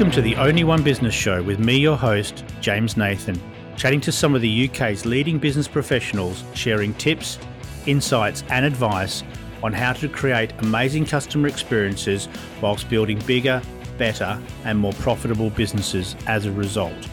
Welcome 0.00 0.14
to 0.14 0.22
the 0.22 0.36
Only 0.36 0.64
One 0.64 0.82
Business 0.82 1.12
Show 1.12 1.42
with 1.42 1.58
me, 1.58 1.76
your 1.76 1.94
host, 1.94 2.42
James 2.62 2.96
Nathan, 2.96 3.38
chatting 3.76 4.00
to 4.00 4.10
some 4.10 4.34
of 4.34 4.40
the 4.40 4.66
UK's 4.66 5.04
leading 5.04 5.38
business 5.38 5.68
professionals, 5.68 6.42
sharing 6.54 6.94
tips, 6.94 7.38
insights, 7.84 8.42
and 8.48 8.64
advice 8.64 9.22
on 9.62 9.74
how 9.74 9.92
to 9.92 10.08
create 10.08 10.54
amazing 10.60 11.04
customer 11.04 11.48
experiences 11.48 12.30
whilst 12.62 12.88
building 12.88 13.18
bigger, 13.26 13.60
better, 13.98 14.40
and 14.64 14.78
more 14.78 14.94
profitable 14.94 15.50
businesses 15.50 16.16
as 16.26 16.46
a 16.46 16.52
result. 16.52 17.04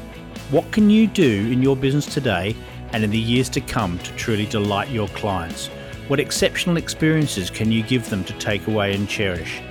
What 0.50 0.72
can 0.72 0.90
you 0.90 1.08
do 1.08 1.52
in 1.52 1.62
your 1.62 1.76
business 1.76 2.06
today 2.06 2.56
and 2.94 3.04
in 3.04 3.10
the 3.10 3.20
years 3.20 3.50
to 3.50 3.60
come 3.60 4.00
to 4.00 4.16
truly 4.16 4.46
delight 4.46 4.88
your 4.92 5.10
clients? 5.10 5.68
What 6.08 6.22
exceptional 6.22 6.78
experiences 6.78 7.50
can 7.50 7.70
you 7.70 7.84
give 7.84 8.10
them 8.10 8.24
to 8.24 8.34
take 8.40 8.66
away 8.68 8.96
and 8.96 9.10
cherish? 9.10 9.62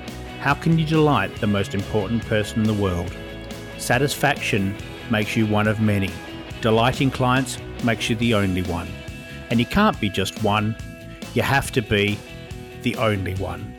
How 0.47 0.55
can 0.55 0.79
you 0.79 0.87
delight 0.87 1.35
the 1.41 1.49
most 1.49 1.75
important 1.75 2.25
person 2.27 2.61
in 2.61 2.69
the 2.69 2.81
world? 2.81 3.13
Satisfaction 3.79 4.77
makes 5.11 5.37
you 5.37 5.45
one 5.45 5.67
of 5.67 5.81
many. 5.81 6.09
Delighting 6.61 7.11
clients 7.11 7.59
makes 7.83 8.09
you 8.09 8.15
the 8.15 8.33
only 8.35 8.63
one. 8.63 8.87
And 9.51 9.59
you 9.59 9.67
can't 9.67 10.01
be 10.01 10.09
just 10.09 10.45
one, 10.45 10.77
you 11.35 11.43
have 11.43 11.73
to 11.73 11.83
be 11.83 12.17
the 12.83 12.95
only 12.95 13.35
one. 13.35 13.75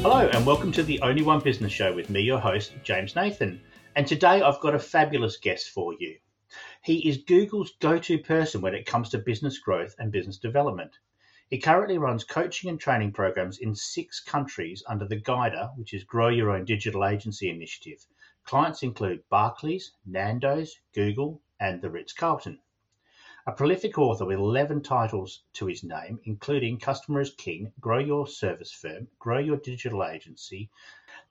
Hello, 0.00 0.28
and 0.32 0.46
welcome 0.46 0.70
to 0.70 0.84
the 0.84 1.00
Only 1.00 1.24
One 1.24 1.40
Business 1.40 1.72
Show 1.72 1.92
with 1.92 2.08
me, 2.08 2.20
your 2.20 2.38
host, 2.38 2.74
James 2.84 3.16
Nathan. 3.16 3.60
And 3.96 4.06
today 4.06 4.42
I've 4.42 4.60
got 4.60 4.76
a 4.76 4.78
fabulous 4.78 5.38
guest 5.38 5.70
for 5.70 5.92
you. 5.98 6.14
He 6.84 7.08
is 7.08 7.16
Google's 7.16 7.72
go 7.80 7.98
to 7.98 8.18
person 8.18 8.60
when 8.60 8.74
it 8.74 8.84
comes 8.84 9.08
to 9.08 9.18
business 9.18 9.58
growth 9.58 9.96
and 9.98 10.12
business 10.12 10.36
development. 10.36 10.98
He 11.48 11.56
currently 11.56 11.96
runs 11.96 12.24
coaching 12.24 12.68
and 12.68 12.78
training 12.78 13.12
programs 13.12 13.56
in 13.56 13.74
six 13.74 14.20
countries 14.20 14.82
under 14.86 15.06
the 15.06 15.18
GYDA, 15.18 15.72
which 15.78 15.94
is 15.94 16.04
Grow 16.04 16.28
Your 16.28 16.50
Own 16.50 16.66
Digital 16.66 17.06
Agency 17.06 17.48
Initiative. 17.48 18.04
Clients 18.44 18.82
include 18.82 19.26
Barclays, 19.30 19.92
Nando's, 20.04 20.78
Google, 20.92 21.40
and 21.58 21.80
the 21.80 21.88
Ritz 21.88 22.12
Carlton. 22.12 22.60
A 23.46 23.52
prolific 23.52 23.96
author 23.96 24.26
with 24.26 24.38
11 24.38 24.82
titles 24.82 25.42
to 25.54 25.64
his 25.64 25.84
name, 25.84 26.20
including 26.24 26.78
Customer 26.78 27.22
is 27.22 27.32
King, 27.32 27.72
Grow 27.80 27.98
Your 27.98 28.26
Service 28.26 28.72
Firm, 28.72 29.08
Grow 29.18 29.38
Your 29.38 29.56
Digital 29.56 30.04
Agency, 30.04 30.68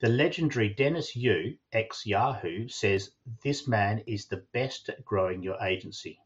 the 0.04 0.10
legendary 0.10 0.68
Dennis 0.68 1.16
Yu, 1.16 1.56
ex 1.72 2.06
Yahoo, 2.06 2.68
says 2.68 3.12
this 3.42 3.70
man 3.70 4.04
is 4.06 4.26
the 4.26 4.44
best 4.52 4.90
at 4.90 5.06
growing 5.06 5.42
your 5.42 5.58
agency. 5.64 6.20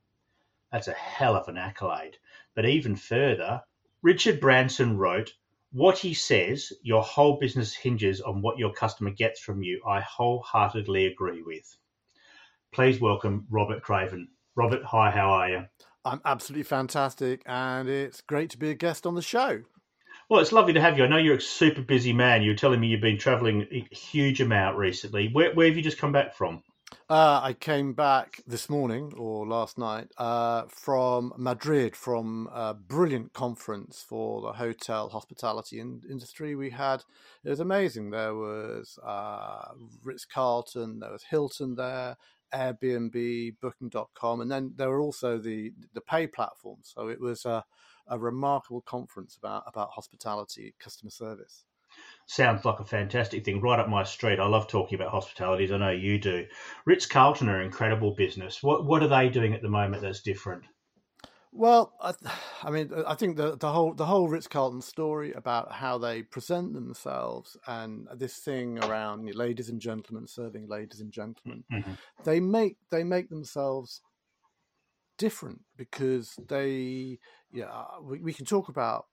That's 0.72 0.88
a 0.88 0.94
hell 0.94 1.36
of 1.36 1.48
an 1.48 1.58
accolade. 1.58 2.18
But 2.56 2.66
even 2.66 2.96
further, 2.96 3.62
Richard 4.02 4.40
Branson 4.40 4.98
wrote, 4.98 5.32
What 5.72 6.00
he 6.00 6.16
says, 6.16 6.74
your 6.82 7.04
whole 7.04 7.38
business 7.38 7.76
hinges 7.76 8.20
on 8.20 8.42
what 8.42 8.58
your 8.58 8.74
customer 8.74 9.12
gets 9.12 9.42
from 9.42 9.62
you. 9.62 9.80
I 9.88 10.02
wholeheartedly 10.02 11.06
agree 11.06 11.44
with. 11.44 11.78
Please 12.74 13.00
welcome 13.00 13.46
Robert 13.48 13.84
Craven. 13.84 14.30
Robert, 14.56 14.86
hi, 14.86 15.12
how 15.12 15.30
are 15.30 15.50
you? 15.50 15.66
I'm 16.04 16.22
absolutely 16.26 16.64
fantastic, 16.64 17.44
and 17.46 17.88
it's 17.88 18.22
great 18.22 18.50
to 18.50 18.58
be 18.58 18.72
a 18.72 18.74
guest 18.74 19.06
on 19.06 19.14
the 19.14 19.22
show. 19.22 19.62
Well, 20.30 20.42
it's 20.42 20.52
lovely 20.52 20.74
to 20.74 20.82
have 20.82 20.98
you. 20.98 21.06
I 21.06 21.08
know 21.08 21.18
you're 21.18 21.38
a 21.38 21.42
super 21.42 21.82
busy 21.82 22.12
man. 22.12 22.42
You 22.42 22.52
were 22.52 22.58
telling 22.58 22.82
me 22.82 22.88
you've 22.88 23.00
been 23.00 23.18
travelling 23.18 23.66
a 23.72 23.96
huge 23.96 24.42
amount 24.42 24.78
recently. 24.78 25.30
Where, 25.32 25.54
where 25.54 25.68
have 25.68 25.78
you 25.78 25.82
just 25.82 25.98
come 25.98 26.12
back 26.12 26.36
from? 26.36 26.64
Uh, 27.10 27.40
I 27.42 27.54
came 27.54 27.94
back 27.94 28.42
this 28.46 28.70
morning 28.70 29.14
or 29.16 29.48
last 29.48 29.78
night 29.78 30.10
uh, 30.18 30.64
from 30.68 31.32
Madrid 31.38 31.96
from 31.96 32.50
a 32.54 32.74
brilliant 32.74 33.32
conference 33.32 34.04
for 34.08 34.42
the 34.42 34.52
hotel 34.52 35.08
hospitality 35.08 35.80
in- 35.80 36.02
industry. 36.10 36.56
We 36.56 36.72
had 36.72 37.04
it 37.46 37.50
was 37.50 37.62
amazing. 37.62 38.10
There 38.10 38.36
was 38.36 39.00
uh, 39.06 39.70
Ritz 40.04 40.26
Carlton, 40.26 41.00
there 41.00 41.12
was 41.12 41.24
Hilton 41.24 41.76
there, 41.76 42.18
Airbnb, 42.54 43.56
Booking.com, 43.62 44.42
and 44.42 44.52
then 44.52 44.74
there 44.76 44.90
were 44.90 45.02
also 45.02 45.38
the 45.38 45.72
the 45.94 46.02
pay 46.02 46.28
platforms. 46.28 46.92
So 46.94 47.08
it 47.08 47.22
was 47.22 47.46
a, 47.46 47.64
a 48.10 48.18
remarkable 48.18 48.82
conference 48.82 49.38
about 49.38 49.64
about 49.68 49.90
hospitality, 49.92 50.74
customer 50.80 51.12
service. 51.12 51.66
Sounds 52.28 52.66
like 52.66 52.80
a 52.80 52.86
fantastic 52.86 53.46
thing, 53.46 53.62
right 53.62 53.80
up 53.80 53.88
my 53.88 54.04
street. 54.04 54.40
I 54.40 54.48
love 54.48 54.68
talking 54.68 55.00
about 55.00 55.12
hospitalities. 55.12 55.72
I 55.72 55.78
know 55.78 55.92
you 55.92 56.20
do. 56.20 56.46
Ritz 56.86 57.06
Carlton 57.06 57.48
are 57.50 57.60
an 57.60 57.66
incredible 57.66 58.12
business. 58.12 58.62
What 58.62 58.86
what 58.86 59.02
are 59.02 59.08
they 59.08 59.30
doing 59.30 59.54
at 59.54 59.62
the 59.62 59.70
moment 59.70 60.02
that's 60.02 60.22
different? 60.22 60.64
Well, 61.54 61.94
I, 62.02 62.14
I, 62.64 62.70
mean, 62.70 62.92
I 63.08 63.16
think 63.16 63.38
the 63.38 63.58
the 63.58 63.72
whole 63.72 63.94
the 63.94 64.06
whole 64.06 64.28
Ritz 64.28 64.48
Carlton 64.48 64.82
story 64.82 65.32
about 65.34 65.72
how 65.72 65.98
they 65.98 66.22
present 66.22 66.74
themselves 66.74 67.58
and 67.66 68.08
this 68.14 68.38
thing 68.38 68.78
around 68.84 69.34
ladies 69.34 69.70
and 69.70 69.80
gentlemen 69.80 70.28
serving 70.28 70.68
ladies 70.68 71.00
and 71.00 71.12
gentlemen, 71.12 71.64
mm-hmm. 71.72 71.94
they 72.26 72.40
make 72.40 72.78
they 72.92 73.04
make 73.04 73.30
themselves 73.30 74.02
different 75.18 75.62
because 75.76 76.36
they 76.48 77.20
yeah 77.52 77.84
we, 78.02 78.20
we 78.20 78.34
can 78.34 78.46
talk 78.46 78.70
about 78.70 79.06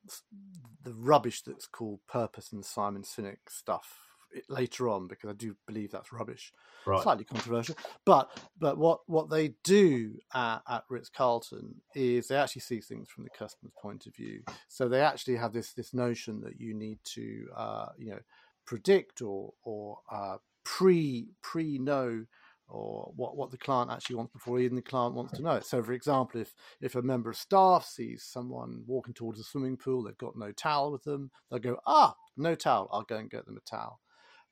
the 0.82 0.92
rubbish 0.94 1.42
that's 1.42 1.66
called 1.66 2.00
purpose 2.08 2.52
and 2.52 2.64
Simon 2.64 3.02
Sinek 3.02 3.38
stuff 3.48 4.04
later 4.48 4.88
on 4.88 5.06
because 5.06 5.30
I 5.30 5.32
do 5.34 5.56
believe 5.66 5.90
that's 5.90 6.12
rubbish. 6.12 6.52
Right. 6.86 7.02
Slightly 7.02 7.24
controversial, 7.24 7.76
but 8.04 8.38
but 8.58 8.76
what 8.76 9.00
what 9.06 9.30
they 9.30 9.54
do 9.64 10.18
at, 10.34 10.58
at 10.68 10.84
Ritz 10.90 11.08
Carlton 11.08 11.74
is 11.94 12.28
they 12.28 12.36
actually 12.36 12.60
see 12.60 12.80
things 12.80 13.08
from 13.08 13.24
the 13.24 13.30
customer's 13.30 13.72
point 13.80 14.06
of 14.06 14.14
view. 14.14 14.42
So 14.68 14.88
they 14.88 15.00
actually 15.00 15.36
have 15.36 15.52
this 15.52 15.72
this 15.72 15.94
notion 15.94 16.40
that 16.42 16.60
you 16.60 16.74
need 16.74 16.98
to 17.14 17.46
uh, 17.56 17.86
you 17.96 18.10
know 18.10 18.20
predict 18.66 19.22
or 19.22 19.54
or 19.62 19.98
uh, 20.12 20.36
pre 20.64 21.28
pre 21.42 21.78
know 21.78 22.26
or 22.68 23.12
what, 23.16 23.36
what 23.36 23.50
the 23.50 23.58
client 23.58 23.90
actually 23.90 24.16
wants 24.16 24.32
before 24.32 24.58
even 24.58 24.76
the 24.76 24.82
client 24.82 25.14
wants 25.14 25.32
to 25.34 25.42
know 25.42 25.52
it. 25.52 25.66
So, 25.66 25.82
for 25.82 25.92
example, 25.92 26.40
if 26.40 26.54
if 26.80 26.94
a 26.94 27.02
member 27.02 27.30
of 27.30 27.36
staff 27.36 27.86
sees 27.86 28.24
someone 28.24 28.82
walking 28.86 29.14
towards 29.14 29.38
a 29.40 29.44
swimming 29.44 29.76
pool, 29.76 30.02
they've 30.02 30.16
got 30.18 30.36
no 30.36 30.52
towel 30.52 30.92
with 30.92 31.04
them, 31.04 31.30
they'll 31.50 31.60
go, 31.60 31.78
ah, 31.86 32.14
no 32.36 32.54
towel, 32.54 32.88
I'll 32.92 33.02
go 33.02 33.16
and 33.16 33.30
get 33.30 33.46
them 33.46 33.56
a 33.56 33.70
towel. 33.70 34.00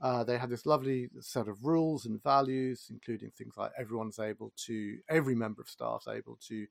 Uh, 0.00 0.24
they 0.24 0.36
have 0.36 0.50
this 0.50 0.66
lovely 0.66 1.08
set 1.20 1.46
of 1.46 1.64
rules 1.64 2.06
and 2.06 2.20
values, 2.22 2.88
including 2.90 3.30
things 3.30 3.54
like 3.56 3.70
everyone's 3.78 4.18
able 4.18 4.52
to, 4.56 4.98
every 5.08 5.34
member 5.34 5.62
of 5.62 5.68
staff's 5.68 6.08
able 6.08 6.36
to 6.48 6.66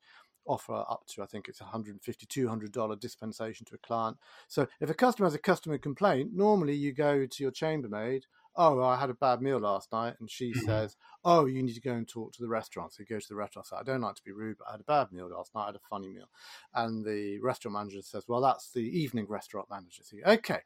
offer 0.46 0.84
up 0.90 1.04
to, 1.08 1.24
I 1.24 1.28
think 1.28 1.48
it's 1.48 1.62
$150, 1.62 1.98
$200 2.04 3.00
dispensation 3.00 3.66
to 3.68 3.76
a 3.76 3.78
client. 3.80 4.18
So 4.48 4.68
if 4.80 4.90
a 4.90 4.94
customer 4.94 5.28
has 5.28 5.36
a 5.36 5.40
customer 5.40 5.78
complaint, 5.78 6.32
normally 6.34 6.76
you 6.76 6.94
go 6.94 7.26
to 7.26 7.44
your 7.44 7.52
chambermaid, 7.52 8.26
oh, 8.56 8.82
I 8.82 8.98
had 8.98 9.10
a 9.10 9.16
bad 9.16 9.42
meal 9.42 9.60
last 9.60 9.92
night. 9.92 10.16
And 10.20 10.30
she 10.30 10.52
mm-hmm. 10.52 10.66
says, 10.66 10.96
oh, 11.24 11.46
you 11.46 11.64
need 11.64 11.76
to 11.76 11.82
go 11.82 11.94
and 11.94 12.08
talk 12.08 12.34
to 12.34 12.42
the 12.42 12.50
restaurant. 12.50 12.94
So 12.94 13.02
you 13.02 13.06
go 13.06 13.20
to 13.20 13.30
the 13.30 13.36
restaurant. 13.36 13.68
So 13.68 13.78
I 13.78 13.84
don't 13.84 14.02
like 14.02 14.16
to 14.16 14.24
be 14.24 14.32
rude, 14.32 14.58
but 14.58 14.68
I 14.68 14.72
had 14.72 14.82
a 14.82 14.86
bad 14.86 15.12
meal 15.12 15.30
last 15.30 15.54
night. 15.56 15.64
I 15.64 15.68
had 15.68 15.76
a 15.76 15.90
funny 15.90 16.10
meal. 16.10 16.30
And 16.74 17.06
the 17.06 17.40
restaurant 17.40 17.74
manager 17.74 18.02
says, 18.02 18.26
well, 18.28 18.42
that's 18.42 18.72
the 18.72 18.82
evening 18.82 19.26
restaurant 19.28 19.70
manager. 19.70 20.04
So 20.04 20.18
you, 20.18 20.24
okay 20.26 20.62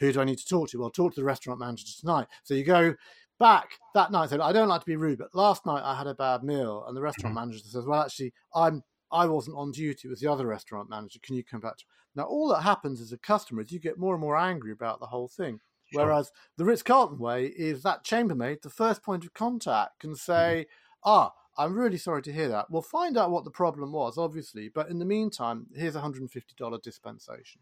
who 0.00 0.12
do 0.12 0.20
I 0.20 0.24
need 0.24 0.38
to 0.38 0.46
talk 0.46 0.68
to? 0.70 0.80
Well, 0.80 0.90
talk 0.90 1.14
to 1.14 1.20
the 1.20 1.24
restaurant 1.24 1.60
manager 1.60 1.84
tonight. 2.00 2.26
So 2.44 2.54
you 2.54 2.64
go 2.64 2.94
back 3.38 3.78
that 3.94 4.10
night. 4.10 4.30
Say, 4.30 4.38
I 4.38 4.52
don't 4.52 4.68
like 4.68 4.80
to 4.80 4.86
be 4.86 4.96
rude, 4.96 5.18
but 5.18 5.34
last 5.34 5.66
night 5.66 5.82
I 5.84 5.96
had 5.96 6.06
a 6.06 6.14
bad 6.14 6.42
meal, 6.42 6.84
and 6.86 6.96
the 6.96 7.02
restaurant 7.02 7.36
mm-hmm. 7.36 7.48
manager 7.48 7.64
says, 7.64 7.84
"Well, 7.84 8.02
actually, 8.02 8.32
I'm 8.54 8.82
I 9.10 9.26
wasn't 9.26 9.56
on 9.56 9.72
duty. 9.72 10.08
It 10.08 10.10
was 10.10 10.20
the 10.20 10.30
other 10.30 10.46
restaurant 10.46 10.90
manager. 10.90 11.18
Can 11.22 11.36
you 11.36 11.44
come 11.44 11.60
back?" 11.60 11.76
To... 11.78 11.84
Now, 12.14 12.24
all 12.24 12.48
that 12.48 12.62
happens 12.62 13.00
as 13.00 13.12
a 13.12 13.18
customer 13.18 13.62
is 13.62 13.72
you 13.72 13.80
get 13.80 13.98
more 13.98 14.14
and 14.14 14.20
more 14.20 14.36
angry 14.36 14.72
about 14.72 15.00
the 15.00 15.06
whole 15.06 15.28
thing. 15.28 15.60
Sure. 15.92 16.04
Whereas 16.04 16.30
the 16.56 16.64
Ritz 16.64 16.82
Carlton 16.82 17.18
way 17.18 17.46
is 17.46 17.82
that 17.82 18.04
chambermaid, 18.04 18.58
the 18.62 18.70
first 18.70 19.02
point 19.02 19.24
of 19.24 19.34
contact, 19.34 20.00
can 20.00 20.14
say, 20.16 20.66
mm-hmm. 20.66 21.10
"Ah." 21.10 21.32
I'm 21.58 21.78
really 21.78 21.98
sorry 21.98 22.22
to 22.22 22.32
hear 22.32 22.48
that. 22.48 22.70
We'll 22.70 22.80
find 22.80 23.18
out 23.18 23.30
what 23.30 23.44
the 23.44 23.50
problem 23.50 23.92
was, 23.92 24.16
obviously, 24.16 24.70
but 24.74 24.88
in 24.88 24.98
the 24.98 25.04
meantime, 25.04 25.66
here's 25.74 25.96
a 25.96 26.00
$150 26.00 26.82
dispensation. 26.82 27.60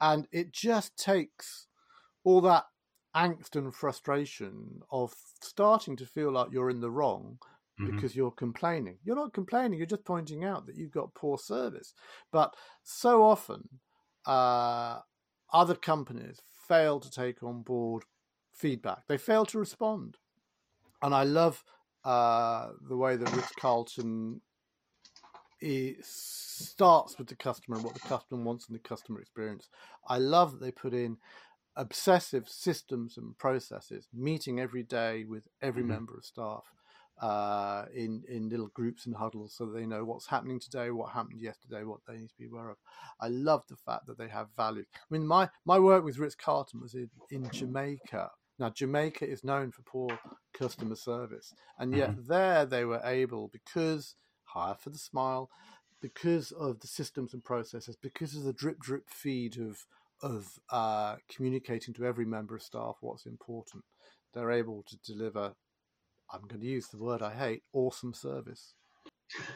And 0.00 0.28
it 0.30 0.52
just 0.52 0.96
takes 0.96 1.66
all 2.24 2.40
that 2.42 2.66
angst 3.14 3.56
and 3.56 3.74
frustration 3.74 4.80
of 4.90 5.12
starting 5.42 5.96
to 5.96 6.06
feel 6.06 6.30
like 6.30 6.52
you're 6.52 6.70
in 6.70 6.80
the 6.80 6.90
wrong 6.90 7.38
mm-hmm. 7.80 7.94
because 7.94 8.14
you're 8.14 8.30
complaining. 8.30 8.98
You're 9.04 9.16
not 9.16 9.32
complaining, 9.32 9.78
you're 9.78 9.86
just 9.86 10.04
pointing 10.04 10.44
out 10.44 10.66
that 10.66 10.76
you've 10.76 10.92
got 10.92 11.14
poor 11.14 11.38
service. 11.38 11.92
But 12.30 12.54
so 12.82 13.22
often, 13.24 13.68
uh, 14.26 15.00
other 15.52 15.74
companies 15.74 16.40
fail 16.70 17.00
to 17.00 17.10
take 17.10 17.42
on 17.42 17.62
board 17.62 18.04
feedback, 18.54 19.06
they 19.08 19.18
fail 19.18 19.44
to 19.46 19.58
respond. 19.58 20.16
And 21.02 21.12
I 21.14 21.24
love 21.24 21.64
uh, 22.04 22.68
the 22.88 22.96
way 22.96 23.16
that 23.16 23.32
Ritz 23.34 23.52
Carlton 23.58 24.40
it 25.60 26.02
starts 26.02 27.18
with 27.18 27.26
the 27.26 27.34
customer 27.34 27.76
and 27.76 27.84
what 27.84 27.94
the 27.94 28.00
customer 28.00 28.42
wants 28.42 28.66
and 28.66 28.74
the 28.74 28.88
customer 28.88 29.20
experience. 29.20 29.68
I 30.08 30.16
love 30.16 30.52
that 30.52 30.60
they 30.62 30.70
put 30.70 30.94
in 30.94 31.18
obsessive 31.76 32.48
systems 32.48 33.18
and 33.18 33.36
processes, 33.36 34.08
meeting 34.14 34.58
every 34.58 34.82
day 34.82 35.24
with 35.24 35.44
every 35.60 35.82
mm-hmm. 35.82 35.92
member 35.92 36.16
of 36.16 36.24
staff. 36.24 36.64
Uh, 37.20 37.84
in 37.94 38.22
in 38.28 38.48
little 38.48 38.68
groups 38.68 39.06
and 39.06 39.14
huddles 39.14 39.54
so 39.54 39.66
they 39.66 39.86
know 39.86 40.04
what's 40.04 40.26
happening 40.26 40.58
today, 40.58 40.90
what 40.90 41.12
happened 41.12 41.40
yesterday, 41.40 41.84
what 41.84 42.00
they 42.06 42.16
need 42.16 42.28
to 42.28 42.38
be 42.38 42.46
aware 42.46 42.70
of. 42.70 42.78
I 43.20 43.28
love 43.28 43.64
the 43.68 43.76
fact 43.76 44.06
that 44.06 44.18
they 44.18 44.28
have 44.28 44.48
value. 44.56 44.84
I 44.94 45.06
mean, 45.10 45.26
my 45.26 45.50
my 45.64 45.78
work 45.78 46.04
with 46.04 46.18
Ritz 46.18 46.34
Carlton 46.34 46.80
was 46.80 46.94
in, 46.94 47.10
in 47.30 47.48
Jamaica. 47.50 48.30
Now, 48.58 48.70
Jamaica 48.70 49.26
is 49.26 49.42
known 49.42 49.70
for 49.70 49.82
poor 49.82 50.18
customer 50.52 50.96
service, 50.96 51.54
and 51.78 51.94
yet 51.94 52.10
mm-hmm. 52.10 52.26
there 52.26 52.66
they 52.66 52.84
were 52.84 53.00
able 53.04 53.48
because 53.48 54.16
hire 54.44 54.74
for 54.74 54.90
the 54.90 54.98
smile, 54.98 55.48
because 56.00 56.52
of 56.52 56.80
the 56.80 56.86
systems 56.86 57.34
and 57.34 57.44
processes, 57.44 57.96
because 58.00 58.34
of 58.34 58.44
the 58.44 58.52
drip 58.52 58.78
drip 58.80 59.08
feed 59.08 59.58
of 59.58 59.84
of 60.22 60.58
uh, 60.70 61.16
communicating 61.34 61.94
to 61.94 62.04
every 62.04 62.24
member 62.24 62.54
of 62.54 62.62
staff 62.62 62.96
what's 63.00 63.26
important. 63.26 63.84
They're 64.32 64.52
able 64.52 64.84
to 64.88 64.96
deliver 64.98 65.54
I'm 66.32 66.46
going 66.46 66.60
to 66.60 66.66
use 66.66 66.88
the 66.88 66.98
word 66.98 67.22
I 67.22 67.34
hate, 67.34 67.62
awesome 67.72 68.14
service. 68.14 68.74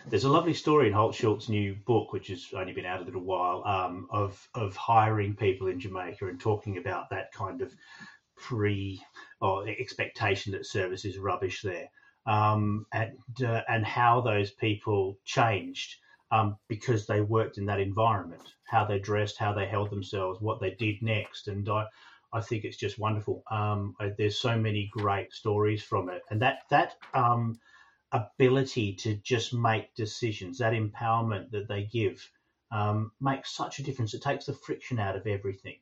There's 0.06 0.24
a 0.24 0.28
lovely 0.28 0.54
story 0.54 0.86
in 0.86 0.92
Horst 0.92 1.18
Schulze's 1.18 1.48
new 1.48 1.74
book, 1.86 2.12
which 2.12 2.28
has 2.28 2.46
only 2.56 2.72
been 2.72 2.86
out 2.86 3.00
a 3.00 3.04
little 3.04 3.22
while, 3.24 3.64
um, 3.64 4.06
of 4.10 4.48
of 4.54 4.76
hiring 4.76 5.34
people 5.34 5.66
in 5.66 5.80
Jamaica 5.80 6.28
and 6.28 6.40
talking 6.40 6.78
about 6.78 7.10
that 7.10 7.32
kind 7.32 7.60
of 7.60 7.72
pre 8.36 9.02
or 9.40 9.66
expectation 9.68 10.52
that 10.52 10.66
service 10.66 11.04
is 11.04 11.18
rubbish 11.18 11.62
there, 11.62 11.88
um, 12.26 12.86
and 12.92 13.18
uh, 13.44 13.62
and 13.68 13.84
how 13.84 14.20
those 14.20 14.52
people 14.52 15.18
changed 15.24 15.96
um, 16.30 16.56
because 16.68 17.06
they 17.06 17.20
worked 17.20 17.58
in 17.58 17.66
that 17.66 17.80
environment, 17.80 18.54
how 18.64 18.84
they 18.84 19.00
dressed, 19.00 19.38
how 19.38 19.52
they 19.52 19.66
held 19.66 19.90
themselves, 19.90 20.40
what 20.40 20.60
they 20.60 20.70
did 20.70 21.02
next, 21.02 21.48
and 21.48 21.68
I 21.68 21.86
I 22.34 22.40
think 22.40 22.64
it's 22.64 22.76
just 22.76 22.98
wonderful. 22.98 23.44
Um, 23.50 23.94
there's 24.18 24.38
so 24.38 24.58
many 24.58 24.90
great 24.92 25.32
stories 25.32 25.82
from 25.82 26.10
it, 26.10 26.22
and 26.30 26.42
that 26.42 26.62
that 26.70 26.96
um, 27.14 27.58
ability 28.12 28.94
to 28.96 29.16
just 29.16 29.54
make 29.54 29.94
decisions, 29.94 30.58
that 30.58 30.72
empowerment 30.72 31.50
that 31.52 31.68
they 31.68 31.84
give, 31.84 32.28
um, 32.72 33.12
makes 33.20 33.54
such 33.54 33.78
a 33.78 33.82
difference. 33.84 34.14
It 34.14 34.22
takes 34.22 34.46
the 34.46 34.54
friction 34.54 34.98
out 34.98 35.16
of 35.16 35.26
everything. 35.26 35.78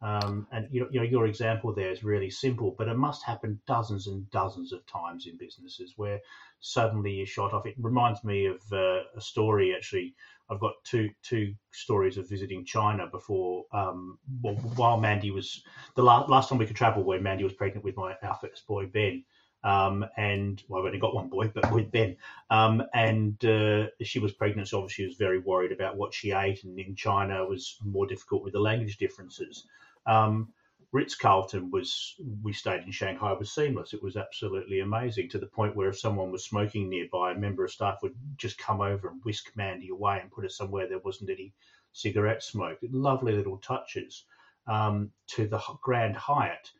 Um, 0.00 0.46
and 0.52 0.68
you 0.70 0.82
know, 0.82 0.88
you 0.90 1.00
know, 1.00 1.06
your 1.06 1.26
example 1.26 1.74
there 1.74 1.90
is 1.90 2.04
really 2.04 2.30
simple, 2.30 2.74
but 2.78 2.88
it 2.88 2.96
must 2.96 3.24
happen 3.24 3.60
dozens 3.66 4.06
and 4.06 4.30
dozens 4.30 4.72
of 4.72 4.86
times 4.86 5.26
in 5.26 5.36
businesses 5.36 5.94
where 5.96 6.20
suddenly 6.60 7.12
you're 7.12 7.26
shot 7.26 7.52
off. 7.52 7.66
It 7.66 7.74
reminds 7.78 8.22
me 8.22 8.46
of 8.46 8.60
uh, 8.72 9.00
a 9.16 9.20
story 9.20 9.74
actually 9.74 10.14
I've 10.50 10.60
got 10.60 10.82
two 10.84 11.10
two 11.22 11.54
stories 11.72 12.16
of 12.16 12.28
visiting 12.28 12.64
China 12.64 13.06
before. 13.06 13.66
Um, 13.72 14.18
while 14.40 14.98
Mandy 14.98 15.30
was 15.30 15.62
the 15.94 16.02
last 16.02 16.28
last 16.30 16.48
time 16.48 16.58
we 16.58 16.66
could 16.66 16.76
travel, 16.76 17.02
when 17.02 17.22
Mandy 17.22 17.44
was 17.44 17.52
pregnant 17.52 17.84
with 17.84 17.96
my 17.96 18.14
our 18.22 18.38
first 18.40 18.66
boy 18.66 18.86
Ben, 18.86 19.24
um, 19.62 20.06
and 20.16 20.62
well, 20.68 20.80
I've 20.80 20.86
only 20.86 20.98
got 20.98 21.14
one 21.14 21.28
boy, 21.28 21.50
but 21.54 21.70
with 21.70 21.90
Ben, 21.90 22.16
um, 22.48 22.82
and 22.94 23.42
uh, 23.44 23.88
she 24.02 24.20
was 24.20 24.32
pregnant, 24.32 24.68
so 24.68 24.78
obviously 24.78 25.04
she 25.04 25.08
was 25.08 25.16
very 25.16 25.38
worried 25.38 25.72
about 25.72 25.96
what 25.96 26.14
she 26.14 26.32
ate, 26.32 26.64
and 26.64 26.78
in 26.78 26.94
China 26.96 27.42
it 27.42 27.48
was 27.48 27.76
more 27.84 28.06
difficult 28.06 28.42
with 28.42 28.54
the 28.54 28.60
language 28.60 28.96
differences. 28.96 29.66
Um, 30.06 30.52
Ritz 30.90 31.14
Carlton 31.14 31.70
was 31.70 32.14
we 32.42 32.52
stayed 32.54 32.84
in 32.84 32.92
Shanghai 32.92 33.32
was 33.34 33.52
seamless. 33.52 33.92
It 33.92 34.02
was 34.02 34.16
absolutely 34.16 34.80
amazing 34.80 35.28
to 35.30 35.38
the 35.38 35.46
point 35.46 35.76
where 35.76 35.90
if 35.90 35.98
someone 35.98 36.30
was 36.32 36.44
smoking 36.44 36.88
nearby, 36.88 37.32
a 37.32 37.38
member 37.38 37.64
of 37.64 37.70
staff 37.70 37.98
would 38.02 38.14
just 38.36 38.56
come 38.56 38.80
over 38.80 39.08
and 39.08 39.22
whisk 39.22 39.52
Mandy 39.54 39.90
away 39.90 40.18
and 40.20 40.30
put 40.30 40.44
her 40.44 40.48
somewhere 40.48 40.88
there 40.88 40.98
wasn't 41.00 41.30
any 41.30 41.52
cigarette 41.92 42.42
smoke. 42.42 42.78
Lovely 42.90 43.32
little 43.34 43.58
touches. 43.58 44.24
Um, 44.66 45.12
to 45.28 45.46
the 45.46 45.58
Grand 45.82 46.14
Hyatt 46.14 46.70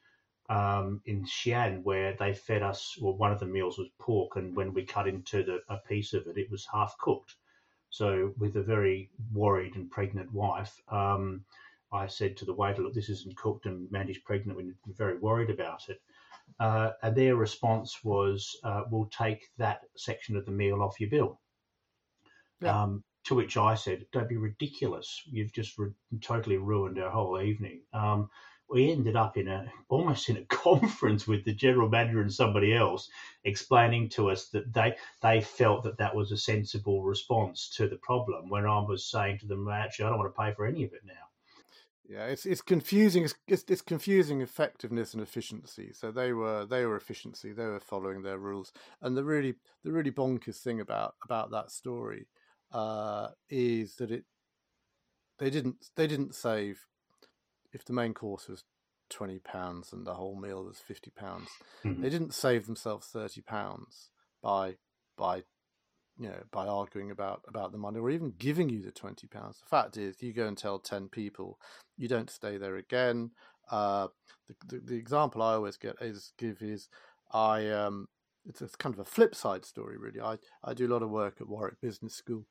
um, 0.50 1.00
in 1.06 1.25
Xi'an, 1.25 1.82
where 1.82 2.14
they 2.19 2.35
fed 2.35 2.62
us. 2.62 2.97
Well, 3.00 3.17
one 3.17 3.32
of 3.32 3.41
the 3.41 3.47
meals 3.47 3.79
was 3.79 3.88
pork, 3.99 4.37
and 4.37 4.55
when 4.56 4.73
we 4.75 4.85
cut 4.85 5.09
into 5.09 5.43
the, 5.43 5.61
a 5.69 5.79
piece 5.79 6.12
of 6.14 6.26
it, 6.26 6.37
it 6.37 6.50
was 6.50 6.67
half 6.71 6.97
cooked. 6.99 7.37
So, 7.91 8.35
with 8.38 8.56
a 8.56 8.62
very 8.62 9.11
worried 9.32 9.76
and 9.76 9.91
pregnant 9.91 10.32
wife. 10.32 10.81
Um, 10.88 11.44
I 11.93 12.06
said 12.06 12.37
to 12.37 12.44
the 12.44 12.55
waiter, 12.55 12.82
look, 12.82 12.94
this 12.94 13.08
isn't 13.08 13.37
cooked 13.37 13.67
and 13.67 13.90
Mandy's 13.90 14.19
pregnant. 14.19 14.56
We're 14.56 14.75
very 14.94 15.19
worried 15.19 15.50
about 15.50 15.88
it. 15.88 16.00
Uh, 16.61 16.93
and 17.02 17.14
their 17.14 17.37
response 17.37 18.02
was, 18.05 18.56
uh, 18.64 18.82
we'll 18.90 19.06
take 19.06 19.49
that 19.58 19.82
section 19.96 20.37
of 20.37 20.44
the 20.44 20.52
meal 20.52 20.82
off 20.82 21.00
your 21.00 21.11
bill. 21.11 21.40
Yeah. 22.61 22.82
Um, 22.82 23.05
to 23.25 23.35
which 23.35 23.56
I 23.56 23.75
said, 23.75 24.06
don't 24.12 24.29
be 24.29 24.37
ridiculous. 24.37 25.23
You've 25.26 25.52
just 25.52 25.79
re- 25.79 25.90
totally 26.23 26.56
ruined 26.56 26.99
our 26.99 27.11
whole 27.11 27.40
evening. 27.40 27.82
Um, 27.93 28.31
we 28.70 28.90
ended 28.93 29.17
up 29.17 29.37
in 29.37 29.49
a 29.49 29.70
almost 29.88 30.29
in 30.29 30.37
a 30.37 30.44
conference 30.49 31.26
with 31.26 31.44
the 31.44 31.55
general 31.55 31.88
manager 31.88 32.20
and 32.20 32.32
somebody 32.32 32.75
else 32.75 33.08
explaining 33.44 34.08
to 34.11 34.31
us 34.31 34.49
that 34.49 34.73
they 34.73 34.94
they 35.23 35.40
felt 35.40 35.85
that 35.85 35.99
that 35.99 36.14
was 36.14 36.32
a 36.32 36.37
sensible 36.37 37.02
response 37.02 37.70
to 37.76 37.88
the 37.88 37.96
problem 37.96 38.49
when 38.49 38.67
I 38.67 38.81
was 38.81 39.11
saying 39.11 39.38
to 39.38 39.46
them 39.46 39.69
actually 39.69 40.06
I 40.06 40.08
don't 40.11 40.19
want 40.19 40.35
to 40.35 40.40
pay 40.40 40.52
for 40.52 40.67
any 40.67 40.85
of 40.85 40.93
it 40.93 41.02
now 41.05 41.27
yeah, 42.08 42.25
it's 42.25 42.46
it's 42.46 42.62
confusing. 42.62 43.25
It's, 43.25 43.34
it's, 43.46 43.64
it's 43.69 43.82
confusing 43.82 44.40
effectiveness 44.40 45.12
and 45.12 45.22
efficiency. 45.22 45.93
So 45.93 46.10
they 46.10 46.32
were 46.32 46.64
they 46.64 46.87
were 46.87 46.96
efficiency. 46.96 47.52
They 47.52 47.66
were 47.66 47.81
following 47.81 48.22
their 48.22 48.38
rules. 48.38 48.72
And 49.02 49.14
the 49.14 49.25
really 49.25 49.56
the 49.84 49.93
really 49.93 50.10
bonkers 50.10 50.56
thing 50.56 50.81
about 50.81 51.16
about 51.22 51.50
that 51.50 51.70
story 51.70 52.26
uh, 52.72 53.28
is 53.50 53.96
that 53.96 54.10
it 54.10 54.25
they 55.38 55.50
didn't 55.50 55.90
they 55.96 56.06
didn't 56.06 56.34
save 56.34 56.87
if 57.75 57.84
the 57.84 57.93
main 57.93 58.14
course 58.14 58.49
was 58.49 58.64
twenty 59.11 59.38
pounds 59.38 59.93
and 59.93 60.06
the 60.06 60.14
whole 60.14 60.34
meal 60.34 60.64
was 60.64 60.78
fifty 60.78 61.11
pounds. 61.11 61.50
Mm-hmm. 61.84 62.02
They 62.02 62.08
didn't 62.08 62.32
save 62.32 62.64
themselves 62.64 63.06
thirty 63.08 63.43
pounds 63.43 64.08
by 64.43 64.76
by 65.19 65.43
you 66.19 66.29
know, 66.29 66.43
by 66.50 66.67
arguing 66.67 67.11
about 67.11 67.43
about 67.49 67.73
the 67.73 67.79
money 67.79 67.99
or 67.99 68.11
even 68.11 68.32
giving 68.38 68.69
you 68.69 68.82
the 68.82 68.91
twenty 68.91 69.26
pounds. 69.26 69.61
The 69.61 69.69
fact 69.69 69.97
is, 69.97 70.23
you 70.23 70.32
go 70.32 70.47
and 70.47 70.56
tell 70.56 70.79
ten 70.79 71.09
people, 71.09 71.59
you 71.97 72.09
don't 72.09 72.31
stay 72.31 72.56
there 72.56 72.76
again. 72.76 73.31
Uh, 73.70 74.09
the, 74.49 74.76
the, 74.76 74.82
the 74.85 74.97
example 74.97 75.43
I 75.43 75.55
always 75.55 75.76
get 75.76 75.97
is 76.00 76.32
give 76.38 76.62
is 76.62 76.88
I 77.32 77.69
um, 77.69 78.09
it's, 78.47 78.62
it's 78.62 78.76
kind 78.76 78.94
of 78.94 79.00
a 79.00 79.05
flip 79.05 79.35
side 79.35 79.65
story 79.65 79.97
really. 79.99 80.20
I 80.20 80.38
I 80.65 80.75
do 80.75 80.87
a 80.87 80.93
lot 80.93 81.03
of 81.03 81.11
work 81.11 81.41
at 81.41 81.49
Warwick 81.49 81.81
Business 81.81 82.15
School. 82.15 82.47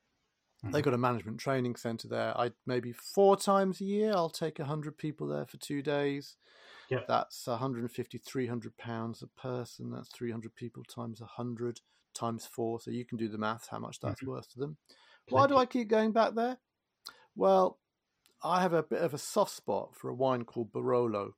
Mm-hmm. 0.63 0.71
They 0.71 0.81
got 0.81 0.93
a 0.93 0.97
management 0.97 1.39
training 1.39 1.75
centre 1.75 2.07
there. 2.07 2.37
I 2.37 2.51
maybe 2.65 2.91
four 2.91 3.37
times 3.37 3.81
a 3.81 3.85
year 3.85 4.11
I'll 4.11 4.29
take 4.29 4.59
hundred 4.59 4.97
people 4.97 5.27
there 5.27 5.45
for 5.45 5.57
two 5.57 5.81
days. 5.81 6.37
Yep. 6.89 7.05
That's 7.07 7.47
150, 7.47 8.17
300 8.17 8.77
pounds 8.77 9.21
a 9.21 9.27
person. 9.27 9.91
That's 9.91 10.07
300 10.09 10.55
people 10.55 10.83
times 10.83 11.19
100 11.19 11.81
times 12.17 12.45
four, 12.45 12.79
so 12.79 12.91
you 12.91 13.05
can 13.05 13.17
do 13.17 13.27
the 13.27 13.37
maths 13.37 13.67
how 13.69 13.79
much 13.79 13.99
that's 13.99 14.21
mm-hmm. 14.21 14.31
worth 14.31 14.49
to 14.53 14.59
them. 14.59 14.77
Why 15.29 15.47
do 15.47 15.57
I 15.57 15.65
keep 15.65 15.89
going 15.89 16.11
back 16.11 16.35
there? 16.35 16.57
Well, 17.35 17.79
I 18.43 18.61
have 18.61 18.73
a 18.73 18.83
bit 18.83 19.01
of 19.01 19.13
a 19.13 19.17
soft 19.17 19.51
spot 19.51 19.95
for 19.95 20.09
a 20.09 20.15
wine 20.15 20.45
called 20.45 20.71
Barolo. 20.71 21.31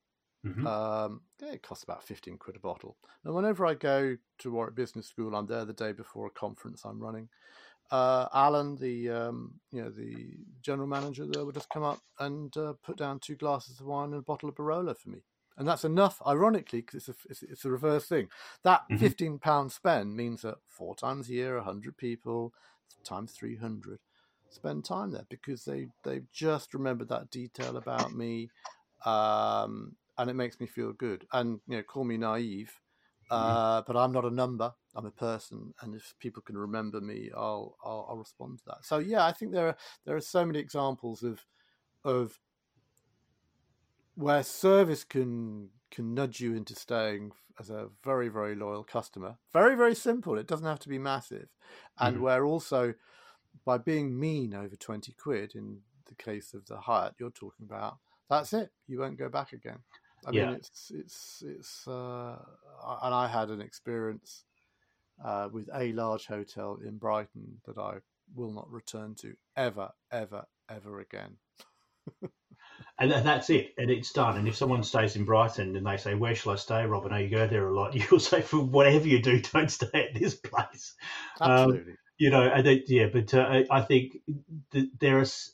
Mm-hmm. 0.46 0.66
Um, 0.66 1.22
it 1.42 1.64
costs 1.64 1.84
about 1.84 2.04
15 2.04 2.38
quid 2.38 2.56
a 2.56 2.60
bottle. 2.60 2.98
And 3.26 3.34
whenever 3.34 3.66
I 3.66 3.74
go 3.74 4.16
to 4.40 4.52
Warwick 4.52 4.76
Business 4.76 5.08
School, 5.08 5.36
I'm 5.36 5.48
there 5.48 5.66
the 5.66 5.74
day 5.74 5.92
before 5.92 6.28
a 6.28 6.32
conference 6.32 6.84
I'm 6.86 7.00
running. 7.00 7.30
Uh, 7.92 8.28
Alan, 8.34 8.76
the 8.76 9.10
um, 9.10 9.60
you 9.72 9.82
know 9.82 9.90
the 9.90 10.38
general 10.62 10.88
manager 10.88 11.26
there, 11.26 11.44
will 11.44 11.52
just 11.52 11.70
come 11.70 11.84
up 11.84 12.00
and 12.20 12.56
uh, 12.56 12.74
put 12.84 12.98
down 12.98 13.20
two 13.20 13.36
glasses 13.36 13.80
of 13.80 13.88
wine 13.88 14.12
and 14.12 14.20
a 14.20 14.22
bottle 14.22 14.48
of 14.48 14.56
Barolo 14.56 14.96
for 14.96 15.10
me 15.10 15.24
and 15.60 15.68
that's 15.68 15.84
enough. 15.84 16.22
Ironically, 16.26 16.82
because 16.82 17.08
it's 17.08 17.10
a 17.10 17.30
it's, 17.30 17.44
it's, 17.44 17.66
a 17.66 17.70
reverse 17.70 18.08
thing. 18.08 18.30
That 18.64 18.84
mm-hmm. 18.84 18.98
fifteen 18.98 19.38
pound 19.38 19.72
spend 19.72 20.16
means 20.16 20.42
that 20.42 20.56
four 20.68 20.96
times 20.96 21.30
a 21.30 21.34
year, 21.34 21.60
hundred 21.60 21.98
people 21.98 22.54
times 23.04 23.34
three 23.34 23.58
hundred 23.58 24.00
spend 24.50 24.84
time 24.84 25.12
there 25.12 25.26
because 25.30 25.66
they 25.66 25.88
they've 26.04 26.32
just 26.32 26.74
remembered 26.74 27.10
that 27.10 27.30
detail 27.30 27.78
about 27.78 28.14
me, 28.16 28.50
um, 29.06 29.96
and 30.18 30.30
it 30.30 30.36
makes 30.36 30.60
me 30.60 30.66
feel 30.66 30.94
good. 30.94 31.28
And 31.34 31.60
you 31.68 31.78
know, 31.78 31.84
call 31.84 32.06
me 32.06 32.18
naive, 32.18 32.72
mm-hmm. 33.30 33.36
uh, 33.36 33.82
but 33.82 33.98
I'm 33.98 34.14
not 34.14 34.26
a 34.26 34.32
number. 34.32 34.74
I'm 34.96 35.06
a 35.06 35.12
person, 35.12 35.74
and 35.82 35.94
if 35.94 36.16
people 36.20 36.42
can 36.42 36.58
remember 36.58 37.02
me, 37.02 37.30
I'll, 37.36 37.76
I'll 37.84 38.08
I'll 38.10 38.18
respond 38.18 38.60
to 38.60 38.64
that. 38.68 38.86
So 38.86 39.00
yeah, 39.00 39.26
I 39.26 39.34
think 39.34 39.52
there 39.52 39.68
are 39.68 39.78
there 40.06 40.16
are 40.16 40.22
so 40.22 40.46
many 40.46 40.60
examples 40.60 41.22
of 41.22 41.46
of 42.06 42.40
where 44.20 44.44
service 44.44 45.06
can 45.06 45.70
can 45.92 46.14
nudge 46.14 46.42
you 46.42 46.54
into 46.54 46.76
staying 46.76 47.32
as 47.60 47.70
a 47.70 47.88
very 48.04 48.28
very 48.28 48.54
loyal 48.54 48.84
customer. 48.84 49.38
Very 49.54 49.76
very 49.76 49.96
simple. 49.96 50.38
It 50.38 50.48
doesn't 50.48 50.68
have 50.68 50.80
to 50.80 50.90
be 50.90 51.00
massive. 51.00 51.48
And 51.98 52.18
mm. 52.18 52.22
where 52.22 52.46
also 52.46 52.94
by 53.66 53.78
being 53.78 54.20
mean 54.20 54.54
over 54.54 54.76
20 54.76 55.14
quid 55.14 55.54
in 55.56 55.80
the 56.06 56.16
case 56.16 56.54
of 56.54 56.66
the 56.68 56.78
Hyatt 56.78 57.16
you're 57.18 57.30
talking 57.32 57.66
about 57.66 57.98
that's 58.30 58.54
it. 58.54 58.72
You 58.88 59.00
won't 59.00 59.18
go 59.18 59.30
back 59.30 59.54
again. 59.54 59.80
I 60.26 60.32
yeah. 60.32 60.48
mean 60.48 60.56
it's 60.56 60.92
it's 60.94 61.44
it's 61.46 61.88
uh, 61.88 62.36
and 63.04 63.14
i 63.14 63.26
had 63.26 63.50
an 63.50 63.62
experience 63.62 64.44
uh, 65.24 65.48
with 65.50 65.70
a 65.74 65.94
large 65.94 66.26
hotel 66.26 66.78
in 66.86 66.98
brighton 66.98 67.62
that 67.66 67.78
i 67.78 67.96
will 68.36 68.52
not 68.52 68.70
return 68.70 69.16
to 69.16 69.34
ever 69.56 69.92
ever 70.12 70.44
ever 70.70 71.00
again 71.00 71.38
and 73.00 73.12
that's 73.12 73.50
it, 73.50 73.74
and 73.78 73.90
it's 73.90 74.12
done. 74.12 74.38
And 74.38 74.48
if 74.48 74.56
someone 74.56 74.84
stays 74.84 75.16
in 75.16 75.26
Brighton 75.26 75.76
and 75.76 75.86
they 75.86 75.98
say, 75.98 76.16
"Where 76.16 76.36
shall 76.36 76.54
I 76.54 76.56
stay, 76.58 76.86
Rob?" 76.86 77.06
I 77.06 77.10
know 77.10 77.18
you 77.18 77.30
go 77.30 77.48
there 77.48 77.68
a 77.68 77.76
lot. 77.76 77.96
You'll 78.12 78.20
say, 78.20 78.42
"For 78.42 78.58
whatever 78.58 79.08
you 79.08 79.22
do, 79.22 79.42
don't 79.42 79.72
stay 79.72 80.10
at 80.10 80.20
this 80.20 80.36
place." 80.36 80.96
Um, 81.40 81.52
Absolutely. 81.52 81.92
Um, 81.94 81.98
you 82.18 82.30
know, 82.30 82.42
and 82.42 82.66
they, 82.66 82.84
yeah, 82.86 83.08
but 83.12 83.34
uh, 83.34 83.64
I 83.72 83.82
think 83.82 84.18
there 85.00 85.20
is 85.20 85.52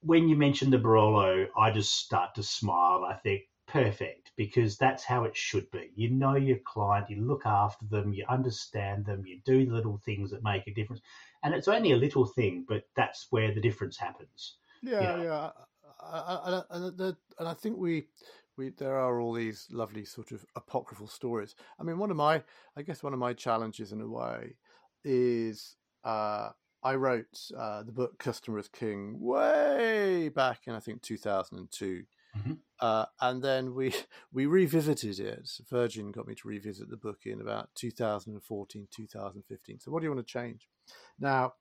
when 0.00 0.28
you 0.28 0.36
mention 0.36 0.70
the 0.70 0.78
Barolo, 0.78 1.48
I 1.56 1.70
just 1.70 1.94
start 1.94 2.34
to 2.36 2.42
smile. 2.42 3.04
I 3.04 3.14
think 3.14 3.42
perfect 3.66 4.32
because 4.36 4.78
that's 4.78 5.04
how 5.04 5.24
it 5.24 5.36
should 5.36 5.70
be. 5.70 5.90
You 5.94 6.10
know 6.10 6.34
your 6.34 6.58
client, 6.64 7.10
you 7.10 7.20
look 7.20 7.42
after 7.44 7.84
them, 7.86 8.12
you 8.12 8.24
understand 8.28 9.04
them, 9.04 9.26
you 9.26 9.40
do 9.44 9.70
little 9.70 10.00
things 10.04 10.30
that 10.30 10.42
make 10.42 10.66
a 10.66 10.72
difference. 10.72 11.02
And 11.42 11.54
it's 11.54 11.68
only 11.68 11.92
a 11.92 11.96
little 11.96 12.24
thing, 12.24 12.64
but 12.66 12.84
that's 12.96 13.26
where 13.30 13.52
the 13.52 13.60
difference 13.60 13.96
happens. 13.96 14.54
Yeah, 14.82 15.00
you 15.00 15.06
know? 15.06 15.22
yeah. 15.22 15.50
I, 16.00 16.62
I, 16.70 16.76
and, 16.76 17.00
and 17.00 17.48
I 17.48 17.54
think 17.54 17.78
we, 17.78 18.06
we 18.56 18.70
there 18.70 18.98
are 18.98 19.20
all 19.20 19.32
these 19.32 19.66
lovely 19.70 20.04
sort 20.04 20.32
of 20.32 20.44
apocryphal 20.56 21.08
stories. 21.08 21.54
I 21.78 21.82
mean, 21.82 21.98
one 21.98 22.10
of 22.10 22.16
my, 22.16 22.42
I 22.76 22.82
guess, 22.82 23.02
one 23.02 23.12
of 23.12 23.18
my 23.18 23.32
challenges 23.32 23.92
in 23.92 24.00
a 24.00 24.08
way 24.08 24.56
is 25.04 25.76
uh, 26.04 26.50
I 26.82 26.94
wrote 26.94 27.38
uh, 27.56 27.82
the 27.82 27.92
book 27.92 28.18
Customer 28.18 28.58
is 28.58 28.68
King 28.68 29.18
way 29.20 30.28
back 30.28 30.62
in 30.66 30.74
I 30.74 30.80
think 30.80 31.02
2002. 31.02 32.04
Mm-hmm. 32.36 32.52
Uh, 32.80 33.06
and 33.20 33.42
then 33.42 33.74
we 33.74 33.94
we 34.32 34.46
revisited 34.46 35.18
it. 35.18 35.48
Virgin 35.68 36.12
got 36.12 36.26
me 36.26 36.34
to 36.34 36.48
revisit 36.48 36.90
the 36.90 36.96
book 36.96 37.20
in 37.24 37.40
about 37.40 37.70
2014, 37.74 38.88
2015. 38.94 39.80
So 39.80 39.90
what 39.90 40.00
do 40.00 40.04
you 40.04 40.14
want 40.14 40.26
to 40.26 40.32
change? 40.32 40.68
Now, 41.18 41.54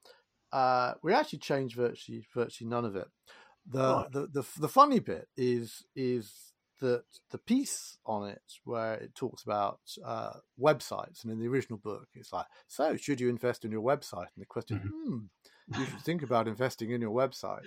uh, 0.51 0.93
we 1.01 1.13
actually 1.13 1.39
changed 1.39 1.75
virtually 1.75 2.25
virtually 2.33 2.69
none 2.69 2.85
of 2.85 2.95
it. 2.95 3.07
The, 3.69 3.79
right. 3.79 4.11
the 4.11 4.27
the 4.27 4.45
the 4.59 4.69
funny 4.69 4.99
bit 4.99 5.27
is 5.35 5.83
is 5.95 6.53
that 6.79 7.03
the 7.31 7.37
piece 7.37 7.97
on 8.05 8.29
it 8.29 8.41
where 8.63 8.95
it 8.95 9.15
talks 9.15 9.43
about 9.43 9.79
uh, 10.05 10.33
websites, 10.59 11.23
and 11.23 11.31
in 11.31 11.39
the 11.39 11.47
original 11.47 11.77
book, 11.77 12.07
it's 12.13 12.31
like, 12.31 12.45
so 12.67 12.95
should 12.95 13.19
you 13.19 13.29
invest 13.29 13.65
in 13.65 13.71
your 13.71 13.81
website? 13.81 14.27
And 14.35 14.41
the 14.41 14.45
question, 14.45 14.77
mm-hmm. 14.77 15.09
hmm, 15.09 15.79
you 15.79 15.85
should 15.85 16.01
think 16.01 16.21
about 16.23 16.47
investing 16.47 16.91
in 16.91 17.01
your 17.01 17.11
website. 17.11 17.63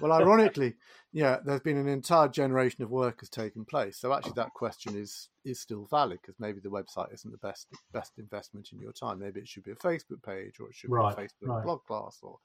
Well, 0.00 0.12
ironically, 0.12 0.74
yeah, 1.12 1.38
there's 1.44 1.60
been 1.60 1.76
an 1.76 1.88
entire 1.88 2.28
generation 2.28 2.82
of 2.82 2.90
work 2.90 3.20
has 3.20 3.28
taken 3.28 3.64
place. 3.64 3.98
So 3.98 4.12
actually, 4.12 4.34
that 4.36 4.54
question 4.54 4.96
is 4.96 5.28
is 5.44 5.60
still 5.60 5.86
valid 5.90 6.18
because 6.22 6.36
maybe 6.38 6.60
the 6.60 6.70
website 6.70 7.12
isn't 7.12 7.30
the 7.30 7.38
best 7.38 7.68
best 7.92 8.12
investment 8.18 8.70
in 8.72 8.80
your 8.80 8.92
time. 8.92 9.18
Maybe 9.18 9.40
it 9.40 9.48
should 9.48 9.64
be 9.64 9.72
a 9.72 9.76
Facebook 9.76 10.22
page, 10.24 10.60
or 10.60 10.68
it 10.68 10.74
should 10.74 10.90
right, 10.90 11.16
be 11.16 11.22
a 11.22 11.26
Facebook 11.26 11.54
right. 11.54 11.64
blog 11.64 11.84
class, 11.84 12.18
or 12.22 12.38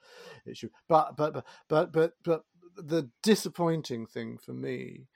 it 0.46 0.58
should. 0.58 0.72
But 0.88 1.15
but 1.15 1.34
but 1.34 1.46
but 1.68 1.91
but 1.94 2.13
but 2.24 2.44
the 2.78 3.10
disappointing 3.24 4.06
thing 4.06 4.38
for 4.38 4.54
me 4.54 5.08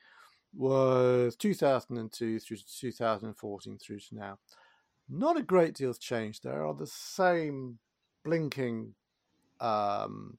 was 0.55 1.35
2002 1.35 2.39
through 2.39 2.57
to 2.57 2.63
2014 2.79 3.77
through 3.77 3.99
to 3.99 4.15
now. 4.15 4.37
Not 5.09 5.37
a 5.37 5.43
great 5.43 5.75
deal's 5.75 5.97
changed. 5.97 6.43
There 6.43 6.65
are 6.65 6.73
the 6.73 6.87
same 6.87 7.79
blinking 8.23 8.93
um, 9.59 10.37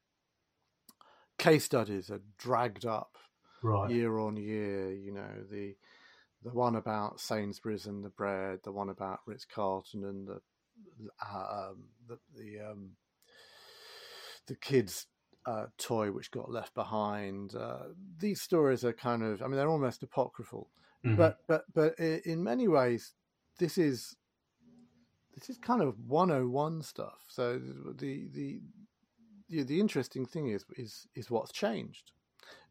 case 1.38 1.64
studies 1.64 2.10
are 2.10 2.22
dragged 2.38 2.86
up 2.86 3.16
right. 3.62 3.90
year 3.90 4.18
on 4.18 4.36
year. 4.36 4.92
You 4.92 5.12
know 5.12 5.30
the 5.50 5.76
the 6.42 6.52
one 6.52 6.76
about 6.76 7.20
Sainsbury's 7.20 7.86
and 7.86 8.04
the 8.04 8.10
bread, 8.10 8.60
the 8.64 8.72
one 8.72 8.90
about 8.90 9.20
Ritz 9.26 9.46
Carlton 9.46 10.04
and 10.04 10.28
the 10.28 10.40
uh, 11.20 11.70
um, 11.70 11.84
the 12.08 12.18
the, 12.36 12.70
um, 12.70 12.90
the 14.46 14.56
kids 14.56 15.06
uh, 15.46 15.66
toy 15.78 16.10
which 16.10 16.30
got 16.30 16.50
left 16.50 16.74
behind. 16.74 17.54
Uh, 17.54 17.88
these 18.18 18.40
stories 18.40 18.84
are 18.84 18.92
kind 18.92 19.22
of, 19.22 19.42
I 19.42 19.46
mean, 19.46 19.56
they're 19.56 19.68
almost 19.68 20.02
apocryphal, 20.02 20.70
mm-hmm. 21.04 21.16
but 21.16 21.38
but 21.46 21.64
but 21.74 21.98
in 21.98 22.42
many 22.42 22.68
ways, 22.68 23.12
this 23.58 23.78
is 23.78 24.16
this 25.34 25.50
is 25.50 25.58
kind 25.58 25.82
of 25.82 25.98
101 26.06 26.82
stuff. 26.82 27.24
So 27.28 27.58
the 27.98 28.28
the 28.32 28.60
the, 29.48 29.62
the 29.62 29.80
interesting 29.80 30.26
thing 30.26 30.48
is 30.48 30.64
is 30.76 31.06
is 31.14 31.30
what's 31.30 31.52
changed, 31.52 32.12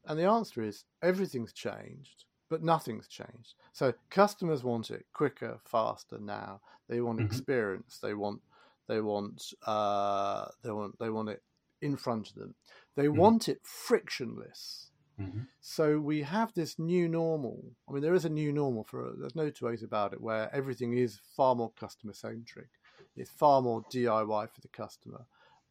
and 0.06 0.18
the 0.18 0.26
answer 0.26 0.62
is 0.62 0.86
everything's 1.02 1.54
changed. 1.54 2.26
But 2.50 2.62
nothing's 2.62 3.08
changed. 3.08 3.56
So 3.72 3.94
customers 4.12 4.64
want 4.64 4.92
it 4.92 5.06
quicker, 5.12 5.58
faster 5.64 6.20
now. 6.20 6.62
They 6.88 7.02
want 7.02 7.18
mm-hmm. 7.18 7.26
experience. 7.26 7.98
They 8.00 8.14
want 8.14 8.42
they 8.88 9.02
want 9.02 9.54
uh, 9.66 10.46
they 10.64 10.72
want 10.72 11.00
they 11.00 11.10
want 11.10 11.30
it 11.30 11.42
in 11.84 11.98
front 11.98 12.30
of 12.30 12.36
them. 12.36 12.56
They 12.96 13.06
mm-hmm. 13.06 13.20
want 13.20 13.50
it 13.50 13.60
frictionless. 13.64 14.92
Mm-hmm. 15.20 15.42
So 15.62 16.00
we 16.00 16.24
have 16.24 16.54
this 16.54 16.80
new 16.80 17.08
normal. 17.08 17.64
I 17.88 17.94
mean, 17.94 18.02
there 18.02 18.16
is 18.16 18.26
a 18.26 18.30
new 18.30 18.52
normal 18.52 18.84
for 18.84 19.14
there's 19.18 19.36
no 19.36 19.50
two 19.50 19.66
ways 19.66 19.84
about 19.84 20.14
it, 20.14 20.22
where 20.22 20.54
everything 20.54 20.98
is 20.98 21.20
far 21.36 21.56
more 21.56 21.72
customer 21.80 22.14
centric. 22.14 22.70
It's 23.16 23.30
far 23.30 23.62
more 23.62 23.84
DIY 23.94 24.50
for 24.52 24.62
the 24.62 24.70
customer. 24.70 25.26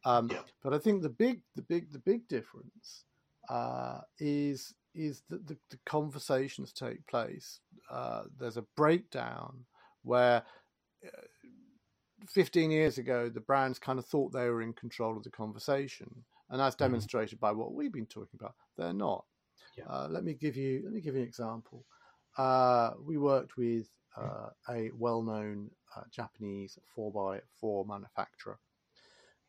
Um, 0.05 0.29
yeah. 0.31 0.39
But 0.63 0.73
I 0.73 0.79
think 0.79 1.01
the 1.01 1.09
big, 1.09 1.41
the 1.55 1.61
big, 1.61 1.91
the 1.91 1.99
big 1.99 2.27
difference 2.27 3.05
uh, 3.49 4.01
is 4.19 4.73
is 4.95 5.23
that 5.29 5.47
the, 5.47 5.57
the 5.71 5.79
conversations 5.85 6.71
take 6.71 7.05
place. 7.07 7.59
Uh, 7.89 8.23
there's 8.39 8.57
a 8.57 8.65
breakdown 8.77 9.65
where 10.03 10.43
uh, 11.05 11.09
15 12.29 12.71
years 12.71 12.97
ago, 12.97 13.29
the 13.29 13.39
brands 13.39 13.79
kind 13.79 13.99
of 13.99 14.05
thought 14.05 14.31
they 14.31 14.49
were 14.49 14.61
in 14.61 14.73
control 14.73 15.17
of 15.17 15.23
the 15.23 15.29
conversation, 15.29 16.09
and 16.49 16.61
as 16.61 16.75
mm-hmm. 16.75 16.85
demonstrated 16.85 17.37
mm-hmm. 17.37 17.45
by 17.45 17.51
what 17.51 17.73
we've 17.73 17.93
been 17.93 18.05
talking 18.05 18.39
about, 18.39 18.55
they're 18.77 18.93
not. 18.93 19.25
Yeah. 19.77 19.85
Uh, 19.89 20.07
let 20.09 20.23
me 20.23 20.33
give 20.33 20.55
you 20.55 20.81
let 20.83 20.93
me 20.93 21.01
give 21.01 21.15
you 21.15 21.21
an 21.21 21.27
example. 21.27 21.85
Uh, 22.37 22.91
we 23.03 23.17
worked 23.17 23.57
with 23.57 23.87
uh, 24.17 24.49
a 24.69 24.91
well-known 24.97 25.69
uh, 25.95 26.01
Japanese 26.11 26.77
four 26.95 27.35
x 27.35 27.45
four 27.59 27.85
manufacturer, 27.85 28.59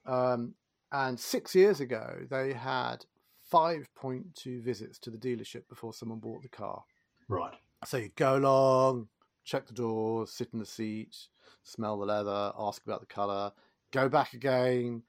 um, 0.07 0.54
and 0.93 1.19
six 1.19 1.54
years 1.54 1.81
ago 1.81 2.21
they 2.31 2.52
had 2.52 3.04
5.2 3.52 4.62
visits 4.62 4.99
to 4.99 5.11
the 5.11 5.19
dealership 5.19 5.69
before 5.69 5.93
someone 5.93 6.19
bought 6.19 6.43
the 6.43 6.49
car. 6.49 6.83
Right. 7.28 7.54
So 7.85 7.99
you 7.99 8.11
go 8.16 8.37
along, 8.37 9.09
check 9.44 9.66
the 9.66 9.72
doors, 9.72 10.32
sit 10.32 10.48
in 10.52 10.58
the 10.58 10.66
seat, 10.66 11.16
smell 11.62 11.98
the 11.98 12.06
leather, 12.06 12.52
ask 12.58 12.82
about 12.84 13.00
the 13.00 13.06
color, 13.06 13.52
go 13.92 14.08
back 14.08 14.34
again, 14.34 15.02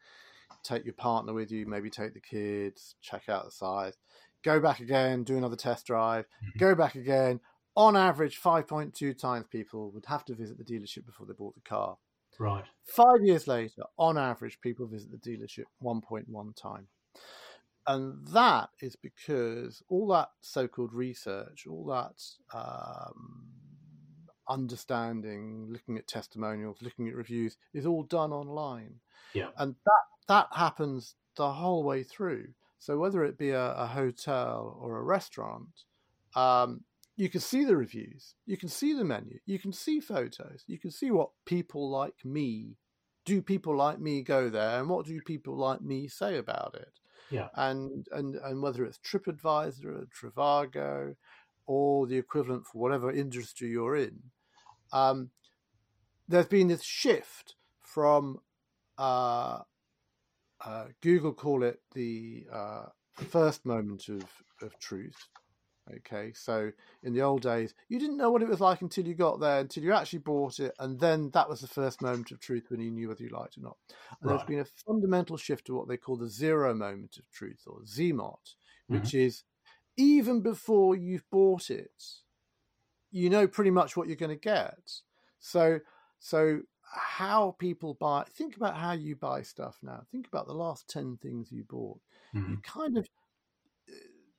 take 0.63 0.85
your 0.85 0.93
partner 0.93 1.33
with 1.33 1.51
you, 1.51 1.65
maybe 1.65 1.89
take 1.89 2.13
the 2.13 2.19
kids, 2.19 2.95
check 3.01 3.29
out 3.29 3.45
the 3.45 3.51
size, 3.51 3.97
go 4.43 4.59
back 4.59 4.79
again, 4.79 5.23
do 5.23 5.37
another 5.37 5.55
test 5.55 5.85
drive, 5.85 6.25
mm-hmm. 6.25 6.59
go 6.59 6.75
back 6.75 6.95
again. 6.95 7.39
On 7.77 7.97
average, 7.97 8.41
5.2 8.41 9.17
times 9.17 9.47
people 9.49 9.91
would 9.91 10.05
have 10.05 10.23
to 10.25 10.35
visit 10.35 10.57
the 10.57 10.63
dealership 10.63 11.05
before 11.05 11.27
they 11.27 11.33
bought 11.33 11.55
the 11.55 11.61
car. 11.61 11.97
Right. 12.39 12.63
Five 12.85 13.21
years 13.21 13.47
later, 13.47 13.83
on 13.97 14.17
average, 14.17 14.59
people 14.61 14.87
visit 14.87 15.11
the 15.11 15.17
dealership 15.17 15.65
1.1 15.83 16.55
time. 16.55 16.87
And 17.87 18.25
that 18.29 18.69
is 18.81 18.95
because 18.95 19.83
all 19.89 20.07
that 20.07 20.29
so 20.41 20.67
called 20.67 20.93
research, 20.93 21.67
all 21.69 21.85
that 21.85 22.21
um, 22.57 23.47
understanding, 24.49 25.67
looking 25.69 25.97
at 25.97 26.07
testimonials, 26.07 26.77
looking 26.81 27.07
at 27.07 27.15
reviews 27.15 27.57
is 27.73 27.85
all 27.85 28.03
done 28.03 28.31
online. 28.31 28.95
Yeah. 29.33 29.49
And 29.57 29.75
that 29.85 30.03
that 30.27 30.47
happens 30.51 31.15
the 31.35 31.51
whole 31.51 31.83
way 31.83 32.03
through. 32.03 32.47
So 32.79 32.97
whether 32.97 33.23
it 33.23 33.37
be 33.37 33.49
a, 33.49 33.73
a 33.73 33.87
hotel 33.87 34.77
or 34.79 34.97
a 34.97 35.03
restaurant, 35.03 35.83
um, 36.35 36.83
you 37.17 37.29
can 37.29 37.41
see 37.41 37.63
the 37.63 37.77
reviews, 37.77 38.35
you 38.45 38.57
can 38.57 38.69
see 38.69 38.93
the 38.93 39.03
menu, 39.03 39.39
you 39.45 39.57
can 39.57 39.71
see 39.71 39.99
photos, 39.99 40.63
you 40.67 40.77
can 40.77 40.91
see 40.91 41.11
what 41.11 41.29
people 41.45 41.89
like 41.89 42.25
me 42.25 42.75
do. 43.25 43.41
People 43.41 43.75
like 43.75 43.99
me 43.99 44.21
go 44.21 44.49
there, 44.49 44.79
and 44.79 44.89
what 44.89 45.05
do 45.05 45.19
people 45.21 45.55
like 45.55 45.81
me 45.81 46.07
say 46.07 46.37
about 46.37 46.75
it? 46.75 46.91
Yeah, 47.31 47.47
and 47.55 48.05
and 48.11 48.35
and 48.35 48.61
whether 48.61 48.85
it's 48.85 48.99
TripAdvisor 48.99 49.85
or 49.85 50.07
Trivago 50.13 51.15
or 51.65 52.05
the 52.05 52.17
equivalent 52.17 52.67
for 52.67 52.79
whatever 52.79 53.11
industry 53.11 53.69
you're 53.69 53.95
in, 53.95 54.19
um, 54.95 55.29
there's 56.27 56.47
been 56.47 56.69
this 56.69 56.83
shift 56.83 57.55
from 57.81 58.39
uh, 58.97 59.59
uh, 60.63 60.85
Google 61.01 61.33
call 61.33 61.63
it 61.63 61.81
the 61.93 62.45
uh, 62.51 62.85
first 63.13 63.65
moment 63.65 64.07
of, 64.07 64.23
of 64.61 64.79
truth. 64.79 65.27
Okay, 65.97 66.31
so 66.33 66.71
in 67.03 67.13
the 67.13 67.21
old 67.21 67.43
days, 67.43 67.75
you 67.89 67.99
didn't 67.99 68.17
know 68.17 68.31
what 68.31 68.41
it 68.41 68.47
was 68.47 68.59
like 68.59 68.81
until 68.81 69.05
you 69.05 69.13
got 69.13 69.39
there, 69.39 69.59
until 69.59 69.83
you 69.83 69.93
actually 69.93 70.19
bought 70.19 70.59
it, 70.59 70.73
and 70.79 70.99
then 70.99 71.29
that 71.33 71.47
was 71.47 71.61
the 71.61 71.67
first 71.67 72.01
moment 72.01 72.31
of 72.31 72.39
truth 72.39 72.65
when 72.69 72.79
you 72.79 72.89
knew 72.89 73.09
whether 73.09 73.21
you 73.21 73.29
liked 73.29 73.57
it 73.57 73.59
or 73.59 73.65
not. 73.65 73.77
And 74.19 74.31
right. 74.31 74.37
there's 74.37 74.47
been 74.47 74.59
a 74.61 74.83
fundamental 74.87 75.37
shift 75.37 75.67
to 75.67 75.75
what 75.75 75.87
they 75.87 75.97
call 75.97 76.17
the 76.17 76.29
zero 76.29 76.73
moment 76.73 77.17
of 77.17 77.29
truth, 77.31 77.61
or 77.67 77.81
ZMOT, 77.81 78.55
which 78.87 79.09
mm-hmm. 79.09 79.17
is 79.17 79.43
even 79.97 80.41
before 80.41 80.95
you've 80.95 81.29
bought 81.29 81.69
it, 81.69 81.91
you 83.12 83.29
know 83.29 83.47
pretty 83.47 83.71
much 83.71 83.95
what 83.95 84.07
you're 84.07 84.15
going 84.15 84.29
to 84.29 84.35
get. 84.35 84.77
So, 85.39 85.79
so 86.19 86.62
how 86.83 87.55
people 87.59 87.95
buy. 87.95 88.25
Think 88.29 88.55
about 88.55 88.75
how 88.75 88.93
you 88.93 89.15
buy 89.15 89.41
stuff 89.41 89.77
now. 89.81 90.03
Think 90.12 90.27
about 90.27 90.47
the 90.47 90.53
last 90.53 90.89
ten 90.89 91.17
things 91.21 91.51
you 91.51 91.63
bought. 91.63 92.00
Mm-hmm. 92.35 92.51
You 92.51 92.57
kind 92.63 92.97
of 92.97 93.07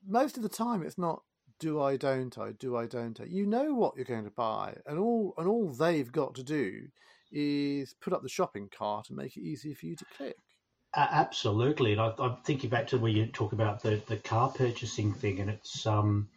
most 0.07 0.37
of 0.37 0.43
the 0.43 0.49
time 0.49 0.83
it's 0.83 0.99
not 0.99 1.23
do 1.59 1.81
I, 1.81 1.97
don't 1.97 2.37
I, 2.39 2.53
do 2.53 2.77
I, 2.77 2.87
don't 2.87 3.19
I? 3.21 3.25
You 3.25 3.47
know 3.47 3.73
what 3.73 3.97
you're 3.97 4.05
going 4.05 4.25
to 4.25 4.31
buy, 4.31 4.77
and 4.87 4.99
all 4.99 5.35
and 5.39 5.49
all 5.49 5.71
they've 5.71 6.11
got 6.11 6.35
to 6.35 6.43
do 6.43 6.89
is 7.33 7.95
put 7.95 8.13
up 8.13 8.23
the 8.23 8.29
shopping 8.29 8.69
cart 8.77 9.09
and 9.09 9.17
make 9.17 9.37
it 9.37 9.43
easy 9.43 9.75
for 9.75 9.87
you 9.87 9.97
to 9.97 10.05
click. 10.17 10.37
Uh, 10.95 11.09
absolutely, 11.11 11.93
and 11.93 12.01
I, 12.01 12.13
I'm 12.19 12.37
thinking 12.45 12.71
back 12.71 12.87
to 12.89 12.99
where 12.99 13.11
you 13.11 13.27
talk 13.27 13.53
about 13.53 13.83
the, 13.83 14.03
the 14.07 14.17
car 14.17 14.51
purchasing 14.51 15.13
thing, 15.13 15.41
and 15.41 15.51
it's 15.51 15.87
um, 15.87 16.29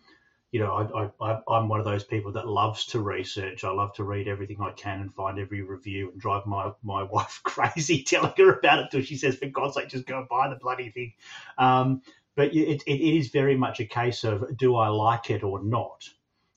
you 0.51 0.59
know, 0.59 1.11
I, 1.21 1.23
I, 1.23 1.39
I'm 1.47 1.67
one 1.67 1.79
of 1.79 1.85
those 1.85 2.03
people 2.03 2.31
that 2.31 2.47
loves 2.47 2.85
to 2.87 2.99
research. 2.99 3.63
I 3.63 3.69
love 3.69 3.93
to 3.93 4.03
read 4.03 4.27
everything 4.27 4.57
I 4.61 4.71
can 4.71 4.99
and 5.01 5.13
find 5.13 5.37
every 5.37 5.61
review 5.61 6.09
and 6.11 6.19
drive 6.19 6.45
my, 6.47 6.71
my 6.81 7.03
wife 7.11 7.41
crazy 7.43 8.03
telling 8.03 8.33
her 8.37 8.57
about 8.57 8.79
it 8.79 8.87
till 8.91 9.01
she 9.01 9.15
says, 9.15 9.35
for 9.35 9.47
God's 9.47 9.75
sake, 9.75 9.89
just 9.89 10.07
go 10.07 10.25
buy 10.29 10.49
the 10.49 10.55
bloody 10.55 10.89
thing. 10.89 11.13
Um, 11.57 12.01
but 12.35 12.53
it, 12.53 12.81
it, 12.81 12.83
it 12.87 13.17
is 13.17 13.29
very 13.29 13.55
much 13.55 13.79
a 13.79 13.85
case 13.85 14.23
of 14.23 14.57
do 14.57 14.75
I 14.75 14.87
like 14.87 15.29
it 15.29 15.43
or 15.43 15.63
not? 15.63 16.09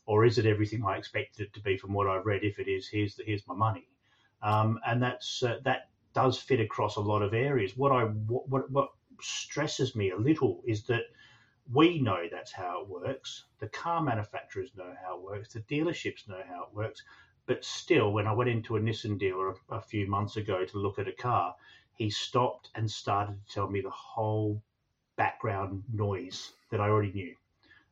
Or 0.07 0.25
is 0.25 0.39
it 0.39 0.47
everything 0.47 0.85
I 0.85 0.97
expected 0.97 1.47
it 1.47 1.55
to 1.55 1.61
be 1.61 1.77
from 1.77 1.93
what 1.93 2.07
I've 2.07 2.27
read? 2.27 2.45
If 2.45 2.59
it 2.59 2.69
is, 2.69 2.89
here's, 2.89 3.17
the, 3.17 3.25
here's 3.25 3.47
my 3.47 3.55
money. 3.55 3.87
Um, 4.43 4.79
and 4.87 5.03
that's 5.03 5.43
uh, 5.43 5.59
that 5.65 5.89
does 6.15 6.37
fit 6.37 6.59
across 6.61 6.97
a 6.97 7.01
lot 7.01 7.23
of 7.23 7.33
areas. 7.33 7.77
What 7.77 7.93
I 7.93 8.05
what, 8.05 8.69
what 8.71 8.89
stresses 9.21 9.95
me 9.95 10.11
a 10.11 10.17
little 10.17 10.63
is 10.67 10.85
that– 10.85 11.03
we 11.73 12.01
know 12.01 12.27
that's 12.31 12.53
how 12.53 12.83
it 12.83 12.89
works. 12.89 13.45
The 13.59 13.69
car 13.69 14.03
manufacturers 14.03 14.71
know 14.77 14.93
how 15.03 15.17
it 15.17 15.23
works. 15.23 15.53
The 15.53 15.61
dealerships 15.61 16.29
know 16.29 16.43
how 16.49 16.65
it 16.65 16.75
works. 16.75 17.03
But 17.47 17.65
still, 17.65 18.13
when 18.13 18.27
I 18.27 18.33
went 18.33 18.51
into 18.51 18.77
a 18.77 18.81
Nissan 18.81 19.19
dealer 19.19 19.51
a, 19.51 19.77
a 19.77 19.81
few 19.81 20.07
months 20.07 20.37
ago 20.37 20.65
to 20.65 20.79
look 20.79 20.99
at 20.99 21.09
a 21.09 21.13
car, 21.13 21.55
he 21.95 22.11
stopped 22.11 22.71
and 22.75 22.91
started 22.91 23.37
to 23.47 23.55
tell 23.55 23.69
me 23.69 23.81
the 23.81 23.91
whole 23.91 24.63
background 25.17 25.83
noise 25.93 26.53
that 26.71 26.81
I 26.81 26.89
already 26.89 27.13
knew. 27.13 27.35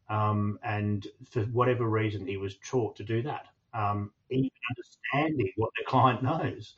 Um, 0.09 0.59
and 0.65 1.07
for 1.25 1.43
whatever 1.45 1.89
reason, 1.89 2.27
he 2.27 2.37
was 2.37 2.57
taught 2.65 2.97
to 2.97 3.05
do 3.05 3.23
that, 3.23 3.47
um, 3.75 4.11
even 4.31 4.51
understanding 4.77 5.53
what 5.57 5.71
the 5.79 5.85
client 5.87 6.23
knows. 6.23 6.75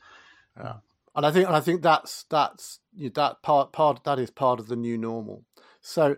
Yeah. 0.56 0.76
And 1.14 1.26
I 1.26 1.30
think, 1.30 1.46
and 1.46 1.56
I 1.56 1.60
think 1.60 1.82
that's 1.82 2.24
that's 2.24 2.80
that 2.96 3.42
part 3.42 3.72
part 3.72 4.04
that 4.04 4.18
is 4.18 4.30
part 4.30 4.60
of 4.60 4.68
the 4.68 4.76
new 4.76 4.96
normal. 4.96 5.44
So 5.80 6.16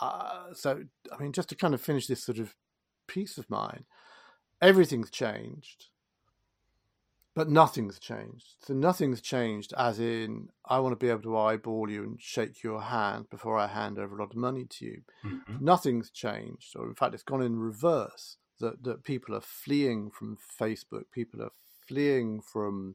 uh, 0.00 0.52
so 0.52 0.84
I 1.12 1.22
mean, 1.22 1.32
just 1.32 1.48
to 1.50 1.54
kind 1.54 1.74
of 1.74 1.80
finish 1.80 2.06
this 2.06 2.22
sort 2.22 2.38
of 2.38 2.54
piece 3.06 3.38
of 3.38 3.48
mine, 3.50 3.84
everything's 4.60 5.10
changed, 5.10 5.86
but 7.34 7.48
nothing's 7.48 7.98
changed. 7.98 8.46
So 8.60 8.74
nothing's 8.74 9.20
changed, 9.20 9.72
as 9.76 10.00
in 10.00 10.48
I 10.64 10.78
want 10.80 10.92
to 10.92 11.04
be 11.04 11.10
able 11.10 11.22
to 11.22 11.36
eyeball 11.36 11.90
you 11.90 12.02
and 12.04 12.20
shake 12.20 12.62
your 12.62 12.80
hand 12.82 13.30
before 13.30 13.58
I 13.58 13.66
hand 13.66 13.98
over 13.98 14.16
a 14.16 14.20
lot 14.20 14.30
of 14.30 14.36
money 14.36 14.64
to 14.64 14.84
you. 14.84 15.02
Mm-hmm. 15.24 15.64
Nothing's 15.64 16.10
changed, 16.10 16.74
or 16.76 16.86
in 16.86 16.94
fact, 16.94 17.14
it's 17.14 17.22
gone 17.22 17.42
in 17.42 17.58
reverse. 17.58 18.36
That 18.60 18.84
that 18.84 19.02
people 19.02 19.34
are 19.34 19.40
fleeing 19.40 20.10
from 20.10 20.38
Facebook, 20.60 21.04
people 21.12 21.42
are 21.42 21.50
fleeing 21.88 22.40
from 22.40 22.94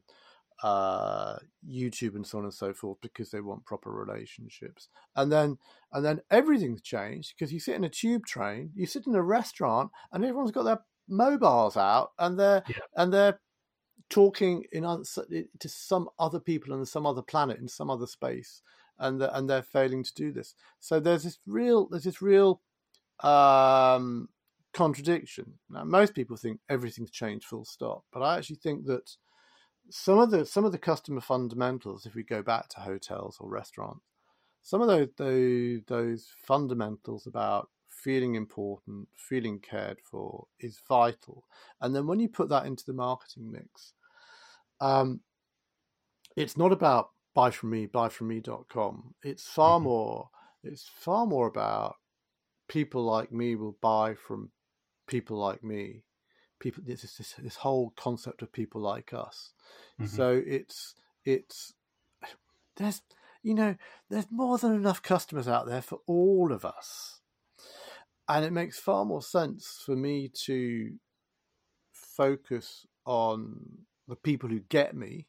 uh, 0.62 1.36
YouTube 1.68 2.14
and 2.14 2.26
so 2.26 2.38
on 2.38 2.44
and 2.44 2.54
so 2.54 2.72
forth 2.72 2.98
because 3.00 3.30
they 3.30 3.40
want 3.40 3.64
proper 3.64 3.90
relationships. 3.90 4.88
And 5.16 5.30
then 5.30 5.58
and 5.92 6.04
then 6.04 6.20
everything's 6.30 6.82
changed 6.82 7.34
because 7.36 7.52
you 7.52 7.60
sit 7.60 7.76
in 7.76 7.84
a 7.84 7.88
tube 7.88 8.26
train, 8.26 8.70
you 8.74 8.86
sit 8.86 9.06
in 9.06 9.14
a 9.14 9.22
restaurant, 9.22 9.90
and 10.12 10.24
everyone's 10.24 10.52
got 10.52 10.64
their 10.64 10.80
mobiles 11.10 11.76
out 11.76 12.12
and 12.18 12.38
they're 12.38 12.62
yeah. 12.68 12.76
and 12.96 13.12
they're 13.12 13.40
talking 14.08 14.64
in 14.72 14.84
answer 14.84 15.24
to 15.58 15.68
some 15.68 16.08
other 16.18 16.40
people 16.40 16.72
on 16.72 16.84
some 16.86 17.06
other 17.06 17.22
planet 17.22 17.58
in 17.58 17.68
some 17.68 17.90
other 17.90 18.06
space 18.06 18.62
and 18.98 19.20
and 19.22 19.50
they're 19.50 19.62
failing 19.62 20.02
to 20.02 20.14
do 20.14 20.32
this 20.32 20.54
so 20.78 21.00
there's 21.00 21.24
this 21.24 21.38
real 21.46 21.88
there's 21.88 22.04
this 22.04 22.22
real 22.22 22.60
um, 23.20 24.28
contradiction 24.72 25.54
now 25.68 25.84
most 25.84 26.14
people 26.14 26.36
think 26.36 26.60
everything's 26.68 27.10
changed 27.10 27.46
full 27.46 27.64
stop 27.64 28.04
but 28.12 28.22
i 28.22 28.38
actually 28.38 28.56
think 28.56 28.86
that 28.86 29.16
some 29.90 30.18
of 30.18 30.30
the 30.30 30.46
some 30.46 30.64
of 30.64 30.72
the 30.72 30.78
customer 30.78 31.20
fundamentals, 31.20 32.06
if 32.06 32.14
we 32.14 32.22
go 32.22 32.42
back 32.42 32.68
to 32.70 32.80
hotels 32.80 33.38
or 33.40 33.48
restaurants, 33.48 34.04
some 34.62 34.80
of 34.80 34.88
those 34.88 35.08
those, 35.16 35.80
those 35.86 36.28
fundamentals 36.46 37.26
about 37.26 37.68
feeling 37.88 38.34
important, 38.34 39.08
feeling 39.16 39.58
cared 39.60 39.98
for 40.08 40.46
is 40.60 40.80
vital. 40.88 41.44
And 41.80 41.94
then 41.94 42.06
when 42.06 42.20
you 42.20 42.28
put 42.28 42.48
that 42.50 42.66
into 42.66 42.84
the 42.86 42.92
marketing 42.92 43.50
mix, 43.50 43.92
um, 44.80 45.20
it's 46.36 46.56
not 46.56 46.72
about 46.72 47.10
buy 47.34 47.50
from 47.50 47.70
me, 47.70 47.86
buy 47.86 48.08
from 48.08 48.28
me.com. 48.28 49.14
It's 49.22 49.46
far 49.46 49.78
mm-hmm. 49.78 49.84
more 49.84 50.28
it's 50.62 50.90
far 51.00 51.26
more 51.26 51.46
about 51.46 51.96
people 52.68 53.02
like 53.02 53.32
me 53.32 53.56
will 53.56 53.76
buy 53.80 54.14
from 54.14 54.50
people 55.06 55.38
like 55.38 55.64
me 55.64 56.04
people 56.60 56.82
this 56.86 57.02
this, 57.02 57.34
this 57.38 57.56
whole 57.56 57.92
concept 57.96 58.42
of 58.42 58.52
people 58.52 58.80
like 58.80 59.12
us. 59.12 59.52
Mm-hmm. 60.00 60.06
so 60.06 60.40
it's 60.46 60.94
it's 61.24 61.74
there's 62.76 63.02
you 63.42 63.54
know 63.54 63.74
there's 64.08 64.30
more 64.30 64.58
than 64.58 64.74
enough 64.74 65.02
customers 65.02 65.48
out 65.48 65.66
there 65.66 65.82
for 65.82 66.00
all 66.06 66.52
of 66.52 66.64
us. 66.64 67.20
And 68.28 68.44
it 68.44 68.52
makes 68.52 68.78
far 68.78 69.04
more 69.04 69.22
sense 69.22 69.82
for 69.84 69.96
me 69.96 70.30
to 70.44 70.92
focus 71.92 72.86
on 73.04 73.78
the 74.06 74.14
people 74.14 74.48
who 74.48 74.60
get 74.60 74.94
me 74.94 75.26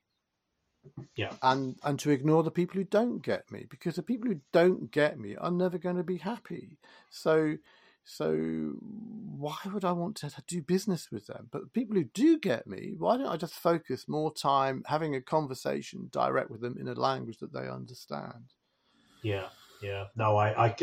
yeah. 1.15 1.33
and 1.41 1.77
and 1.83 1.99
to 1.99 2.09
ignore 2.09 2.43
the 2.43 2.51
people 2.51 2.75
who 2.75 2.83
don't 2.83 3.23
get 3.23 3.51
me 3.51 3.65
because 3.69 3.95
the 3.95 4.03
people 4.03 4.29
who 4.29 4.39
don't 4.51 4.91
get 4.91 5.19
me 5.19 5.35
are 5.35 5.51
never 5.51 5.77
going 5.77 5.97
to 5.97 6.03
be 6.03 6.17
happy. 6.17 6.77
So 7.09 7.57
so 8.03 8.73
why 8.79 9.57
would 9.65 9.85
I 9.85 9.91
want 9.91 10.15
to 10.17 10.31
do 10.47 10.61
business 10.61 11.11
with 11.11 11.27
them? 11.27 11.47
But 11.51 11.73
people 11.73 11.95
who 11.95 12.03
do 12.03 12.39
get 12.39 12.67
me, 12.67 12.95
why 12.97 13.17
don't 13.17 13.27
I 13.27 13.37
just 13.37 13.53
focus 13.53 14.07
more 14.07 14.33
time 14.33 14.83
having 14.87 15.15
a 15.15 15.21
conversation 15.21 16.09
direct 16.11 16.49
with 16.49 16.61
them 16.61 16.77
in 16.79 16.87
a 16.87 16.93
language 16.93 17.37
that 17.39 17.53
they 17.53 17.67
understand? 17.67 18.53
Yeah, 19.21 19.49
yeah. 19.81 20.05
No, 20.15 20.37
I, 20.37 20.67
I, 20.67 20.75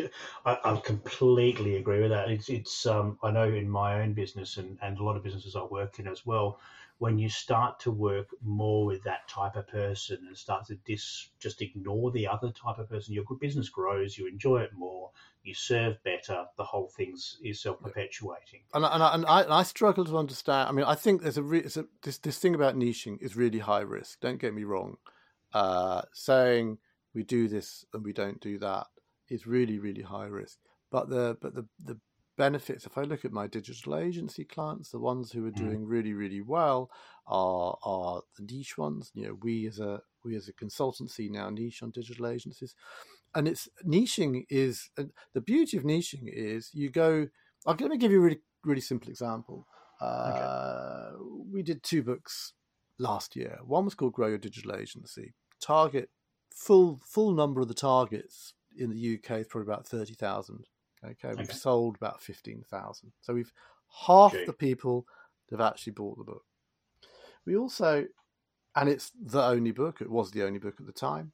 I, 0.45 0.59
I 0.65 0.77
completely 0.85 1.77
agree 1.77 2.01
with 2.01 2.11
that. 2.11 2.31
It's, 2.31 2.49
it's. 2.49 2.87
Um, 2.87 3.19
I 3.23 3.31
know 3.31 3.45
in 3.45 3.69
my 3.69 4.01
own 4.01 4.13
business 4.13 4.57
and, 4.57 4.79
and 4.83 4.99
a 4.99 5.05
lot 5.05 5.17
of 5.17 5.25
businesses 5.25 5.57
I 5.57 5.63
work 5.65 5.99
in 5.99 6.07
as 6.07 6.25
well, 6.25 6.61
when 6.99 7.17
you 7.17 7.29
start 7.29 7.79
to 7.81 7.91
work 7.93 8.29
more 8.43 8.85
with 8.85 9.03
that 9.05 9.29
type 9.29 9.55
of 9.55 9.67
person 9.69 10.19
and 10.27 10.37
start 10.37 10.67
to 10.67 10.75
dis, 10.85 11.29
just 11.39 11.63
ignore 11.63 12.11
the 12.11 12.27
other 12.27 12.51
type 12.51 12.79
of 12.79 12.89
person, 12.89 13.15
your 13.15 13.25
business 13.41 13.69
grows, 13.69 14.19
you 14.19 14.27
enjoy 14.27 14.59
it 14.59 14.71
more, 14.75 15.11
you 15.45 15.55
serve 15.55 15.97
better, 16.03 16.45
the 16.57 16.65
whole 16.65 16.89
thing 16.89 17.15
is 17.45 17.63
self 17.63 17.81
perpetuating. 17.81 18.63
And, 18.75 18.85
and, 18.85 19.03
I, 19.03 19.15
and, 19.15 19.27
I, 19.27 19.43
and 19.43 19.53
I 19.53 19.63
struggle 19.63 20.05
to 20.07 20.19
understand. 20.19 20.69
I 20.69 20.73
mean, 20.73 20.85
I 20.85 20.97
think 20.97 21.23
there's 21.23 21.39
a, 21.39 21.43
re, 21.43 21.61
a 21.61 21.85
this, 22.03 22.19
this 22.19 22.39
thing 22.39 22.57
about 22.57 22.77
niching 22.77 23.23
is 23.23 23.37
really 23.37 23.61
high 23.61 23.81
risk. 23.81 24.21
Don't 24.21 24.41
get 24.41 24.53
me 24.53 24.65
wrong. 24.65 24.97
Uh, 25.55 26.03
saying 26.13 26.79
we 27.15 27.23
do 27.23 27.49
this 27.49 27.85
and 27.95 28.05
we 28.05 28.13
don't 28.13 28.41
do 28.41 28.59
that 28.59 28.89
is 29.29 29.47
really, 29.47 29.79
really 29.79 30.03
high 30.03 30.27
risk. 30.27 30.59
But 30.91 31.09
the 31.09 31.37
but 31.41 31.55
the, 31.55 31.67
the 31.85 31.99
benefits, 32.39 32.87
if 32.87 32.97
I 32.97 33.03
look 33.03 33.25
at 33.25 33.33
my 33.33 33.47
digital 33.47 33.97
agency 33.97 34.45
clients, 34.45 34.91
the 34.91 35.01
ones 35.01 35.33
who 35.33 35.47
are 35.47 35.51
mm. 35.51 35.57
doing 35.57 35.85
really, 35.85 36.15
really 36.15 36.41
well 36.41 36.91
are 37.27 37.77
are 37.83 38.23
the 38.39 38.45
niche 38.45 38.79
ones. 38.79 39.11
You 39.13 39.27
know, 39.27 39.39
we 39.43 39.67
as 39.67 39.79
a 39.81 40.01
we 40.25 40.37
as 40.37 40.49
a 40.49 40.55
consultancy 40.55 41.29
now 41.31 41.51
niche 41.51 41.83
on 41.83 41.91
digital 41.91 42.29
agencies, 42.29 42.75
and 43.35 43.47
it's 43.47 43.69
niching 43.85 44.45
is 44.49 44.89
the 45.35 45.41
beauty 45.41 45.77
of 45.77 45.83
niching 45.83 46.25
is 46.33 46.71
you 46.73 46.89
go. 46.89 47.27
I'm 47.67 47.77
going 47.77 47.91
to 47.91 47.99
give 47.99 48.13
you 48.13 48.19
a 48.19 48.23
really 48.23 48.41
really 48.65 48.81
simple 48.81 49.11
example. 49.11 49.67
Uh, 50.01 51.11
okay. 51.11 51.17
We 51.53 51.63
did 51.63 51.83
two 51.83 52.05
books 52.05 52.55
last 52.99 53.35
year. 53.35 53.59
One 53.67 53.85
was 53.85 53.97
called 53.97 54.13
Grow 54.13 54.29
Your 54.29 54.39
Digital 54.39 54.77
Agency. 54.77 55.35
Target 55.61 56.09
full 56.55 57.01
full 57.05 57.33
number 57.33 57.61
of 57.61 57.69
the 57.69 57.75
targets 57.75 58.55
in 58.77 58.91
the 58.91 59.15
UK 59.17 59.41
is 59.41 59.47
probably 59.49 59.71
about 59.71 59.87
thirty 59.87 60.15
thousand 60.15 60.69
Okay, 61.05 61.29
we've 61.29 61.49
okay. 61.49 61.53
sold 61.53 61.97
about 61.97 62.23
fifteen 62.23 62.65
thousand. 62.71 63.13
So 63.21 63.35
we've 63.35 63.53
half 64.07 64.35
okay. 64.35 64.45
the 64.45 64.53
people 64.53 65.07
that 65.49 65.59
have 65.61 65.73
actually 65.73 65.93
bought 65.93 66.19
the 66.19 66.25
book. 66.25 66.45
We 67.47 67.57
also, 67.57 68.07
and 68.77 68.89
it's 68.89 69.13
the 69.19 69.43
only 69.43 69.71
book. 69.71 70.01
It 70.01 70.11
was 70.11 70.31
the 70.31 70.45
only 70.45 70.59
book 70.59 70.75
at 70.79 70.87
the 70.87 70.93
time, 70.93 71.33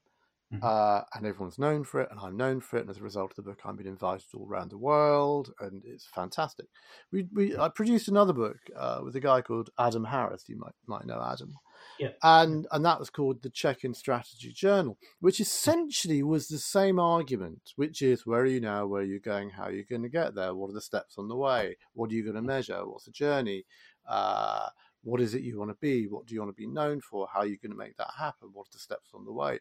mm-hmm. 0.53 0.64
uh, 0.64 1.03
and 1.14 1.27
everyone's 1.27 1.59
known 1.59 1.83
for 1.83 2.00
it, 2.00 2.09
and 2.11 2.20
I'm 2.20 2.37
known 2.37 2.61
for 2.61 2.77
it. 2.77 2.83
And 2.83 2.90
as 2.90 2.98
a 2.98 3.03
result 3.03 3.33
of 3.33 3.37
the 3.37 3.42
book, 3.42 3.61
I've 3.64 3.77
been 3.77 3.87
invited 3.87 4.27
all 4.35 4.46
around 4.48 4.70
the 4.70 4.79
world, 4.79 5.53
and 5.61 5.83
it's 5.85 6.07
fantastic. 6.07 6.66
We, 7.11 7.27
we 7.33 7.57
I 7.57 7.68
produced 7.68 8.09
another 8.09 8.33
book 8.33 8.59
uh, 8.77 9.00
with 9.03 9.16
a 9.16 9.20
guy 9.20 9.40
called 9.40 9.70
Adam 9.79 10.05
Harris. 10.05 10.44
You 10.46 10.59
might 10.59 10.74
might 10.87 11.07
know 11.07 11.20
Adam. 11.20 11.55
Yeah. 11.98 12.11
And 12.22 12.66
and 12.72 12.85
that 12.85 12.98
was 12.98 13.11
called 13.11 13.42
the 13.42 13.50
Check-in 13.50 13.94
Strategy 13.94 14.52
Journal, 14.52 14.98
which 15.20 15.40
essentially 15.40 16.22
was 16.22 16.48
the 16.48 16.59
same 16.59 16.98
argument, 16.98 17.72
which 17.76 18.02
is 18.02 18.26
where 18.26 18.40
are 18.40 18.46
you 18.46 18.61
now, 18.61 18.87
where 18.87 19.02
are 19.02 19.04
you 19.04 19.20
going, 19.20 19.50
how 19.50 19.64
are 19.64 19.72
you 19.72 19.85
going 19.85 20.02
to 20.02 20.09
get 20.09 20.35
there, 20.35 20.54
what 20.54 20.70
are 20.70 20.74
the 20.74 20.80
steps 20.80 21.18
on 21.18 21.28
the 21.28 21.37
way, 21.37 21.76
what 21.92 22.11
are 22.11 22.14
you 22.14 22.22
going 22.22 22.35
to 22.37 22.42
measure, 22.42 22.87
what's 22.87 23.04
the 23.04 23.12
journey, 23.12 23.64
uh, 24.09 24.68
what 25.02 25.20
is 25.20 25.35
it 25.35 25.42
you 25.42 25.59
want 25.59 25.70
to 25.70 25.76
be, 25.80 26.07
what 26.07 26.26
do 26.26 26.35
you 26.35 26.40
want 26.40 26.50
to 26.54 26.61
be 26.61 26.66
known 26.66 27.00
for, 27.00 27.28
how 27.33 27.40
are 27.40 27.46
you 27.46 27.59
going 27.59 27.72
to 27.72 27.78
make 27.78 27.96
that 27.96 28.11
happen, 28.18 28.48
what 28.52 28.66
are 28.66 28.72
the 28.72 28.78
steps 28.78 29.11
on 29.14 29.24
the 29.24 29.33
way. 29.33 29.61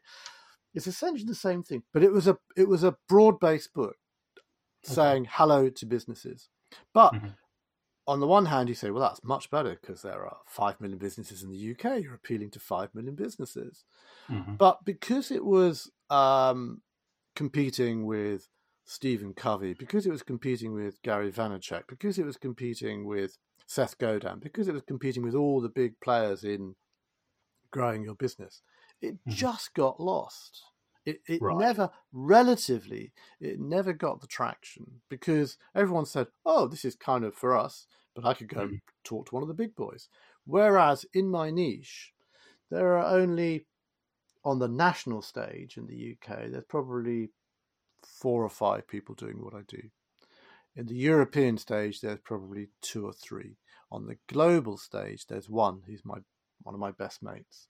It's 0.73 0.87
essentially 0.87 1.27
the 1.27 1.35
same 1.35 1.61
thing, 1.61 1.83
but 1.93 2.03
it 2.03 2.11
was 2.11 2.27
a 2.27 2.37
it 2.57 2.67
was 2.67 2.83
a 2.83 2.97
broad 3.07 3.39
based 3.39 3.73
book 3.73 3.97
saying 4.83 5.27
hello 5.29 5.69
to 5.69 5.85
businesses. 5.85 6.49
But 6.93 7.13
Mhm. 7.13 7.35
On 8.07 8.19
the 8.19 8.27
one 8.27 8.45
hand, 8.47 8.69
you 8.69 8.75
say, 8.75 8.91
well, 8.91 9.03
that's 9.03 9.23
much 9.23 9.49
better 9.49 9.77
because 9.81 10.01
there 10.01 10.25
are 10.25 10.39
5 10.47 10.81
million 10.81 10.99
businesses 10.99 11.43
in 11.43 11.51
the 11.51 11.57
UK. 11.57 11.99
You're 12.03 12.15
appealing 12.15 12.51
to 12.51 12.59
5 12.59 12.93
million 12.93 13.15
businesses. 13.15 13.85
Mhm. 14.29 14.57
But 14.57 14.83
because 14.85 15.31
it 15.31 15.45
was 15.45 15.91
um, 16.09 16.81
competing 17.35 18.05
with 18.05 18.49
Stephen 18.85 19.33
Covey, 19.33 19.73
because 19.73 20.05
it 20.05 20.11
was 20.11 20.23
competing 20.23 20.73
with 20.73 21.01
Gary 21.03 21.31
Vaynerchuk, 21.31 21.83
because 21.87 22.19
it 22.19 22.25
was 22.25 22.37
competing 22.37 23.05
with 23.05 23.37
Seth 23.67 23.97
Godin, 23.97 24.39
because 24.39 24.67
it 24.67 24.73
was 24.73 24.83
competing 24.83 25.23
with 25.23 25.35
all 25.35 25.61
the 25.61 25.69
big 25.69 25.99
players 26.01 26.43
in 26.43 26.75
growing 27.71 28.03
your 28.03 28.15
business, 28.15 28.61
it 29.01 29.17
Mhm. 29.25 29.33
just 29.35 29.73
got 29.73 29.99
lost. 29.99 30.63
It, 31.05 31.21
it 31.27 31.41
Right. 31.41 31.57
never, 31.57 31.89
relatively, 32.11 33.11
it 33.39 33.59
never 33.59 33.93
got 33.93 34.21
the 34.21 34.27
traction 34.27 35.01
because 35.09 35.57
everyone 35.75 36.05
said, 36.05 36.27
oh, 36.45 36.67
this 36.67 36.85
is 36.85 36.95
kind 36.95 37.25
of 37.25 37.35
for 37.35 37.57
us, 37.57 37.87
but 38.15 38.25
I 38.25 38.33
could 38.33 38.47
go 38.47 38.61
and 38.61 38.81
talk 39.03 39.27
to 39.27 39.35
one 39.35 39.43
of 39.43 39.49
the 39.49 39.53
big 39.53 39.75
boys. 39.75 40.07
Whereas 40.45 41.05
in 41.13 41.27
my 41.29 41.51
niche, 41.51 42.13
there 42.69 42.97
are 42.97 43.17
only 43.17 43.65
on 44.45 44.59
the 44.59 44.67
national 44.67 45.21
stage 45.21 45.77
in 45.77 45.87
the 45.87 46.13
UK, 46.13 46.51
there's 46.51 46.63
probably 46.67 47.29
four 48.05 48.43
or 48.43 48.49
five 48.49 48.87
people 48.87 49.15
doing 49.15 49.41
what 49.41 49.53
I 49.53 49.61
do. 49.67 49.81
In 50.75 50.87
the 50.87 50.95
European 50.95 51.57
stage, 51.57 52.01
there's 52.01 52.19
probably 52.19 52.69
two 52.81 53.05
or 53.05 53.13
three. 53.13 53.57
On 53.91 54.05
the 54.05 54.17
global 54.27 54.77
stage, 54.77 55.27
there's 55.27 55.49
one 55.49 55.81
who's 55.85 56.03
my 56.03 56.17
one 56.63 56.73
of 56.73 56.79
my 56.79 56.91
best 56.91 57.21
mates. 57.21 57.67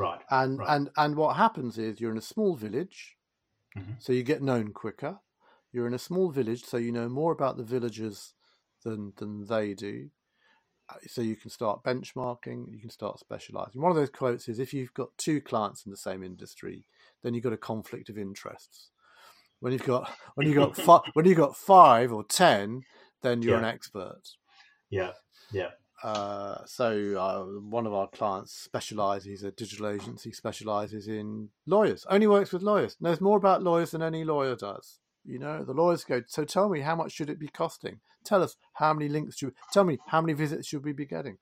Right. 0.00 0.22
And 0.30 0.58
Right. 0.58 0.70
and 0.74 0.90
and 0.96 1.16
what 1.16 1.36
happens 1.36 1.76
is 1.76 2.00
you're 2.00 2.10
in 2.12 2.16
a 2.18 2.22
small 2.22 2.56
village, 2.56 3.18
Mhm. 3.76 4.02
so 4.02 4.12
you 4.12 4.22
get 4.22 4.42
known 4.42 4.72
quicker. 4.72 5.20
You're 5.72 5.86
in 5.86 5.94
a 5.94 5.98
small 5.98 6.30
village, 6.30 6.64
so 6.64 6.76
you 6.78 6.90
know 6.92 7.08
more 7.08 7.32
about 7.32 7.56
the 7.58 7.64
villagers 7.64 8.34
than 8.82 9.12
than 9.16 9.46
they 9.46 9.74
do. 9.74 10.10
Uh, 10.88 10.96
So 11.06 11.22
you 11.22 11.36
can 11.36 11.50
start 11.50 11.84
benchmarking. 11.84 12.72
You 12.72 12.80
can 12.80 12.90
start 12.90 13.18
specializing. 13.20 13.82
One 13.82 13.90
of 13.92 13.96
those 13.96 14.10
quotes 14.10 14.48
is: 14.48 14.58
"If 14.58 14.72
you've 14.74 14.94
got 14.94 15.16
two 15.18 15.40
clients 15.42 15.84
in 15.84 15.90
the 15.90 15.96
same 16.08 16.22
industry, 16.22 16.86
then 17.22 17.34
you've 17.34 17.44
got 17.44 17.52
a 17.52 17.58
conflict 17.72 18.08
of 18.10 18.18
interests. 18.18 18.90
When 19.60 19.72
you've 19.72 19.84
got 19.84 20.08
when 20.36 20.46
you 20.48 20.54
got 20.54 20.76
fi- 20.86 21.10
when 21.14 21.26
you 21.26 21.34
got 21.34 21.56
five 21.56 22.12
or 22.12 22.24
ten, 22.24 22.84
then 23.22 23.42
you're 23.42 23.58
an 23.58 23.64
expert." 23.64 24.22
Yeah. 24.90 25.12
Yeah. 25.52 25.70
Uh, 26.02 26.64
so 26.64 27.14
uh, 27.18 27.42
one 27.68 27.86
of 27.86 27.92
our 27.92 28.08
clients 28.08 28.52
specializes 28.52 29.42
a 29.42 29.50
digital 29.50 29.86
agency 29.88 30.32
specializes 30.32 31.08
in 31.08 31.50
lawyers 31.66 32.06
only 32.08 32.26
works 32.26 32.52
with 32.52 32.62
lawyers. 32.62 32.96
Knows 33.00 33.20
more 33.20 33.36
about 33.36 33.62
lawyers 33.62 33.90
than 33.90 34.02
any 34.02 34.24
lawyer 34.24 34.56
does 34.56 34.98
you 35.24 35.38
know? 35.38 35.62
The 35.64 35.74
lawyers 35.74 36.02
go 36.04 36.22
so 36.26 36.44
tell 36.44 36.68
me 36.70 36.80
how 36.80 36.96
much 36.96 37.12
should 37.12 37.28
it 37.28 37.38
be 37.38 37.48
costing? 37.48 38.00
Tell 38.24 38.42
us 38.42 38.56
how 38.74 38.94
many 38.94 39.08
links 39.10 39.36
should 39.36 39.52
tell 39.72 39.84
me 39.84 39.98
how 40.06 40.20
many 40.22 40.32
visits 40.32 40.66
should 40.66 40.84
we 40.84 40.92
be 40.92 41.04
getting? 41.06 41.36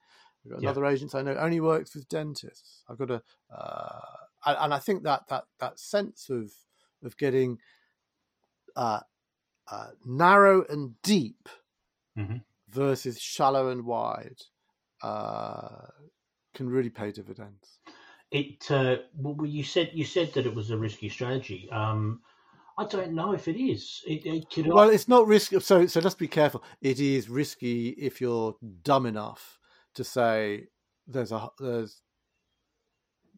We've 0.44 0.52
got 0.54 0.62
Yeah. 0.62 0.70
another 0.70 0.86
agent 0.86 1.14
i 1.14 1.22
know 1.22 1.34
only 1.36 1.60
works 1.60 1.94
with 1.94 2.08
dentists. 2.08 2.82
I've 2.88 2.98
got 2.98 3.10
a 3.12 3.22
uh, 3.54 4.00
and, 4.46 4.56
and 4.60 4.74
i 4.74 4.78
think 4.80 5.02
that 5.04 5.28
that 5.28 5.44
that 5.60 5.78
sense 5.78 6.28
of 6.30 6.52
of 7.04 7.16
getting 7.16 7.58
uh, 8.76 9.00
uh, 9.70 9.90
narrow 10.04 10.64
and 10.68 11.00
deep 11.02 11.48
Mhm. 12.16 12.42
Versus 12.70 13.18
shallow 13.18 13.68
and 13.68 13.84
wide 13.84 14.40
uh, 15.02 15.86
can 16.54 16.68
really 16.68 16.90
pay 16.90 17.12
dividends. 17.12 17.78
It. 18.30 18.70
Uh, 18.70 18.96
well, 19.14 19.46
you 19.46 19.64
said 19.64 19.90
you 19.94 20.04
said 20.04 20.32
that 20.34 20.46
it 20.46 20.54
was 20.54 20.70
a 20.70 20.76
risky 20.76 21.08
strategy. 21.08 21.68
Um, 21.70 22.20
I 22.76 22.84
don't 22.84 23.12
know 23.12 23.32
if 23.32 23.48
it 23.48 23.60
is. 23.60 24.02
It, 24.06 24.24
it 24.26 24.50
could. 24.50 24.66
Well, 24.66 24.90
it's 24.90 25.08
not 25.08 25.26
risky. 25.26 25.58
So, 25.60 25.86
so 25.86 26.00
let's 26.00 26.14
be 26.14 26.28
careful. 26.28 26.62
It 26.80 27.00
is 27.00 27.28
risky 27.28 27.88
if 27.90 28.20
you're 28.20 28.54
dumb 28.82 29.06
enough 29.06 29.58
to 29.94 30.04
say 30.04 30.66
there's 31.06 31.32
a 31.32 31.48
there's 31.58 32.02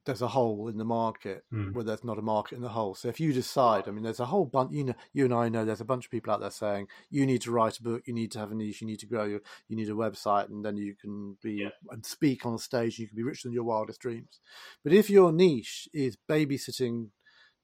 there's 0.05 0.23
a 0.23 0.29
hole 0.29 0.69
in 0.69 0.79
the 0.79 0.85
market 0.85 1.45
Hmm. 1.51 1.73
where 1.73 1.85
there's 1.85 2.05
not 2.05 2.19
a 2.19 2.23
market 2.23 2.57
in 2.57 2.63
the 2.63 2.69
hole. 2.71 2.95
So 2.95 3.09
if 3.09 3.21
you 3.21 3.33
decide, 3.33 3.87
I 3.87 3.91
mean, 3.91 4.03
there's 4.05 4.21
a 4.21 4.27
whole 4.27 4.47
bunch. 4.47 4.73
You 4.73 4.85
know, 4.85 4.95
you 5.13 5.25
and 5.25 5.35
I 5.35 5.49
know 5.49 5.65
there's 5.65 5.81
a 5.81 5.85
bunch 5.85 6.05
of 6.07 6.11
people 6.11 6.33
out 6.33 6.41
there 6.41 6.51
saying 6.51 6.89
you 7.11 7.27
need 7.27 7.43
to 7.43 7.51
write 7.51 7.79
a 7.79 7.83
book, 7.83 8.03
you 8.07 8.15
need 8.15 8.31
to 8.33 8.39
have 8.39 8.51
a 8.51 8.55
niche, 8.55 8.81
you 8.81 8.87
need 8.87 9.01
to 9.01 9.07
grow 9.07 9.25
your, 9.25 9.41
you 9.69 9.77
need 9.77 9.89
a 9.89 9.93
website, 9.93 10.49
and 10.49 10.65
then 10.65 10.77
you 10.77 10.95
can 10.95 11.37
be 11.43 11.53
Yeah. 11.55 11.71
and 11.91 12.05
speak 12.05 12.47
on 12.47 12.59
stage. 12.59 12.99
You 12.99 13.07
can 13.09 13.17
be 13.17 13.23
richer 13.23 13.49
than 13.49 13.55
your 13.55 13.65
wildest 13.65 14.01
dreams. 14.01 14.41
But 14.83 14.93
if 14.93 15.11
your 15.11 15.33
niche 15.33 15.89
is 15.93 16.17
babysitting 16.29 17.11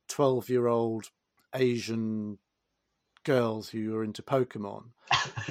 twelve 0.09 0.49
year 0.49 0.67
old 0.67 1.11
Asian 1.55 2.39
girls 3.27 3.69
who 3.69 3.95
are 3.95 4.03
into 4.05 4.23
Pokemon, 4.23 4.85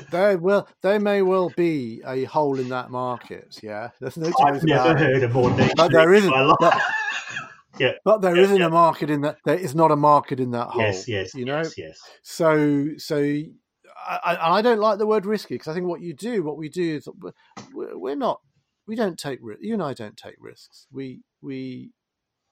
there 0.09 0.37
will 0.37 0.67
there 0.81 0.99
may 0.99 1.21
well 1.21 1.51
be 1.55 2.01
a 2.05 2.23
hole 2.23 2.59
in 2.59 2.69
that 2.69 2.89
market. 2.89 3.59
Yeah, 3.61 3.89
there's 4.01 4.17
no 4.17 4.31
I've 4.43 4.63
never 4.63 4.97
heard 4.97 5.23
a 5.23 5.29
more. 5.29 5.51
But 5.75 5.91
there 5.91 6.13
isn't. 6.13 6.31
But, 6.59 6.81
Yeah. 7.77 7.91
but 8.05 8.21
there 8.21 8.35
Yeah, 8.37 8.47
not 8.51 8.59
yeah. 8.59 8.65
a 8.67 8.69
market 8.69 9.09
in 9.09 9.21
that. 9.21 9.37
There 9.43 9.57
is 9.59 9.75
not 9.75 9.91
a 9.91 9.97
market 9.97 10.39
in 10.39 10.51
that 10.51 10.67
hole. 10.69 10.81
yes. 10.81 11.07
Yes. 11.07 11.33
you 11.35 11.43
know. 11.45 11.57
Yes. 11.57 11.77
Yes. 11.77 11.99
So 12.23 12.89
so. 12.97 13.17
I, 14.07 14.37
I- 14.39 14.61
don't 14.61 14.79
like 14.79 14.97
the 14.99 15.07
word 15.07 15.25
risky 15.25 15.55
because 15.55 15.67
I 15.67 15.73
think 15.73 15.87
what 15.87 15.99
you 16.01 16.13
do, 16.13 16.43
what 16.43 16.57
we 16.57 16.69
do 16.69 16.95
is 16.97 17.07
we're, 17.73 17.97
we're 17.97 18.15
not, 18.15 18.39
we 18.87 18.95
don't 18.95 19.17
take. 19.17 19.39
You 19.59 19.73
and 19.73 19.81
I 19.81 19.93
don't 19.93 20.15
take 20.15 20.35
risks. 20.39 20.85
We 20.91 21.21
we 21.41 21.91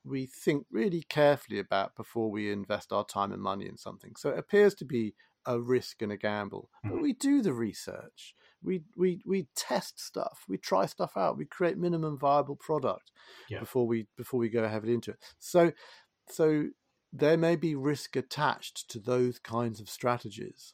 we 0.03 0.25
think 0.25 0.67
really 0.69 1.01
carefully 1.03 1.59
about 1.59 1.95
before 1.95 2.29
we 2.31 2.51
invest 2.51 2.91
our 2.91 3.05
time 3.05 3.31
and 3.31 3.41
money 3.41 3.67
in 3.67 3.77
something. 3.77 4.15
So 4.17 4.29
it 4.29 4.39
appears 4.39 4.75
to 4.75 4.85
be 4.85 5.15
a 5.45 5.61
risk 5.61 6.01
and 6.01 6.11
a 6.11 6.17
gamble, 6.17 6.69
but 6.87 6.97
Mhm. 6.97 7.01
we 7.01 7.13
do 7.13 7.41
the 7.41 7.53
research. 7.53 8.35
We 8.61 8.83
we 8.95 9.21
we 9.25 9.47
test 9.55 9.99
stuff. 9.99 10.45
We 10.47 10.57
try 10.57 10.85
stuff 10.85 11.17
out. 11.17 11.37
We 11.37 11.45
create 11.45 11.77
minimum 11.77 12.17
viable 12.17 12.55
product 12.55 13.11
Yeah. 13.47 13.65
before 13.65 13.87
we 13.87 14.07
before 14.17 14.39
we 14.39 14.49
go 14.49 14.67
heavily 14.67 14.93
into 14.93 15.11
it. 15.11 15.23
So 15.39 15.71
so 16.29 16.69
there 17.13 17.37
may 17.37 17.55
be 17.55 17.75
risk 17.75 18.15
attached 18.15 18.89
to 18.91 18.99
those 18.99 19.39
kinds 19.39 19.79
of 19.79 19.89
strategies, 19.89 20.73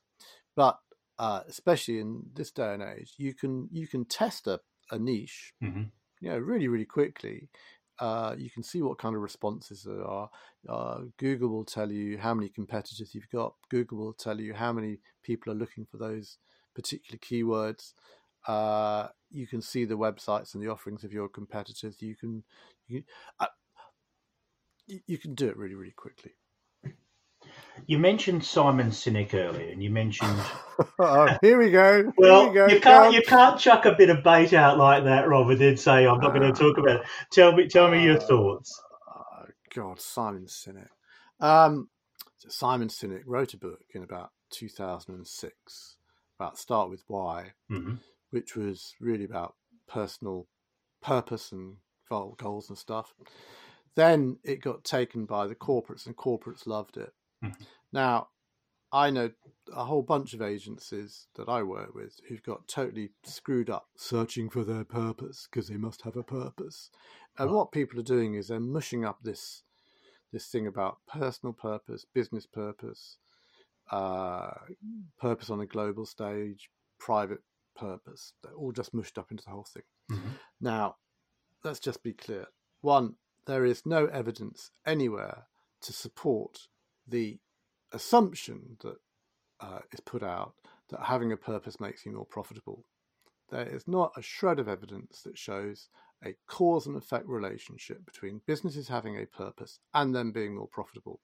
but 0.55 0.79
uh, 1.19 1.43
especially 1.47 1.99
in 1.99 2.23
this 2.33 2.51
day 2.51 2.73
and 2.73 2.83
age, 2.83 3.15
you 3.17 3.33
can 3.35 3.69
you 3.71 3.87
can 3.87 4.05
test 4.05 4.47
a, 4.47 4.61
a 4.91 4.99
niche 4.99 5.53
hmm 5.61 5.91
you 6.21 6.29
know, 6.29 6.37
really, 6.37 6.67
really 6.67 6.85
quickly. 6.85 7.49
Uh, 7.99 8.35
you 8.37 8.49
can 8.49 8.63
see 8.63 8.81
what 8.81 8.97
kind 8.97 9.15
of 9.15 9.21
responses 9.21 9.83
there 9.83 10.05
are. 10.05 10.29
Uh, 10.67 11.01
Google 11.17 11.49
will 11.49 11.65
tell 11.65 11.91
you 11.91 12.17
how 12.17 12.33
many 12.33 12.49
competitors 12.49 13.13
you've 13.13 13.29
got. 13.29 13.55
Google 13.69 13.97
will 13.97 14.13
tell 14.13 14.39
you 14.39 14.53
how 14.53 14.71
many 14.71 14.99
people 15.23 15.51
are 15.51 15.55
looking 15.55 15.85
for 15.85 15.97
those 15.97 16.37
particular 16.75 17.19
keywords. 17.19 17.93
Uh, 18.47 19.07
you 19.29 19.47
can 19.47 19.61
see 19.61 19.85
the 19.85 19.97
websites 19.97 20.53
and 20.53 20.63
the 20.63 20.69
offerings 20.69 21.03
of 21.03 21.11
your 21.11 21.27
competitors. 21.27 22.01
You 22.01 22.15
can, 22.15 22.43
you, 22.87 23.03
uh, 23.39 23.47
you, 24.87 25.01
you 25.05 25.17
can 25.17 25.35
do 25.35 25.47
it 25.47 25.57
really, 25.57 25.75
really 25.75 25.91
quickly. 25.91 26.31
You 27.87 27.99
mentioned 27.99 28.43
Simon 28.45 28.89
Sinek 28.91 29.33
earlier, 29.33 29.69
and 29.71 29.83
you 29.83 29.89
mentioned 29.89 30.39
oh, 30.99 31.35
here 31.41 31.57
we 31.57 31.71
go. 31.71 32.03
Here 32.03 32.13
Well, 32.17 32.47
we 32.47 32.53
go. 32.53 32.67
you 32.67 32.79
can't 32.81 33.05
on. 33.07 33.13
you 33.13 33.21
can't 33.23 33.59
chuck 33.59 33.85
a 33.85 33.93
bit 33.93 34.09
of 34.09 34.23
bait 34.23 34.53
out 34.53 34.77
like 34.77 35.05
that, 35.05 35.27
Rob, 35.27 35.49
and 35.49 35.59
then 35.59 35.77
say 35.77 36.07
I'm 36.07 36.19
not 36.19 36.33
going 36.33 36.51
to 36.51 36.57
talk 36.59 36.77
about 36.77 37.01
it. 37.01 37.07
Tell 37.31 37.53
me 37.53 37.67
tell 37.67 37.89
me 37.89 38.03
your 38.03 38.15
Uh, 38.15 38.19
thoughts. 38.19 38.81
Oh, 39.09 39.45
God, 39.73 39.99
Simon 40.01 40.45
Sinek. 40.47 40.87
Um, 41.39 41.89
so 42.37 42.49
Simon 42.49 42.89
Sinek 42.89 43.23
wrote 43.25 43.53
a 43.53 43.57
book 43.57 43.81
in 43.93 44.03
about 44.03 44.31
2006 44.51 45.95
about 46.39 46.57
Start 46.57 46.89
with 46.89 47.03
Why, 47.07 47.53
hmm 47.69 47.95
which 48.31 48.55
was 48.55 48.95
really 49.01 49.25
about 49.25 49.55
personal 49.87 50.47
purpose 51.01 51.51
and 51.51 51.77
goals 52.09 52.69
and 52.69 52.77
stuff. 52.77 53.13
Then 53.95 54.37
it 54.43 54.61
got 54.61 54.83
taken 54.83 55.25
by 55.25 55.47
the 55.47 55.55
corporates, 55.55 56.05
and 56.05 56.15
corporates 56.15 56.67
loved 56.67 56.97
it. 56.97 57.13
Mhm. 57.43 57.65
Now, 57.91 58.29
I 58.91 59.09
know 59.11 59.31
a 59.71 59.85
whole 59.85 60.01
bunch 60.01 60.33
of 60.33 60.41
agencies 60.41 61.27
that 61.35 61.47
I 61.47 61.61
work 61.63 61.93
with 61.93 62.19
who've 62.27 62.41
got 62.43 62.67
totally 62.67 63.11
screwed 63.23 63.69
up 63.69 63.87
searching 63.95 64.49
for 64.49 64.63
their 64.63 64.83
purpose 64.83 65.47
because 65.49 65.67
they 65.67 65.77
must 65.77 66.01
have 66.01 66.15
a 66.15 66.23
purpose. 66.23 66.89
And 67.37 67.49
Right. 67.49 67.55
what 67.55 67.71
people 67.71 67.99
are 67.99 68.03
doing 68.03 68.33
is 68.33 68.47
they're 68.47 68.59
mushing 68.59 69.05
up 69.05 69.21
this 69.21 69.63
this 70.31 70.47
thing 70.47 70.67
about 70.67 70.99
personal 71.07 71.53
purpose, 71.53 72.05
business 72.05 72.45
purpose, 72.45 73.17
uh, 73.91 74.53
purpose 75.17 75.49
on 75.49 75.59
a 75.61 75.65
global 75.65 76.05
stage, 76.05 76.69
private 76.99 77.43
purpose. 77.75 78.33
They're 78.43 78.53
all 78.53 78.71
just 78.71 78.93
mushed 78.93 79.17
up 79.17 79.31
into 79.31 79.43
the 79.43 79.51
whole 79.51 79.63
thing. 79.65 79.83
hmm 80.09 80.33
Now, 80.61 80.97
let's 81.63 81.79
just 81.79 82.03
be 82.03 82.13
clear. 82.13 82.47
One, 82.81 83.15
there 83.45 83.65
is 83.65 83.85
no 83.85 84.05
evidence 84.07 84.71
anywhere 84.85 85.47
to 85.81 85.93
support 85.93 86.67
the 87.09 87.39
assumption 87.91 88.77
that 88.81 88.97
uh, 89.59 89.79
is 89.91 89.99
put 89.99 90.23
out 90.23 90.53
that 90.89 91.01
having 91.01 91.31
a 91.31 91.37
purpose 91.37 91.79
makes 91.79 92.05
you 92.05 92.11
more 92.11 92.25
profitable. 92.25 92.85
There 93.49 93.67
is 93.67 93.87
not 93.87 94.11
a 94.15 94.21
shred 94.21 94.59
of 94.59 94.67
evidence 94.67 95.23
that 95.23 95.37
shows 95.37 95.89
a 96.23 96.35
cause 96.47 96.85
and 96.87 96.95
effect 96.95 97.25
relationship 97.27 98.05
between 98.05 98.41
businesses 98.45 98.87
having 98.87 99.17
a 99.17 99.25
purpose 99.25 99.79
and 99.93 100.13
them 100.13 100.31
being 100.31 100.55
more 100.55 100.67
profitable. 100.67 101.19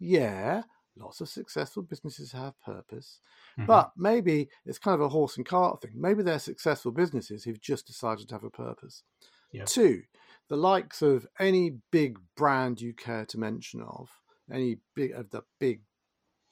Yeah, 0.00 0.62
lots 0.96 1.20
of 1.20 1.28
successful 1.28 1.82
businesses 1.82 2.32
have 2.32 2.60
purpose, 2.60 3.20
Mhm. 3.58 3.66
but 3.66 3.92
maybe 3.96 4.48
it's 4.64 4.78
kind 4.78 4.94
of 4.94 5.00
a 5.00 5.08
horse 5.08 5.36
and 5.36 5.46
cart 5.46 5.80
thing. 5.82 5.92
Maybe 5.94 6.22
they're 6.22 6.38
successful 6.40 6.90
businesses 6.92 7.44
who've 7.44 7.60
just 7.60 7.86
decided 7.86 8.28
to 8.28 8.34
have 8.34 8.44
a 8.44 8.50
purpose. 8.50 9.04
Yeah. 9.52 9.64
Two, 9.64 10.02
the 10.48 10.56
likes 10.56 11.00
of 11.02 11.26
any 11.38 11.70
big 11.90 12.18
brand 12.34 12.80
you 12.80 12.92
care 12.94 13.24
to 13.26 13.38
mention 13.38 13.82
of, 13.82 14.10
any 14.52 14.78
big 14.94 15.12
of 15.12 15.30
the 15.30 15.42
big 15.58 15.82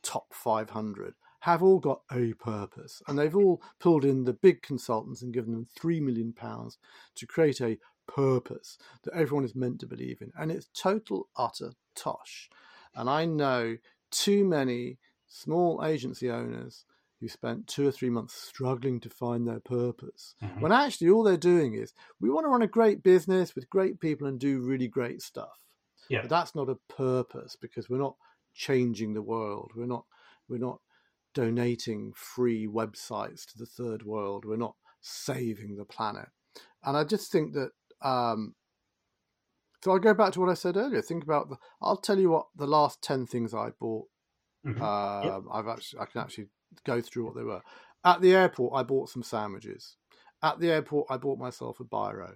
top 0.03 0.33
500 0.33 1.15
have 1.41 1.63
all 1.63 1.79
got 1.79 2.03
a 2.13 2.33
purpose 2.35 3.03
and 3.07 3.19
they've 3.19 3.37
all 3.37 3.63
pulled 3.81 4.05
in 4.05 4.25
the 4.25 4.33
big 4.33 4.63
consultants 4.63 5.23
and 5.23 5.33
given 5.35 5.53
them 5.53 5.67
3 5.79 6.01
million 6.01 6.33
pounds 6.33 6.79
to 7.15 7.27
create 7.27 7.61
a 7.61 7.79
purpose 8.07 8.79
that 9.03 9.15
everyone 9.15 9.45
is 9.45 9.55
meant 9.55 9.81
to 9.81 9.87
believe 9.87 10.21
in 10.23 10.33
and 10.39 10.51
it's 10.53 10.69
total 10.75 11.29
utter 11.37 11.73
tosh 11.97 12.49
and 12.95 13.11
i 13.11 13.25
know 13.25 13.77
too 14.11 14.45
many 14.45 14.99
small 15.27 15.85
agency 15.85 16.31
owners 16.31 16.85
who 17.21 17.29
spent 17.29 17.67
two 17.67 17.87
or 17.87 17.91
three 17.91 18.11
months 18.11 18.35
struggling 18.35 19.01
to 19.01 19.11
find 19.11 19.47
their 19.47 19.59
purpose 19.61 20.37
Mhm. 20.41 20.61
when 20.61 20.71
actually 20.73 21.11
all 21.11 21.25
they're 21.25 21.37
doing 21.37 21.75
is 21.75 21.93
we 22.21 22.31
want 22.31 22.45
to 22.45 22.49
run 22.49 22.63
a 22.63 22.69
great 22.69 23.03
business 23.03 23.55
with 23.57 23.69
great 23.71 23.99
people 24.01 24.27
and 24.29 24.39
do 24.39 24.61
really 24.61 24.87
great 24.89 25.21
stuff 25.21 25.59
Yeah. 26.09 26.21
but 26.23 26.31
that's 26.31 26.55
not 26.55 26.69
a 26.69 26.77
purpose 26.89 27.57
because 27.61 27.89
we're 27.89 27.99
not 27.99 28.17
changing 28.55 29.15
the 29.15 29.23
world 29.23 29.73
we're 29.77 29.87
not 29.87 30.05
we're 30.49 30.59
not 30.59 30.81
donating 31.35 32.13
free 32.15 32.67
websites 32.67 33.45
to 33.47 33.59
the 33.59 33.67
third 33.67 34.03
world 34.05 34.45
we're 34.45 34.57
not 34.57 34.75
saving 35.03 35.77
the 35.77 35.85
planet 35.85 36.29
and 36.85 36.97
i 36.97 37.05
just 37.05 37.31
think 37.31 37.53
that 37.53 37.71
um 38.03 38.55
so 39.85 39.93
I'll 39.93 39.99
go 39.99 40.15
back 40.15 40.33
to 40.33 40.41
what 40.41 40.49
i 40.49 40.55
said 40.55 40.77
earlier 40.77 41.03
think 41.03 41.23
about 41.23 41.49
the 41.51 41.57
i'll 41.83 41.97
tell 41.99 42.19
you 42.19 42.31
what 42.31 42.47
the 42.57 42.67
last 42.67 43.03
10 43.03 43.27
things 43.27 43.55
i 43.55 43.71
bought 43.79 44.07
Mhm. 44.67 44.83
um, 44.83 45.49
I've 45.53 45.69
actually, 45.69 46.01
I 46.01 46.07
can 46.07 46.21
actually 46.23 46.49
go 46.85 47.01
through 47.01 47.27
what 47.27 47.37
they 47.37 47.45
were. 47.45 47.63
At 48.05 48.21
the 48.21 48.35
airport, 48.35 48.75
I 48.75 48.83
bought 48.83 49.09
some 49.09 49.23
sandwiches. 49.23 49.97
At 50.43 50.59
the 50.59 50.71
airport, 50.73 51.07
I 51.09 51.19
bought 51.19 51.39
myself 51.39 51.79
a 51.79 51.85
biro. 51.85 52.35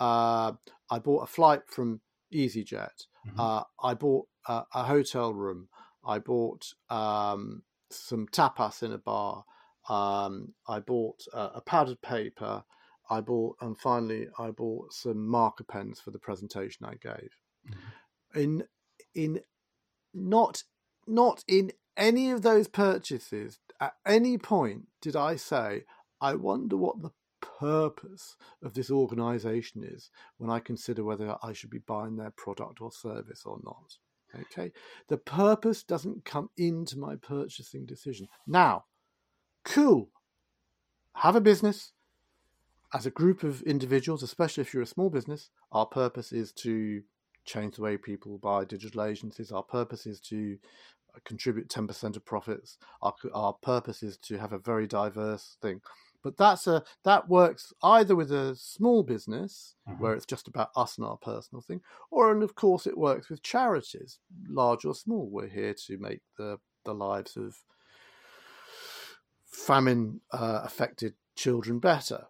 Uh, 0.00 0.52
I 0.90 0.98
bought 0.98 1.22
a 1.22 1.26
flight 1.26 1.60
from 1.68 2.00
EasyJet. 2.32 3.06
Mhm. 3.26 3.38
Uh, 3.38 3.64
I 3.82 3.94
bought 3.94 4.26
a, 4.48 4.64
a 4.74 4.84
hotel 4.84 5.32
room. 5.32 5.68
I 6.04 6.18
bought 6.18 6.66
um, 6.90 7.62
some 7.90 8.26
tapas 8.28 8.82
in 8.82 8.92
a 8.92 8.98
bar. 8.98 9.44
Um, 9.88 10.54
I 10.68 10.80
bought 10.80 11.20
uh, 11.32 11.50
a 11.54 11.60
padded 11.60 12.00
paper. 12.02 12.64
I 13.10 13.20
bought, 13.20 13.56
and 13.60 13.76
finally, 13.76 14.28
I 14.38 14.50
bought 14.50 14.92
some 14.92 15.26
marker 15.26 15.64
pens 15.64 16.00
for 16.00 16.10
the 16.10 16.18
presentation 16.18 16.86
I 16.86 16.94
gave. 16.94 17.30
In 18.34 18.64
in 19.14 19.40
not 20.14 20.62
not 21.06 21.44
in 21.46 21.72
any 21.96 22.30
of 22.30 22.42
those 22.42 22.68
purchases 22.68 23.58
at 23.80 23.94
any 24.06 24.38
point 24.38 24.86
did 25.00 25.16
I 25.16 25.36
say, 25.36 25.84
I 26.20 26.34
wonder 26.34 26.76
what 26.76 27.02
the 27.02 27.10
purpose 27.62 28.36
of 28.62 28.74
this 28.74 28.90
organization 28.90 29.84
is 29.84 30.10
when 30.38 30.50
I 30.50 30.58
consider 30.58 31.04
whether 31.04 31.36
I 31.42 31.52
should 31.52 31.70
be 31.70 31.78
buying 31.78 32.16
their 32.16 32.30
product 32.30 32.80
or 32.80 32.90
service 32.90 33.42
or 33.44 33.58
not. 33.64 33.96
Okay. 34.40 34.72
The 35.08 35.18
purpose 35.18 35.82
doesn't 35.82 36.24
come 36.24 36.50
into 36.56 36.98
my 36.98 37.16
purchasing 37.16 37.86
decision. 37.86 38.28
Now, 38.46 38.84
cool. 39.64 40.08
Have 41.16 41.36
a 41.36 41.40
business 41.40 41.92
as 42.94 43.06
a 43.06 43.10
group 43.10 43.42
of 43.42 43.62
individuals, 43.62 44.22
especially 44.22 44.62
if 44.62 44.74
you're 44.74 44.82
a 44.82 44.86
small 44.86 45.10
business. 45.10 45.50
Our 45.70 45.86
purpose 45.86 46.32
is 46.32 46.52
to 46.52 47.02
change 47.44 47.76
the 47.76 47.82
way 47.82 47.96
people 47.96 48.38
buy 48.38 48.64
digital 48.64 49.02
agencies. 49.04 49.52
Our 49.52 49.62
purpose 49.62 50.06
is 50.06 50.20
to 50.20 50.58
uh, 51.14 51.18
contribute 51.24 51.68
10% 51.68 52.16
of 52.16 52.24
profits. 52.24 52.78
Our, 53.02 53.14
our 53.34 53.52
purpose 53.52 54.02
is 54.02 54.16
to 54.18 54.38
have 54.38 54.52
a 54.52 54.58
very 54.58 54.86
diverse 54.86 55.56
thing. 55.60 55.80
But 56.22 56.36
that's 56.36 56.66
a 56.66 56.84
that 57.02 57.28
works 57.28 57.72
either 57.82 58.14
with 58.14 58.30
a 58.30 58.54
small 58.56 59.02
business 59.02 59.74
Mhm. 59.88 59.98
where 59.98 60.14
it's 60.14 60.26
just 60.26 60.46
about 60.48 60.70
us 60.76 60.96
and 60.98 61.06
our 61.06 61.16
personal 61.16 61.60
thing, 61.62 61.82
or 62.10 62.30
and 62.32 62.42
of 62.42 62.54
course 62.54 62.86
it 62.86 62.96
works 62.96 63.28
with 63.28 63.42
charities, 63.42 64.20
large 64.48 64.84
or 64.84 64.94
small. 64.94 65.28
We're 65.28 65.48
here 65.48 65.74
to 65.86 65.98
make 65.98 66.22
the 66.36 66.58
the 66.84 66.94
lives 66.94 67.36
of 67.36 67.64
famine 69.46 70.20
uh, 70.32 70.60
affected 70.64 71.14
children 71.34 71.78
better. 71.78 72.26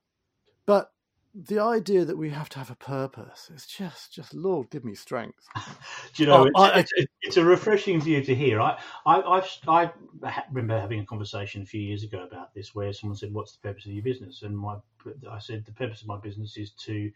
But 0.67 0.92
the 1.35 1.59
idea 1.61 2.05
that 2.05 2.19
we 2.19 2.31
have 2.31 2.49
to 2.51 2.59
have 2.59 2.71
a 2.71 2.75
purpose 2.77 3.51
is 3.55 3.67
just 3.67 4.13
just 4.13 4.35
Lord 4.35 4.71
give 4.71 4.85
me 4.85 4.95
strength. 4.95 5.49
Do 6.15 6.23
you 6.23 6.27
know, 6.27 6.45
it's, 6.45 6.55
I- 6.55 6.81
it's, 6.81 6.93
it's 7.23 7.37
a 7.37 7.45
refreshing 7.45 8.01
view 8.01 8.23
to 8.23 8.35
hear. 8.35 8.61
I, 8.61 8.79
I, 9.07 9.23
I've, 9.23 9.49
I 9.73 9.93
remember 10.51 10.79
having 10.81 11.01
a 11.01 11.07
conversation 11.07 11.63
a 11.63 11.67
few 11.67 11.81
years 11.81 12.03
ago 12.03 12.23
about 12.25 12.53
this 12.55 12.75
where 12.75 12.93
someone 12.93 13.17
said, 13.17 13.33
What's 13.33 13.53
the 13.53 13.61
purpose 13.61 13.87
of 13.87 13.93
your 13.93 14.03
business? 14.05 14.43
And 14.43 14.57
my, 14.57 14.77
I 15.31 15.39
said, 15.39 15.65
The 15.65 15.73
purpose 15.73 16.03
of 16.03 16.09
my 16.09 16.19
business 16.19 16.57
is 16.57 16.73
to 16.87 17.11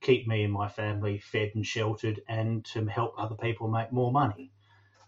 keep 0.00 0.26
me 0.28 0.44
and 0.44 0.52
my 0.52 0.68
family 0.68 1.18
fed 1.18 1.52
and 1.54 1.66
sheltered 1.66 2.22
and 2.28 2.64
to 2.66 2.86
help 2.86 3.14
other 3.18 3.34
people 3.34 3.68
make 3.68 3.92
more 3.92 4.12
money. 4.12 4.52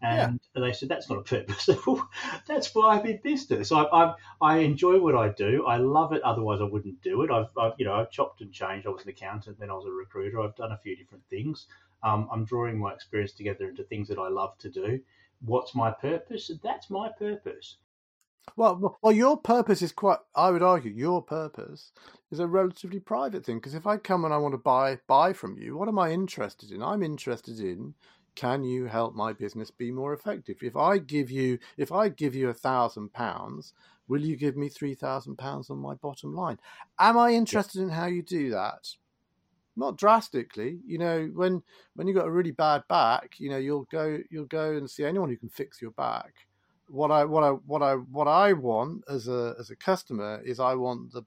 And 0.02 0.40
they 0.54 0.72
said, 0.72 0.88
That's 0.88 1.10
not 1.10 1.18
a 1.18 1.22
purpose. 1.22 1.68
That's 2.48 2.74
why 2.74 2.98
I'm 2.98 3.06
in 3.06 3.20
business. 3.22 3.70
I, 3.70 3.82
I, 3.82 4.14
I 4.40 4.58
enjoy 4.58 4.98
what 4.98 5.14
I 5.14 5.28
do. 5.28 5.66
I 5.66 5.76
love 5.76 6.12
it. 6.12 6.22
Otherwise, 6.22 6.60
I 6.60 6.64
wouldn't 6.64 7.02
do 7.02 7.22
it. 7.22 7.30
I've, 7.30 7.48
I've, 7.58 7.72
you 7.78 7.84
know, 7.84 7.94
I've 7.94 8.10
chopped 8.10 8.40
and 8.40 8.52
changed. 8.52 8.86
I 8.86 8.90
was 8.90 9.02
an 9.02 9.10
accountant, 9.10 9.58
then 9.58 9.70
I 9.70 9.74
was 9.74 9.86
a 9.86 9.90
recruiter. 9.90 10.40
I've 10.40 10.56
done 10.56 10.72
a 10.72 10.78
few 10.78 10.96
different 10.96 11.24
things. 11.28 11.66
Um, 12.02 12.28
I'm 12.32 12.44
drawing 12.44 12.78
my 12.78 12.94
experience 12.94 13.32
together 13.32 13.68
into 13.68 13.84
things 13.84 14.08
that 14.08 14.18
I 14.18 14.28
love 14.28 14.56
to 14.58 14.70
do. 14.70 15.00
What's 15.44 15.74
my 15.74 15.90
purpose? 15.90 16.50
That's 16.62 16.88
my 16.90 17.10
purpose. 17.18 17.76
Well, 18.56 18.98
well, 19.02 19.12
your 19.12 19.36
purpose 19.36 19.82
is 19.82 19.92
quite. 19.92 20.18
I 20.34 20.50
would 20.50 20.62
argue 20.62 20.90
your 20.90 21.22
purpose 21.22 21.92
is 22.30 22.40
a 22.40 22.46
relatively 22.46 23.00
private 23.00 23.44
thing 23.44 23.58
because 23.58 23.74
if 23.74 23.86
I 23.86 23.96
come 23.96 24.24
and 24.24 24.32
I 24.34 24.38
want 24.38 24.54
to 24.54 24.58
buy 24.58 24.98
buy 25.06 25.32
from 25.32 25.58
you, 25.58 25.76
what 25.76 25.88
am 25.88 25.98
I 25.98 26.10
interested 26.10 26.70
in? 26.70 26.82
I'm 26.82 27.02
interested 27.02 27.60
in 27.60 27.94
can 28.34 28.64
you 28.64 28.86
help 28.86 29.14
my 29.14 29.32
business 29.32 29.70
be 29.70 29.90
more 29.90 30.12
effective? 30.12 30.58
If 30.62 30.76
I 30.76 30.98
give 30.98 31.30
you 31.30 31.58
if 31.76 31.92
I 31.92 32.08
give 32.08 32.34
you 32.34 32.48
a 32.48 32.54
thousand 32.54 33.12
pounds, 33.12 33.72
will 34.08 34.24
you 34.24 34.36
give 34.36 34.56
me 34.56 34.68
three 34.68 34.94
thousand 34.94 35.36
pounds 35.36 35.70
on 35.70 35.78
my 35.78 35.94
bottom 35.94 36.34
line? 36.34 36.58
Am 36.98 37.18
I 37.18 37.32
interested 37.32 37.80
in 37.82 37.90
how 37.90 38.06
you 38.06 38.22
do 38.22 38.50
that? 38.50 38.88
Not 39.76 39.96
drastically, 39.96 40.80
you 40.86 40.98
know. 40.98 41.30
When 41.34 41.62
when 41.94 42.06
you 42.06 42.14
have 42.14 42.24
got 42.24 42.28
a 42.28 42.32
really 42.32 42.50
bad 42.50 42.82
back, 42.88 43.34
you 43.38 43.50
know 43.50 43.58
you'll 43.58 43.86
go 43.90 44.18
you'll 44.30 44.46
go 44.46 44.72
and 44.72 44.90
see 44.90 45.04
anyone 45.04 45.28
who 45.30 45.36
can 45.36 45.48
fix 45.48 45.80
your 45.80 45.92
back 45.92 46.34
what 46.90 47.10
I 47.10 47.24
what 47.24 47.44
I 47.44 47.50
what 47.50 47.82
I 47.82 47.94
what 47.94 48.26
I 48.26 48.52
want 48.52 49.04
as 49.08 49.28
a 49.28 49.54
as 49.58 49.70
a 49.70 49.76
customer 49.76 50.42
is 50.44 50.58
I 50.58 50.74
want 50.74 51.12
the 51.12 51.22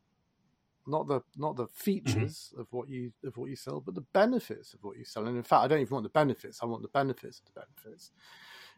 not 0.87 1.07
the 1.07 1.21
not 1.37 1.55
the 1.55 1.67
features 1.67 2.53
of 2.57 2.67
what 2.71 2.89
you 2.89 3.11
of 3.23 3.37
what 3.37 3.49
you 3.49 3.55
sell, 3.55 3.79
but 3.81 3.95
the 3.95 4.01
benefits 4.13 4.73
of 4.73 4.83
what 4.83 4.97
you 4.97 5.05
sell. 5.05 5.27
And 5.27 5.37
in 5.37 5.43
fact, 5.43 5.63
I 5.63 5.67
don't 5.67 5.81
even 5.81 5.93
want 5.93 6.03
the 6.03 6.09
benefits. 6.09 6.61
I 6.61 6.65
want 6.65 6.81
the 6.81 6.87
benefits 6.89 7.39
of 7.39 7.45
the 7.53 7.61
benefits. 7.61 8.11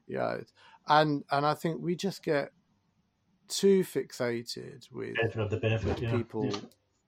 Yeah, 0.08 0.38
and 0.88 1.24
and 1.32 1.46
I 1.46 1.54
think 1.54 1.82
we 1.82 1.96
just 1.96 2.24
get 2.24 2.52
too 3.48 3.82
fixated 3.84 4.92
with 4.92 5.16
the 5.50 5.58
benefit. 5.58 6.02
Yeah. 6.02 6.12
people, 6.12 6.46
Yeah. 6.46 6.60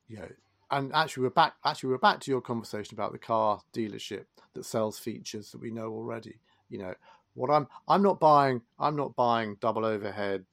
you 0.07 0.17
know. 0.17 0.29
And 0.69 0.93
actually, 0.93 1.23
we're 1.23 1.29
back. 1.29 1.55
Actually, 1.63 1.91
we're 1.91 1.97
back 1.99 2.19
to 2.21 2.31
your 2.31 2.41
conversation 2.41 2.95
about 2.95 3.13
the 3.13 3.19
car 3.19 3.61
dealership 3.73 4.25
that 4.53 4.65
sells 4.65 4.99
features 4.99 5.51
that 5.51 5.59
we 5.61 5.71
know 5.71 5.91
already. 5.91 6.41
You 6.69 6.79
know, 6.79 6.93
what 7.35 7.49
I'm 7.49 7.67
I'm 7.87 8.03
not 8.03 8.19
buying. 8.19 8.61
I'm 8.77 8.95
not 8.95 9.15
buying 9.15 9.55
double 9.61 9.85
overhead, 9.85 10.45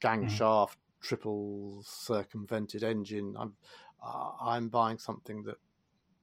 gang 0.00 0.24
Mhm. 0.24 0.30
shaft, 0.30 0.78
triple 1.00 1.82
circumvented 1.84 2.82
engine. 2.82 3.34
I'm 3.38 3.54
uh, 4.04 4.30
I'm 4.40 4.68
buying 4.68 4.98
something 4.98 5.42
that 5.44 5.56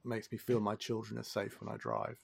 makes 0.04 0.32
me 0.32 0.38
feel 0.38 0.60
my 0.60 0.76
children 0.76 1.20
are 1.20 1.24
safe 1.24 1.60
when 1.62 1.74
I 1.74 1.78
drive, 1.78 2.18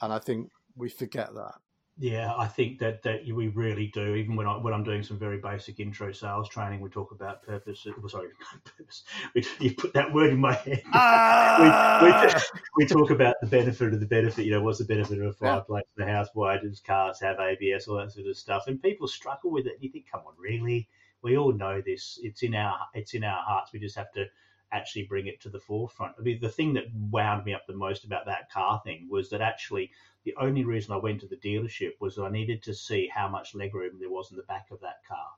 and 0.00 0.12
I 0.12 0.18
think 0.18 0.50
we 0.76 0.88
forget 0.88 1.34
that. 1.34 1.54
Yeah, 2.02 2.32
I 2.34 2.46
think 2.46 2.78
that, 2.78 3.02
that 3.02 3.26
we 3.30 3.48
really 3.48 3.88
do. 3.88 4.14
Even 4.14 4.34
when 4.34 4.46
I 4.46 4.56
when 4.56 4.72
I'm 4.72 4.84
doing 4.84 5.02
some 5.02 5.18
very 5.18 5.36
basic 5.36 5.80
intro 5.80 6.12
sales 6.12 6.48
training, 6.48 6.80
we 6.80 6.88
talk 6.88 7.12
about 7.12 7.42
purpose. 7.42 7.86
Well, 7.98 8.08
sorry, 8.08 8.28
purpose. 8.64 9.04
We, 9.34 9.44
you 9.58 9.74
put 9.74 9.92
that 9.92 10.10
word 10.10 10.30
in 10.30 10.40
my 10.40 10.54
head. 10.54 10.82
we, 12.00 12.08
we, 12.08 12.40
we 12.78 12.86
talk 12.86 13.10
about 13.10 13.36
the 13.42 13.48
benefit 13.48 13.92
of 13.92 14.00
the 14.00 14.06
benefit. 14.06 14.46
You 14.46 14.52
know, 14.52 14.62
what's 14.62 14.78
the 14.78 14.86
benefit 14.86 15.18
of 15.18 15.26
a 15.26 15.32
fireplace 15.34 15.84
in 15.98 16.06
the 16.06 16.10
house? 16.10 16.28
Why 16.32 16.56
does 16.56 16.80
cars 16.80 17.20
have 17.20 17.38
ABS? 17.38 17.86
All 17.86 17.98
that 17.98 18.12
sort 18.12 18.28
of 18.28 18.36
stuff. 18.38 18.64
And 18.66 18.82
people 18.82 19.06
struggle 19.06 19.50
with 19.50 19.66
it. 19.66 19.76
You 19.80 19.90
think, 19.90 20.06
come 20.10 20.22
on, 20.26 20.32
really? 20.38 20.88
We 21.22 21.36
all 21.36 21.52
know 21.52 21.80
this. 21.80 22.18
It's 22.22 22.42
in 22.42 22.54
our 22.54 22.78
it's 22.94 23.14
in 23.14 23.24
our 23.24 23.42
hearts. 23.42 23.72
We 23.72 23.78
just 23.78 23.96
have 23.96 24.12
to 24.12 24.26
actually 24.72 25.04
bring 25.04 25.26
it 25.26 25.40
to 25.40 25.48
the 25.48 25.60
forefront. 25.60 26.14
I 26.18 26.22
mean, 26.22 26.38
the 26.40 26.48
thing 26.48 26.72
that 26.74 26.84
wound 26.94 27.44
me 27.44 27.54
up 27.54 27.66
the 27.66 27.74
most 27.74 28.04
about 28.04 28.26
that 28.26 28.50
car 28.50 28.80
thing 28.84 29.08
was 29.10 29.28
that 29.30 29.40
actually 29.40 29.90
the 30.24 30.34
only 30.40 30.64
reason 30.64 30.94
I 30.94 30.98
went 30.98 31.20
to 31.20 31.26
the 31.26 31.36
dealership 31.36 31.92
was 32.00 32.18
I 32.18 32.30
needed 32.30 32.62
to 32.64 32.74
see 32.74 33.08
how 33.08 33.28
much 33.28 33.54
legroom 33.54 33.98
there 33.98 34.10
was 34.10 34.30
in 34.30 34.36
the 34.36 34.44
back 34.44 34.70
of 34.70 34.80
that 34.80 35.04
car. 35.08 35.28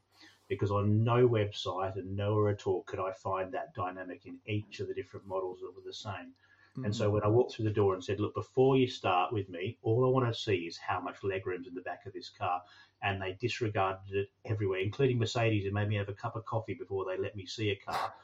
Because 0.49 0.71
on 0.71 1.03
no 1.03 1.27
website 1.27 1.97
and 1.97 2.15
nowhere 2.17 2.51
at 2.51 2.67
all 2.67 2.83
could 2.83 3.01
I 3.01 3.13
find 3.13 3.53
that 3.53 3.75
dynamic 3.75 4.27
in 4.27 4.39
each 4.47 4.81
of 4.81 4.89
the 4.89 4.95
different 4.95 5.27
models 5.27 5.61
that 5.61 5.75
were 5.75 5.83
the 5.85 5.95
same. 5.95 6.35
Mm-hmm. 6.73 6.87
And 6.87 6.97
so 6.97 7.11
when 7.11 7.23
I 7.23 7.29
walked 7.29 7.55
through 7.55 7.67
the 7.67 7.71
door 7.71 7.93
and 7.95 8.03
said, 8.03 8.19
"Look, 8.19 8.35
before 8.35 8.79
you 8.79 8.89
start 8.89 9.33
with 9.33 9.49
me, 9.51 9.77
all 9.83 10.07
I 10.07 10.09
want 10.09 10.33
to 10.33 10.41
see 10.41 10.57
is 10.57 10.79
how 10.79 11.01
much 11.01 11.17
legroom's 11.23 11.67
in 11.67 11.75
the 11.75 11.83
back 11.83 12.07
of 12.07 12.15
this 12.15 12.31
car," 12.31 12.63
and 13.03 13.21
they 13.21 13.37
disregarded 13.41 14.15
it 14.15 14.31
everywhere, 14.47 14.81
including 14.81 15.19
Mercedes, 15.19 15.67
and 15.67 15.75
made 15.75 15.89
me 15.89 15.97
have 15.97 16.09
a 16.09 16.15
cup 16.15 16.35
of 16.35 16.47
coffee 16.47 16.75
before 16.75 17.05
they 17.05 17.21
let 17.21 17.37
me 17.37 17.45
see 17.45 17.71
a 17.71 17.77
car. 17.77 18.15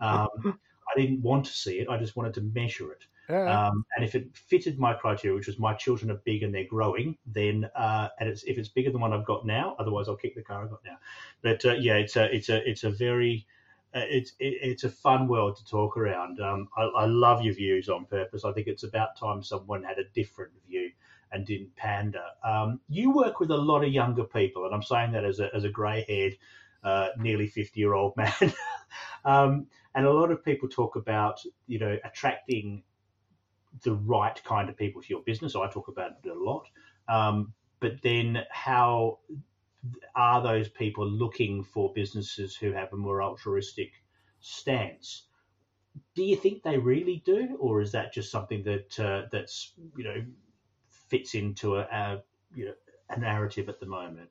Um, 0.00 0.28
I 0.94 1.00
didn't 1.00 1.22
want 1.22 1.46
to 1.46 1.52
see 1.52 1.78
it; 1.78 1.88
I 1.88 1.96
just 1.96 2.14
wanted 2.14 2.34
to 2.34 2.42
measure 2.42 2.92
it. 2.92 3.06
Yeah. 3.30 3.68
Um, 3.68 3.86
and 3.96 4.04
if 4.04 4.14
it 4.14 4.36
fitted 4.36 4.78
my 4.78 4.92
criteria, 4.92 5.34
which 5.34 5.46
was 5.46 5.58
my 5.58 5.72
children 5.72 6.10
are 6.10 6.20
big 6.26 6.42
and 6.42 6.54
they're 6.54 6.66
growing, 6.66 7.16
then 7.24 7.70
uh, 7.74 8.08
and 8.20 8.28
it's 8.28 8.42
if 8.42 8.58
it's 8.58 8.68
bigger 8.68 8.90
than 8.90 9.00
what 9.00 9.14
I've 9.14 9.24
got 9.24 9.46
now, 9.46 9.76
otherwise 9.78 10.08
I'll 10.08 10.16
kick 10.16 10.34
the 10.34 10.42
car 10.42 10.62
I've 10.62 10.70
got 10.70 10.84
now. 10.84 10.98
But 11.42 11.64
uh, 11.64 11.72
yeah, 11.74 11.94
it's 11.94 12.16
a 12.16 12.34
it's 12.34 12.50
a 12.50 12.68
it's 12.68 12.84
a 12.84 12.90
very 12.90 13.46
it's 13.94 14.32
it, 14.40 14.58
it's 14.60 14.84
a 14.84 14.90
fun 14.90 15.28
world 15.28 15.56
to 15.56 15.64
talk 15.64 15.96
around. 15.96 16.40
Um, 16.40 16.68
I, 16.76 16.82
I, 16.82 17.06
love 17.06 17.42
your 17.42 17.54
views 17.54 17.88
on 17.88 18.06
purpose. 18.06 18.44
I 18.44 18.52
think 18.52 18.66
it's 18.66 18.82
about 18.82 19.16
time 19.18 19.42
someone 19.42 19.82
had 19.82 19.98
a 19.98 20.04
different 20.14 20.52
view 20.66 20.90
and 21.32 21.46
didn't 21.46 21.74
pander. 21.76 22.24
Um, 22.44 22.80
you 22.88 23.10
work 23.10 23.40
with 23.40 23.50
a 23.50 23.56
lot 23.56 23.84
of 23.84 23.92
younger 23.92 24.24
people, 24.24 24.66
and 24.66 24.74
I'm 24.74 24.82
saying 24.82 25.12
that 25.12 25.24
as 25.24 25.40
a 25.40 25.54
as 25.54 25.64
a 25.64 25.68
grey 25.68 26.04
haired, 26.08 26.36
uh, 26.82 27.08
nearly 27.18 27.46
fifty 27.46 27.80
year 27.80 27.94
old 27.94 28.16
man. 28.16 28.52
um, 29.24 29.66
and 29.94 30.06
a 30.06 30.12
lot 30.12 30.32
of 30.32 30.44
people 30.44 30.68
talk 30.68 30.96
about 30.96 31.40
you 31.66 31.78
know 31.78 31.96
attracting 32.04 32.82
the 33.82 33.94
right 33.94 34.42
kind 34.44 34.68
of 34.68 34.76
people 34.76 35.02
to 35.02 35.08
your 35.08 35.22
business. 35.22 35.54
I 35.54 35.68
talk 35.70 35.88
about 35.88 36.12
it 36.22 36.28
a 36.28 36.34
lot. 36.34 36.66
Um, 37.08 37.52
but 37.80 38.00
then 38.02 38.42
how 38.50 39.18
are 40.14 40.42
those 40.42 40.68
people 40.68 41.06
looking 41.06 41.62
for 41.62 41.92
businesses 41.92 42.56
who 42.56 42.72
have 42.72 42.92
a 42.92 42.96
more 42.96 43.22
altruistic 43.22 43.92
stance? 44.40 45.24
Do 46.14 46.24
you 46.24 46.36
think 46.36 46.62
they 46.62 46.78
really 46.78 47.22
do, 47.24 47.56
or 47.60 47.80
is 47.80 47.92
that 47.92 48.12
just 48.12 48.30
something 48.30 48.62
that 48.64 49.00
uh, 49.00 49.22
that's 49.30 49.74
you 49.96 50.04
know 50.04 50.24
fits 51.08 51.34
into 51.34 51.76
a, 51.76 51.82
a 51.82 52.22
you 52.54 52.66
know 52.66 52.74
a 53.10 53.18
narrative 53.18 53.68
at 53.68 53.80
the 53.80 53.86
moment? 53.86 54.30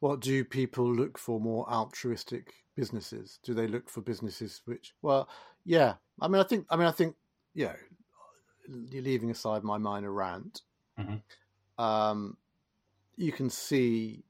What 0.00 0.20
do 0.20 0.44
people 0.44 0.92
look 0.92 1.18
for 1.18 1.40
more 1.40 1.68
altruistic 1.70 2.52
businesses? 2.76 3.38
Do 3.42 3.54
they 3.54 3.66
look 3.66 3.88
for 3.88 4.02
businesses 4.02 4.60
which, 4.66 4.94
well, 5.02 5.28
yeah. 5.64 5.94
I 6.20 6.28
mean, 6.28 6.40
I 6.40 6.44
think, 6.44 6.66
I 6.70 6.76
mean, 6.76 6.86
I 6.86 6.92
think, 6.92 7.16
yeah, 7.54 7.72
you're 8.68 9.02
leaving 9.02 9.30
aside 9.30 9.64
my 9.64 9.78
minor 9.78 10.12
rant. 10.12 10.62
Mm-hmm. 10.98 11.82
Um, 11.82 12.36
you 13.16 13.32
can 13.32 13.50
see 13.50 14.22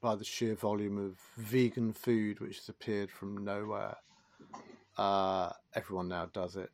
by 0.00 0.14
the 0.14 0.24
sheer 0.24 0.54
volume 0.54 0.98
of 0.98 1.18
vegan 1.42 1.92
food 1.92 2.40
which 2.40 2.58
has 2.58 2.68
appeared 2.68 3.10
from 3.10 3.44
nowhere. 3.44 3.96
Uh, 4.98 5.50
everyone 5.74 6.08
now 6.08 6.26
does 6.26 6.56
it, 6.56 6.70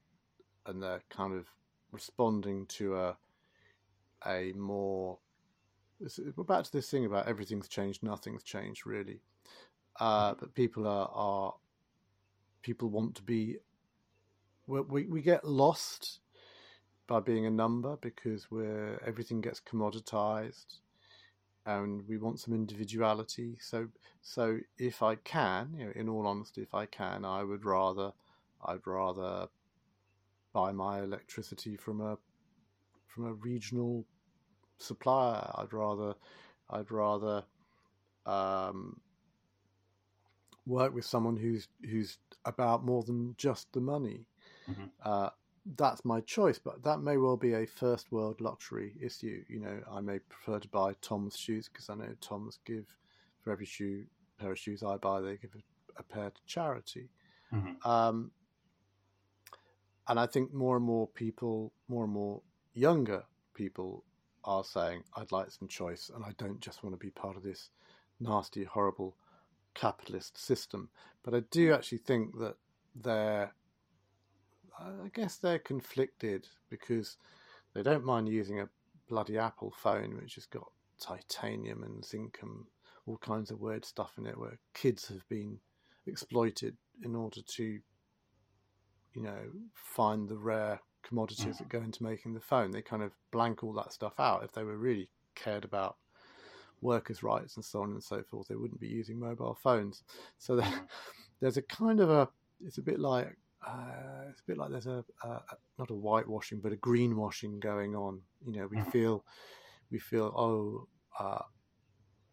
and 0.66 0.82
they're 0.82 1.02
kind 1.10 1.32
of 1.34 1.46
responding 1.92 2.66
to 2.66 2.96
a 2.96 3.16
a 4.26 4.52
more. 4.56 5.18
We're 6.36 6.44
back 6.44 6.64
to 6.64 6.72
this 6.72 6.90
thing 6.90 7.04
about 7.04 7.28
everything's 7.28 7.68
changed, 7.68 8.02
nothing's 8.02 8.42
changed, 8.42 8.86
really. 8.86 9.20
Uh, 9.98 10.30
mm-hmm. 10.30 10.40
but 10.40 10.54
people 10.54 10.86
are, 10.86 11.10
are 11.12 11.54
people 12.62 12.88
want 12.88 13.14
to 13.16 13.22
be. 13.22 13.58
We 14.66 15.04
we 15.04 15.22
get 15.22 15.44
lost 15.44 16.20
by 17.06 17.20
being 17.20 17.46
a 17.46 17.50
number 17.50 17.96
because 17.96 18.50
we're 18.50 19.00
everything 19.04 19.40
gets 19.40 19.60
commoditized 19.60 20.80
and 21.66 22.06
we 22.08 22.16
want 22.18 22.40
some 22.40 22.54
individuality. 22.54 23.56
So 23.60 23.88
so 24.22 24.58
if 24.78 25.02
i 25.02 25.14
can 25.14 25.74
you 25.76 25.86
know 25.86 25.92
in 25.94 26.08
all 26.08 26.26
honesty 26.26 26.60
if 26.60 26.74
i 26.74 26.84
can 26.84 27.24
i 27.24 27.42
would 27.42 27.64
rather 27.64 28.12
i'd 28.66 28.86
rather 28.86 29.48
buy 30.52 30.72
my 30.72 31.00
electricity 31.00 31.76
from 31.76 32.00
a 32.00 32.18
from 33.06 33.26
a 33.26 33.32
regional 33.34 34.04
supplier. 34.78 35.50
I'd 35.56 35.72
rather 35.72 36.14
i'd 36.70 36.90
rather 36.90 37.44
um, 38.26 39.00
work 40.66 40.94
with 40.94 41.04
someone 41.04 41.36
who's 41.36 41.68
who's 41.82 42.18
about 42.44 42.84
more 42.84 43.02
than 43.02 43.34
just 43.36 43.72
the 43.72 43.80
money. 43.80 44.26
Mm-hmm. 44.70 44.84
uh, 45.04 45.30
that's 45.76 46.04
my 46.04 46.20
choice, 46.20 46.58
but 46.58 46.82
that 46.82 47.00
may 47.00 47.16
well 47.16 47.36
be 47.36 47.54
a 47.54 47.66
first 47.66 48.10
world 48.10 48.40
luxury 48.40 48.94
issue. 49.00 49.42
You 49.48 49.60
know, 49.60 49.80
I 49.90 50.00
may 50.00 50.18
prefer 50.18 50.58
to 50.58 50.68
buy 50.68 50.94
Tom's 51.00 51.36
shoes 51.36 51.68
because 51.68 51.90
I 51.90 51.94
know 51.94 52.14
Tom's 52.20 52.58
give 52.64 52.86
for 53.42 53.52
every 53.52 53.66
shoe 53.66 54.04
pair 54.40 54.52
of 54.52 54.58
shoes 54.58 54.82
I 54.82 54.96
buy, 54.96 55.20
they 55.20 55.36
give 55.36 55.54
a, 55.54 56.00
a 56.00 56.02
pair 56.02 56.30
to 56.30 56.40
charity. 56.46 57.10
Mm-hmm. 57.52 57.88
Um, 57.88 58.30
and 60.08 60.18
I 60.18 60.26
think 60.26 60.52
more 60.52 60.76
and 60.76 60.84
more 60.84 61.06
people, 61.08 61.72
more 61.88 62.04
and 62.04 62.12
more 62.12 62.40
younger 62.72 63.24
people, 63.54 64.04
are 64.44 64.64
saying, 64.64 65.04
"I'd 65.14 65.32
like 65.32 65.50
some 65.50 65.68
choice, 65.68 66.10
and 66.14 66.24
I 66.24 66.32
don't 66.38 66.60
just 66.60 66.82
want 66.82 66.94
to 66.94 67.04
be 67.04 67.10
part 67.10 67.36
of 67.36 67.42
this 67.42 67.70
nasty, 68.18 68.64
horrible 68.64 69.16
capitalist 69.74 70.38
system." 70.38 70.88
But 71.22 71.34
I 71.34 71.40
do 71.50 71.74
actually 71.74 71.98
think 71.98 72.38
that 72.38 72.56
they're 72.94 73.52
I 74.80 75.08
guess 75.12 75.36
they're 75.36 75.58
conflicted 75.58 76.46
because 76.70 77.16
they 77.74 77.82
don't 77.82 78.04
mind 78.04 78.28
using 78.28 78.60
a 78.60 78.68
bloody 79.08 79.38
Apple 79.38 79.72
phone, 79.76 80.16
which 80.16 80.36
has 80.36 80.46
got 80.46 80.70
titanium 81.00 81.82
and 81.82 82.04
zinc 82.04 82.38
and 82.42 82.64
all 83.06 83.18
kinds 83.18 83.50
of 83.50 83.60
weird 83.60 83.84
stuff 83.84 84.12
in 84.18 84.26
it, 84.26 84.38
where 84.38 84.58
kids 84.74 85.08
have 85.08 85.26
been 85.28 85.58
exploited 86.06 86.76
in 87.02 87.14
order 87.14 87.40
to, 87.42 87.78
you 89.14 89.22
know, 89.22 89.50
find 89.74 90.28
the 90.28 90.38
rare 90.38 90.80
commodities 91.02 91.58
that 91.58 91.68
go 91.68 91.80
mm. 91.80 91.86
into 91.86 92.02
making 92.02 92.34
the 92.34 92.40
phone. 92.40 92.70
They 92.70 92.82
kind 92.82 93.02
of 93.02 93.12
blank 93.30 93.64
all 93.64 93.72
that 93.74 93.92
stuff 93.92 94.18
out. 94.18 94.44
If 94.44 94.52
they 94.52 94.64
were 94.64 94.76
really 94.76 95.08
cared 95.34 95.64
about 95.64 95.96
workers' 96.80 97.22
rights 97.22 97.56
and 97.56 97.64
so 97.64 97.82
on 97.82 97.90
and 97.90 98.02
so 98.02 98.22
forth, 98.22 98.48
they 98.48 98.56
wouldn't 98.56 98.80
be 98.80 98.88
using 98.88 99.18
mobile 99.18 99.58
phones. 99.62 100.02
So 100.38 100.56
mm. 100.56 100.80
there's 101.40 101.56
a 101.56 101.62
kind 101.62 102.00
of 102.00 102.10
a, 102.10 102.28
it's 102.64 102.78
a 102.78 102.82
bit 102.82 103.00
like 103.00 103.36
uh, 103.66 104.24
it's 104.30 104.40
a 104.40 104.44
bit 104.46 104.58
like 104.58 104.70
there's 104.70 104.86
a, 104.86 105.04
a, 105.22 105.40
not 105.78 105.90
a 105.90 105.94
whitewashing 105.94 106.60
but 106.60 106.72
a 106.72 106.76
greenwashing 106.76 107.60
going 107.60 107.94
on. 107.94 108.20
You 108.44 108.60
know, 108.60 108.66
we 108.66 108.78
mm. 108.78 108.90
feel 108.90 109.24
we 109.90 109.98
feel 109.98 110.32
oh, 110.36 110.88
uh, 111.18 111.42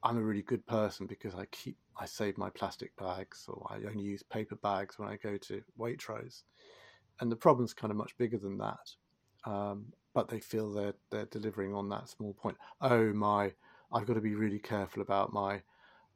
I'm 0.03 0.17
a 0.17 0.21
really 0.21 0.43
good 0.43 0.65
person 0.65 1.05
because 1.05 1.35
I 1.35 1.45
keep 1.45 1.77
I 1.99 2.05
save 2.05 2.37
my 2.37 2.49
plastic 2.49 2.95
bags 2.97 3.45
or 3.47 3.67
I 3.69 3.75
only 3.89 4.03
use 4.03 4.23
paper 4.23 4.55
bags 4.55 4.97
when 4.97 5.09
I 5.09 5.17
go 5.17 5.37
to 5.37 5.61
Waitrose, 5.77 6.43
and 7.19 7.31
the 7.31 7.35
problem's 7.35 7.73
kind 7.73 7.91
of 7.91 7.97
much 7.97 8.17
bigger 8.17 8.37
than 8.37 8.57
that. 8.59 8.91
Um, 9.45 9.87
but 10.13 10.29
they 10.29 10.39
feel 10.39 10.71
they're 10.71 10.95
they're 11.11 11.25
delivering 11.25 11.73
on 11.73 11.89
that 11.89 12.09
small 12.09 12.33
point. 12.33 12.57
Oh 12.81 13.11
my, 13.13 13.53
I've 13.91 14.05
got 14.05 14.13
to 14.13 14.21
be 14.21 14.35
really 14.35 14.59
careful 14.59 15.01
about 15.01 15.33
my 15.33 15.61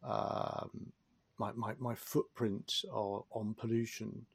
um, 0.03 0.91
my, 1.37 1.51
my, 1.53 1.73
my 1.79 1.95
footprint 1.95 2.83
or, 2.91 3.25
on 3.31 3.55
pollution 3.55 4.25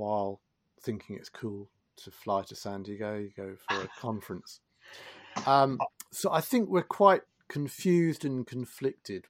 while 0.00 0.40
thinking 0.82 1.16
it's 1.16 1.28
cool 1.28 1.70
to 1.96 2.10
fly 2.10 2.42
to 2.42 2.56
San 2.56 2.82
Diego 2.82 3.18
you 3.18 3.30
go 3.36 3.56
for 3.68 3.82
a 3.82 3.88
conference. 4.00 4.60
Um, 5.46 5.78
so 6.10 6.32
I 6.32 6.40
think 6.40 6.68
we're 6.68 6.82
quite 6.82 7.22
confused 7.48 8.24
and 8.24 8.46
conflicted. 8.46 9.26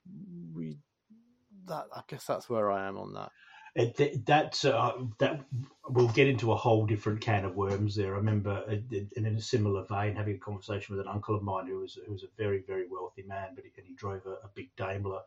We 0.55 0.77
that 1.67 1.85
I 1.95 2.01
guess 2.07 2.25
that's 2.25 2.49
where 2.49 2.71
I 2.71 2.87
am 2.87 2.97
on 2.97 3.13
that. 3.13 3.31
It, 3.73 4.25
that 4.25 4.65
uh, 4.65 4.93
that 5.19 5.45
we'll 5.87 6.09
get 6.09 6.27
into 6.27 6.51
a 6.51 6.57
whole 6.57 6.85
different 6.85 7.21
can 7.21 7.45
of 7.45 7.55
worms 7.55 7.95
there. 7.95 8.15
I 8.15 8.17
remember, 8.17 8.63
uh, 8.69 8.75
in 9.15 9.25
a 9.25 9.39
similar 9.39 9.85
vein, 9.85 10.15
having 10.15 10.35
a 10.35 10.39
conversation 10.39 10.95
with 10.95 11.05
an 11.05 11.11
uncle 11.11 11.35
of 11.35 11.43
mine 11.43 11.67
who 11.67 11.79
was 11.79 11.97
who 12.05 12.11
was 12.11 12.23
a 12.23 12.27
very 12.37 12.63
very 12.67 12.85
wealthy 12.89 13.23
man, 13.23 13.49
but 13.55 13.63
he, 13.63 13.71
and 13.77 13.87
he 13.87 13.93
drove 13.93 14.25
a, 14.25 14.45
a 14.45 14.49
big 14.55 14.75
Daimler 14.75 15.21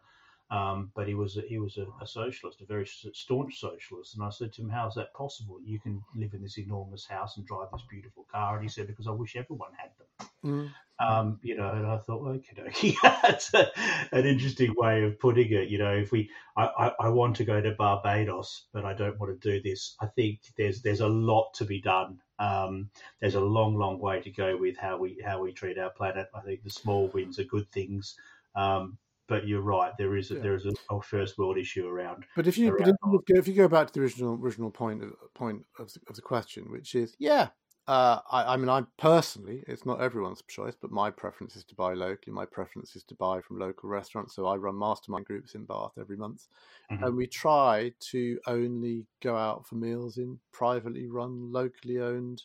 um, 0.51 0.91
but 0.95 1.09
he 1.09 1.15
was 1.15 1.37
a, 1.37 1.43
he 1.43 1.59
was 1.59 1.79
a, 1.79 1.87
a, 2.03 2.07
socialist, 2.07 2.61
a 2.61 2.67
very 2.67 2.87
staunch 2.87 3.59
socialist. 3.59 4.15
And 4.15 4.25
I 4.25 4.31
said 4.31 4.53
to 4.55 4.63
him, 4.63 4.69
"How 4.69 4.87
is 4.87 4.95
that 4.95 5.15
possible? 5.15 5.59
You 5.65 5.81
can 5.81 6.03
live 6.15 6.35
in 6.35 6.43
this 6.43 6.59
enormous 6.59 7.07
house 7.07 7.37
and 7.37 7.47
drive 7.47 7.69
this 7.73 7.83
beautiful 7.89 8.27
car." 8.31 8.57
And 8.57 8.63
he 8.63 8.69
said, 8.69 8.87
"Because 8.87 9.07
I 9.07 9.13
wish 9.13 9.37
everyone 9.37 9.71
had 9.77 9.91
them." 9.99 10.29
Mm. 10.45 10.71
Um, 11.01 11.41
you 11.43 11.57
know, 11.57 11.69
and 11.71 11.87
I 11.87 11.97
thought, 11.99 12.25
okay, 12.29 12.63
okay, 12.69 12.97
that's 13.03 13.53
a, 13.53 13.69
an 14.13 14.27
interesting 14.27 14.75
way 14.77 15.03
of 15.03 15.19
putting 15.19 15.51
it. 15.51 15.69
You 15.69 15.79
know, 15.79 15.93
if 15.93 16.13
we, 16.13 16.31
I, 16.57 16.67
I, 16.67 16.93
I, 17.07 17.09
want 17.09 17.35
to 17.37 17.45
go 17.45 17.61
to 17.61 17.73
Barbados, 17.73 18.67
but 18.73 18.85
I 18.85 18.95
don't 18.95 19.19
want 19.19 19.41
to 19.41 19.51
do 19.51 19.61
this. 19.61 19.97
I 20.01 20.07
think 20.07 20.41
there's 20.57 20.83
there's 20.83 21.01
a 21.01 21.09
lot 21.09 21.53
to 21.55 21.65
be 21.65 21.81
done. 21.81 22.21
Um, 22.39 22.91
there's 23.21 23.35
a 23.35 23.41
long, 23.41 23.77
long 23.77 23.99
way 23.99 24.21
to 24.21 24.31
go 24.31 24.57
with 24.57 24.77
how 24.77 24.97
we 24.99 25.21
how 25.25 25.41
we 25.43 25.53
treat 25.53 25.79
our 25.79 25.91
planet. 25.91 26.29
I 26.33 26.41
think 26.43 26.63
the 26.63 26.71
small 26.71 27.09
wins 27.09 27.41
are 27.41 27.45
good 27.45 27.69
things. 27.73 28.17
Um, 28.55 28.97
but 29.29 29.47
you're 29.47 29.63
right. 29.63 29.93
There 29.99 30.17
is 30.17 30.31
a, 30.31 30.35
yeah. 30.35 30.41
there 30.41 30.55
is 30.55 30.67
a, 30.67 31.01
first 31.03 31.39
world 31.39 31.59
issue 31.59 31.87
around. 31.87 32.25
But 32.37 32.47
if 32.47 32.57
you 32.59 32.71
but 32.71 32.83
if 32.83 32.87
you, 32.87 32.95
go, 33.03 33.23
if 33.29 33.49
you 33.49 33.55
go 33.55 33.69
back 33.69 33.89
to 33.89 33.93
the 33.93 34.01
original 34.01 34.39
original 34.41 34.71
point 34.71 35.03
of, 35.03 35.13
point 35.35 35.65
of 35.79 35.93
the, 35.93 36.01
of 36.09 36.17
the 36.17 36.23
question, 36.23 36.71
which 36.71 36.95
is 36.95 37.15
yeah, 37.19 37.49
Uh, 37.87 38.21
I, 38.31 38.55
I, 38.55 38.57
mean, 38.57 38.71
I 38.71 38.83
personally, 38.97 39.63
it's 39.67 39.85
not 39.85 40.01
everyone's 40.01 40.43
choice, 40.49 40.75
but 40.81 40.91
my 40.91 41.11
preference 41.11 41.55
is 41.55 41.65
to 41.65 41.75
buy 41.75 41.93
locally. 41.93 42.33
My 42.33 42.47
preference 42.47 42.97
is 42.97 43.05
to 43.05 43.15
buy 43.15 43.43
from 43.43 43.59
local 43.59 43.91
restaurants. 43.91 44.35
So 44.35 44.47
I 44.47 44.57
run 44.57 44.79
mastermind 44.79 45.27
groups 45.27 45.55
in 45.55 45.67
Bath 45.67 45.93
every 46.01 46.17
month, 46.17 46.49
mm-hmm. 46.91 47.05
and 47.05 47.15
we 47.15 47.27
try 47.27 47.93
to 48.13 48.39
only 48.47 49.07
go 49.23 49.37
out 49.37 49.67
for 49.67 49.75
meals 49.75 50.17
in 50.17 50.39
privately 50.51 51.07
run, 51.09 51.53
locally 51.53 51.99
owned, 51.99 52.43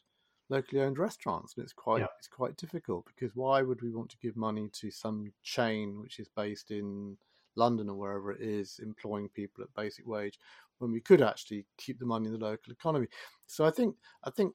locally 0.49 0.81
owned 0.81 0.99
restaurants. 0.99 1.55
And 1.55 1.63
it's 1.63 1.73
quite, 1.73 2.01
yeah. 2.01 2.07
it's 2.17 2.27
quite 2.27 2.57
difficult 2.57 3.05
because 3.05 3.35
why 3.35 3.61
would 3.61 3.81
we 3.81 3.91
want 3.91 4.09
to 4.11 4.17
give 4.17 4.35
money 4.35 4.69
to 4.73 4.91
some 4.91 5.31
chain 5.43 6.01
which 6.01 6.19
is 6.19 6.27
based 6.27 6.71
in 6.71 7.17
London 7.55 7.89
or 7.89 7.95
wherever 7.95 8.31
it 8.31 8.41
is, 8.41 8.79
employing 8.83 9.29
people 9.29 9.63
at 9.63 9.73
basic 9.75 10.07
wage, 10.07 10.39
when 10.79 10.91
we 10.91 11.01
could 11.01 11.21
actually 11.21 11.65
keep 11.77 11.99
the 11.99 12.05
money 12.05 12.27
in 12.27 12.33
the 12.33 12.39
local 12.39 12.71
economy? 12.71 13.07
So 13.47 13.65
I 13.65 13.71
think, 13.71 13.95
I 14.23 14.29
think 14.29 14.53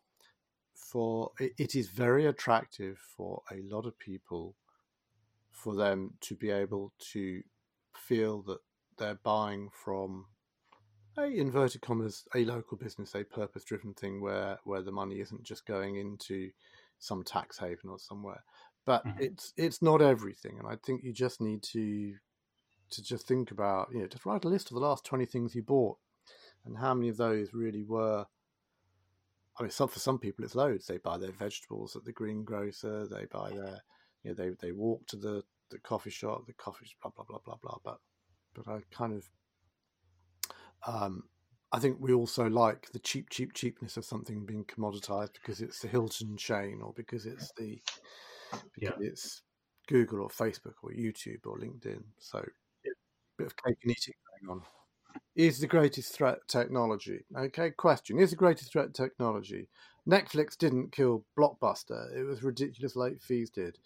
for 0.74 1.30
it 1.38 1.74
is 1.74 1.88
very 1.88 2.26
attractive 2.26 2.99
for 3.16 3.42
a 3.53 3.62
lot 3.62 3.86
of 3.86 3.99
people 3.99 4.55
for 5.51 5.74
them 5.74 6.14
to 6.20 6.34
be 6.34 6.51
able 6.51 6.92
to 6.99 7.42
feel 7.97 8.42
that 8.42 8.59
they're 8.99 9.20
buying 9.22 9.70
from 9.72 10.26
a 11.16 11.24
inverted 11.24 11.80
commas 11.80 12.24
a 12.34 12.44
local 12.44 12.76
business 12.76 13.14
a 13.14 13.24
purpose 13.24 13.64
driven 13.64 13.94
thing 13.94 14.20
where 14.20 14.58
where 14.64 14.82
the 14.82 14.92
money 14.92 15.20
isn't 15.20 15.42
just 15.42 15.66
going 15.66 15.96
into 15.96 16.50
some 16.98 17.22
tax 17.22 17.58
haven 17.58 17.90
or 17.90 17.98
somewhere 17.98 18.42
but 18.84 19.04
mm-hmm. 19.06 19.22
it's 19.22 19.52
it's 19.56 19.82
not 19.82 20.02
everything 20.02 20.58
and 20.58 20.68
i 20.68 20.76
think 20.84 21.02
you 21.02 21.12
just 21.12 21.40
need 21.40 21.62
to 21.62 22.14
to 22.90 23.02
just 23.02 23.26
think 23.26 23.50
about 23.50 23.88
you 23.92 24.00
know 24.00 24.06
just 24.06 24.26
write 24.26 24.44
a 24.44 24.48
list 24.48 24.70
of 24.70 24.74
the 24.74 24.80
last 24.80 25.04
20 25.04 25.24
things 25.26 25.54
you 25.54 25.62
bought 25.62 25.98
and 26.64 26.78
how 26.78 26.94
many 26.94 27.08
of 27.08 27.16
those 27.16 27.52
really 27.52 27.82
were 27.82 28.26
I 29.58 29.62
mean, 29.62 29.70
some 29.70 29.88
for 29.88 30.00
some 30.00 30.18
people 30.18 30.44
it's 30.44 30.54
loads. 30.54 30.86
They 30.86 30.98
buy 30.98 31.18
their 31.18 31.32
vegetables 31.32 31.94
at 31.94 32.04
the 32.04 32.12
greengrocer. 32.12 33.06
They 33.06 33.26
buy 33.26 33.50
their, 33.50 33.82
you 34.22 34.30
know, 34.30 34.34
they 34.34 34.50
they 34.60 34.72
walk 34.72 35.06
to 35.08 35.16
the 35.16 35.44
the 35.70 35.78
coffee 35.78 36.10
shop. 36.10 36.46
The 36.46 36.54
coffee 36.54 36.86
blah 37.02 37.12
blah 37.14 37.24
blah 37.24 37.38
blah 37.44 37.56
blah. 37.62 37.78
But 37.84 37.98
but 38.54 38.68
I 38.68 38.80
kind 38.90 39.12
of, 39.12 39.28
um, 40.87 41.24
I 41.72 41.78
think 41.78 41.97
we 42.01 42.12
also 42.12 42.49
like 42.49 42.91
the 42.93 42.99
cheap 43.01 43.30
cheap 43.30 43.53
cheapness 43.53 43.97
of 43.97 44.05
something 44.05 44.45
being 44.45 44.64
commoditized 44.64 45.35
because 45.35 45.61
it's 45.61 45.80
the 45.80 45.89
Hilton 45.89 46.37
chain 46.37 46.80
or 46.82 46.93
because 46.95 47.26
it's 47.26 47.53
the 47.57 47.80
because 48.74 48.99
yeah. 49.01 49.07
it's 49.09 49.43
Google 49.89 50.20
or 50.20 50.28
Facebook 50.28 50.74
or 50.82 50.91
YouTube 50.91 51.47
or 51.47 51.59
LinkedIn. 51.59 52.03
So 52.18 52.39
a 52.39 52.91
bit 53.39 53.47
of 53.47 53.57
cake 53.57 53.78
and 53.82 53.91
eating 53.91 54.14
going 54.41 54.59
on 54.59 54.62
is 55.37 55.59
the 55.59 55.66
greatest 55.66 56.14
threat 56.14 56.39
technology? 56.49 57.24
Okay, 57.37 57.70
question. 57.70 58.18
Is 58.18 58.30
the 58.30 58.37
greatest 58.37 58.72
threat 58.72 58.95
technology? 58.95 59.68
Netflix 60.09 60.57
didn't 60.57 60.93
kill 60.93 61.24
Blockbuster. 61.39 62.14
It 62.16 62.24
was 62.24 62.43
ridiculous 62.43 62.95
late 62.95 63.20
fees 63.20 63.51
did. 63.51 63.78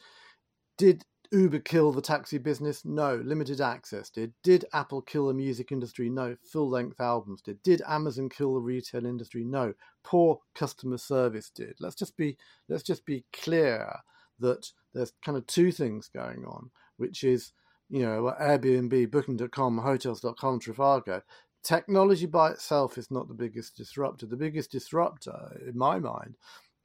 Did 0.76 1.04
Uber 1.32 1.58
kill 1.60 1.92
the 1.92 2.00
taxi 2.00 2.38
business? 2.38 2.84
No. 2.84 3.16
Limited 3.16 3.60
access 3.60 4.10
did. 4.10 4.32
Did 4.42 4.64
Apple 4.72 5.02
kill 5.02 5.28
the 5.28 5.34
music 5.34 5.72
industry? 5.72 6.08
No. 6.08 6.36
Full 6.52 6.68
length 6.68 7.00
albums 7.00 7.42
did. 7.42 7.62
Did 7.62 7.82
Amazon 7.86 8.28
kill 8.28 8.54
the 8.54 8.60
retail 8.60 9.06
industry? 9.06 9.44
No. 9.44 9.74
Poor 10.04 10.40
customer 10.54 10.98
service 10.98 11.50
did. 11.50 11.74
Let's 11.80 11.94
just 11.94 12.16
be 12.16 12.36
let's 12.68 12.82
just 12.82 13.04
be 13.04 13.24
clear 13.32 13.92
that 14.40 14.70
there's 14.94 15.12
kind 15.24 15.36
of 15.36 15.46
two 15.46 15.72
things 15.72 16.08
going 16.08 16.44
on, 16.44 16.70
which 16.96 17.24
is 17.24 17.52
you 17.90 18.02
know, 18.02 18.34
Airbnb, 18.40 19.10
Booking.com, 19.10 19.78
Hotels.com, 19.78 20.60
Trivago, 20.60 21.22
technology 21.62 22.26
by 22.26 22.50
itself 22.50 22.98
is 22.98 23.10
not 23.10 23.28
the 23.28 23.34
biggest 23.34 23.76
disruptor. 23.76 24.26
The 24.26 24.36
biggest 24.36 24.70
disruptor, 24.70 25.60
in 25.66 25.76
my 25.76 25.98
mind, 25.98 26.36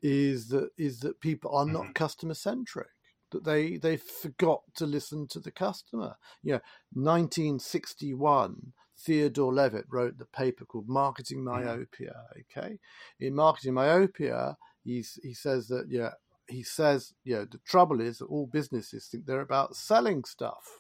is 0.02 0.48
that 0.50 0.70
is 0.78 1.00
that 1.00 1.20
people 1.22 1.56
are 1.56 1.66
not 1.66 1.84
mm-hmm. 1.84 1.94
customer 1.94 2.34
centric. 2.34 2.90
That 3.34 3.44
they 3.44 3.78
they 3.78 3.98
forgot 3.98 4.62
to 4.76 4.86
listen 4.86 5.28
to 5.30 5.40
the 5.40 5.52
customer. 5.52 6.16
You 6.42 6.54
know, 6.54 6.62
1961. 6.94 8.74
Theodore 8.96 9.54
Levitt 9.54 9.86
wrote 9.92 10.18
the 10.18 10.26
paper 10.26 10.66
called 10.66 10.88
Marketing 10.88 11.40
mm-hmm. 11.40 11.66
Myopia. 11.66 12.14
Okay, 12.40 12.80
in 13.20 13.36
Marketing 13.36 13.74
Myopia, 13.74 14.56
he's, 14.84 15.20
he 15.24 15.34
says 15.34 15.68
that 15.68 15.88
yeah, 15.90 16.12
he 16.48 16.64
says 16.64 17.14
yeah, 17.26 17.44
the 17.52 17.60
trouble 17.66 18.00
is 18.00 18.20
that 18.20 18.26
all 18.26 18.46
businesses 18.46 19.08
think 19.08 19.26
they're 19.26 19.42
about 19.42 19.76
selling 19.76 20.24
stuff 20.24 20.80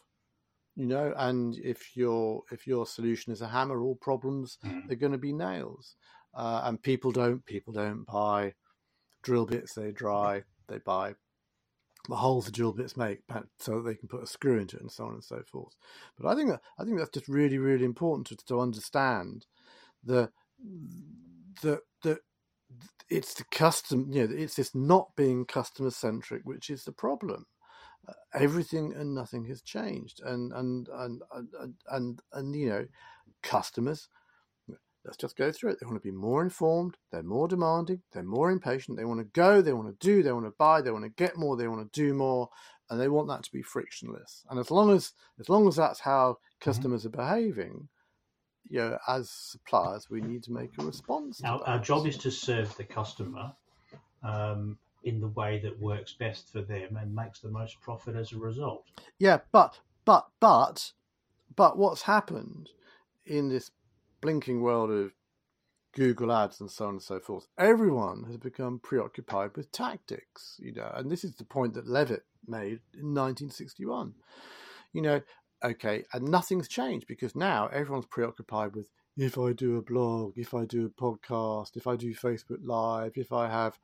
you 0.76 0.86
know 0.86 1.14
and 1.18 1.58
if 1.64 1.96
your 1.96 2.42
if 2.52 2.66
your 2.66 2.86
solution 2.86 3.32
is 3.32 3.42
a 3.42 3.48
hammer 3.48 3.82
all 3.82 3.96
problems 3.96 4.58
mm. 4.66 4.90
are 4.92 4.96
going 4.96 5.12
to 5.12 5.18
be 5.18 5.34
nails 5.34 5.96
uh, 6.36 6.62
and 6.64 6.82
people 6.82 7.12
don't 7.12 7.46
people 7.46 7.74
don't 7.74 8.06
buy 8.06 8.54
drill 9.22 9.46
bits 9.46 9.74
they 9.74 9.92
dry 9.92 10.44
they 10.68 10.80
buy 10.80 11.14
the 12.10 12.16
holes 12.16 12.46
the 12.46 12.52
drill 12.52 12.74
bits 12.74 12.98
make 12.98 13.20
so 13.60 13.82
that 13.82 13.90
they 13.90 13.96
can 13.96 14.10
put 14.10 14.24
a 14.24 14.28
screw 14.28 14.60
into 14.60 14.76
it 14.76 14.82
and 14.82 14.92
so 14.92 15.06
on 15.06 15.14
and 15.14 15.24
so 15.24 15.42
forth. 15.52 15.76
But 16.20 16.30
i 16.30 16.36
think 16.36 16.50
that 16.50 16.62
i 16.78 16.84
think 16.84 16.98
that's 16.98 17.12
just 17.12 17.28
really 17.28 17.58
really 17.58 17.86
important 17.86 18.28
to, 18.28 18.46
to 18.48 18.60
understand 18.60 19.46
the 20.04 20.30
the 21.62 21.80
the 22.02 22.20
it's 23.10 23.34
the 23.36 23.46
custom 23.52 24.08
you 24.12 24.28
know 24.28 24.36
it's 24.36 24.56
this 24.56 24.74
not 24.74 25.16
being 25.16 25.46
customer 25.46 25.92
centric 25.92 26.42
which 26.46 26.70
is 26.70 26.84
the 26.84 26.92
problem. 26.92 27.46
Uh, 28.08 28.14
everything 28.34 28.94
and 28.96 29.16
nothing 29.16 29.46
has 29.46 29.62
changed. 29.62 30.22
And 30.26 30.52
and 30.54 30.90
and 30.94 31.22
and 31.32 31.76
and, 31.90 32.22
and 32.34 32.56
you 32.56 32.70
know 32.70 32.86
customers 33.42 34.10
let's 35.06 35.18
just 35.18 35.36
go 35.38 35.52
through 35.52 35.72
it 35.72 35.80
they 35.80 35.86
want 35.86 36.02
to 36.02 36.08
be 36.08 36.16
more 36.16 36.42
informed 36.42 36.98
they're 37.12 37.24
more 37.24 37.48
demanding 37.48 38.02
they're 38.12 38.24
more 38.24 38.52
impatient 38.52 38.98
they 38.98 39.06
want 39.06 39.20
to 39.20 39.40
go 39.40 39.62
they 39.62 39.74
want 39.74 39.88
to 39.88 40.06
do 40.08 40.24
they 40.24 40.32
want 40.32 40.46
to 40.46 40.54
buy 40.58 40.82
they 40.82 40.92
want 40.92 41.04
to 41.04 41.24
get 41.24 41.38
more 41.38 41.56
they 41.56 41.68
want 41.68 41.92
to 41.92 42.02
do 42.02 42.14
more 42.14 42.50
and 42.90 43.00
they 43.00 43.08
want 43.08 43.28
that 43.28 43.44
to 43.44 43.52
be 43.52 43.62
frictionless 43.62 44.44
and 44.50 44.60
as 44.60 44.72
long 44.72 44.92
as 44.92 45.14
as 45.40 45.50
long 45.50 45.68
as 45.68 45.76
that's 45.76 46.00
how 46.00 46.32
mm-hmm. 46.32 46.70
customers 46.70 47.06
mm-hmm. 47.06 47.20
are 47.20 47.26
behaving 47.26 47.88
you 48.70 48.80
know 48.80 48.98
as 49.08 49.30
suppliers 49.30 50.10
we 50.10 50.22
need 50.22 50.44
to 50.44 50.52
make 50.52 50.72
a 50.80 50.86
response 50.86 51.42
our, 51.44 51.62
our 51.68 51.80
job 51.80 52.08
is 52.08 52.18
to 52.18 52.32
serve 52.32 52.76
the 52.78 52.84
customer 52.84 53.52
um, 54.24 54.78
in 55.04 55.20
the 55.20 55.28
way 55.28 55.60
that 55.60 55.80
works 55.80 56.14
best 56.14 56.52
for 56.52 56.62
them 56.62 56.98
and 57.00 57.14
makes 57.14 57.40
the 57.40 57.50
most 57.50 57.80
profit 57.82 58.16
as 58.16 58.32
a 58.32 58.38
result. 58.38 58.86
Yeah, 59.20 59.40
but 59.52 59.80
but 60.06 60.28
but 60.40 60.94
but 61.56 61.78
what's 61.78 62.04
happened 62.04 62.70
in 63.26 63.50
this 63.50 63.72
blinking 64.24 64.62
world 64.62 64.90
of 64.90 65.12
Google 65.94 66.32
ads 66.32 66.60
and 66.62 66.72
so 66.72 66.86
on 66.86 66.96
and 66.96 67.02
so 67.04 67.20
forth, 67.20 67.48
everyone 67.58 68.24
has 68.24 68.38
become 68.38 68.80
preoccupied 68.80 69.52
with 69.56 69.72
tactics, 69.72 70.56
you 70.60 70.74
know, 70.74 70.92
and 70.96 71.12
this 71.12 71.24
is 71.24 71.36
the 71.36 71.44
point 71.44 71.74
that 71.76 71.88
Levitt 71.88 72.24
made 72.48 72.80
in 72.94 73.14
1961. 73.14 74.14
You 74.94 75.02
know, 75.02 75.22
okay, 75.64 76.04
and 76.14 76.28
nothing's 76.30 76.68
changed 76.68 77.08
because 77.08 77.36
now 77.36 77.68
everyone's 77.68 78.06
preoccupied 78.06 78.76
with 78.76 78.90
if 79.18 79.38
I 79.38 79.54
do 79.54 79.78
a 79.78 79.82
blog, 79.82 80.38
if 80.38 80.54
I 80.54 80.66
do 80.66 80.86
a 80.86 81.02
podcast, 81.02 81.76
if 81.76 81.86
I 81.86 81.96
do 81.96 82.16
Facebook 82.16 82.60
Live, 82.64 83.14
if 83.16 83.32
I 83.32 83.50
have 83.50 83.78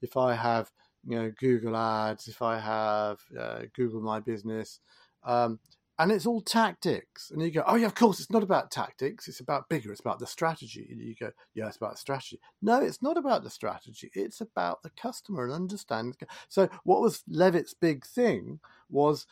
if 0.00 0.16
I 0.16 0.34
have 0.34 0.70
you 1.04 1.16
know 1.16 1.32
Google 1.38 1.76
Ads, 1.76 2.28
if 2.28 2.42
I 2.42 2.58
have 2.58 3.20
uh, 3.38 3.62
Google 3.74 4.00
My 4.00 4.20
Business, 4.20 4.80
um, 5.24 5.60
and 5.98 6.10
it's 6.10 6.26
all 6.26 6.40
tactics. 6.40 7.30
And 7.30 7.42
you 7.42 7.50
go, 7.50 7.64
oh 7.66 7.76
yeah, 7.76 7.86
of 7.86 7.94
course, 7.94 8.20
it's 8.20 8.30
not 8.30 8.42
about 8.42 8.70
tactics. 8.70 9.28
It's 9.28 9.40
about 9.40 9.68
bigger. 9.68 9.92
It's 9.92 10.00
about 10.00 10.18
the 10.18 10.26
strategy. 10.26 10.88
And 10.90 11.00
you 11.00 11.14
go, 11.14 11.30
yeah, 11.54 11.68
it's 11.68 11.76
about 11.76 11.98
strategy. 11.98 12.40
No, 12.60 12.82
it's 12.82 13.02
not 13.02 13.16
about 13.16 13.44
the 13.44 13.50
strategy. 13.50 14.10
It's 14.14 14.40
about 14.40 14.82
the 14.82 14.90
customer 14.90 15.44
and 15.44 15.52
understanding. 15.52 16.14
So 16.48 16.68
what 16.84 17.00
was 17.00 17.22
Levitt's 17.28 17.74
big 17.74 18.06
thing 18.06 18.60
was 18.88 19.26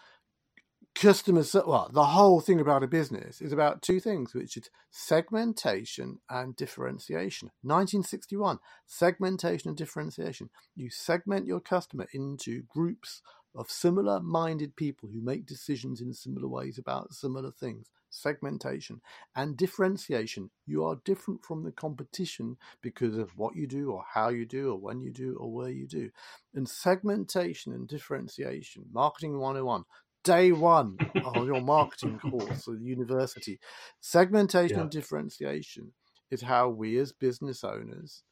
customers 0.94 1.54
well 1.54 1.88
the 1.92 2.04
whole 2.04 2.40
thing 2.40 2.60
about 2.60 2.82
a 2.82 2.86
business 2.88 3.40
is 3.40 3.52
about 3.52 3.80
two 3.80 4.00
things 4.00 4.34
which 4.34 4.56
is 4.56 4.70
segmentation 4.90 6.18
and 6.28 6.56
differentiation 6.56 7.46
1961 7.62 8.58
segmentation 8.86 9.68
and 9.68 9.78
differentiation 9.78 10.50
you 10.74 10.90
segment 10.90 11.46
your 11.46 11.60
customer 11.60 12.06
into 12.12 12.64
groups 12.68 13.22
of 13.54 13.70
similar 13.70 14.20
minded 14.20 14.76
people 14.76 15.08
who 15.08 15.20
make 15.20 15.46
decisions 15.46 16.00
in 16.00 16.12
similar 16.12 16.48
ways 16.48 16.78
about 16.78 17.12
similar 17.12 17.50
things. 17.50 17.88
Segmentation 18.12 19.00
and 19.36 19.56
differentiation. 19.56 20.50
You 20.66 20.84
are 20.84 21.00
different 21.04 21.44
from 21.44 21.62
the 21.62 21.72
competition 21.72 22.56
because 22.82 23.16
of 23.16 23.36
what 23.36 23.54
you 23.54 23.66
do 23.66 23.90
or 23.92 24.04
how 24.14 24.30
you 24.30 24.46
do 24.46 24.72
or 24.72 24.78
when 24.78 25.00
you 25.00 25.12
do 25.12 25.36
or 25.38 25.52
where 25.52 25.70
you 25.70 25.86
do. 25.86 26.10
And 26.54 26.68
segmentation 26.68 27.72
and 27.72 27.86
differentiation. 27.86 28.86
Marketing 28.92 29.38
101 29.38 29.84
day 30.22 30.52
one 30.52 30.98
of 31.24 31.46
your 31.46 31.60
marketing 31.62 32.18
course 32.18 32.68
at 32.68 32.80
university. 32.80 33.58
Segmentation 34.00 34.76
yeah. 34.76 34.82
and 34.82 34.90
differentiation 34.90 35.92
is 36.30 36.42
how 36.42 36.68
we 36.68 36.98
as 36.98 37.12
business 37.12 37.64
owners 37.64 38.22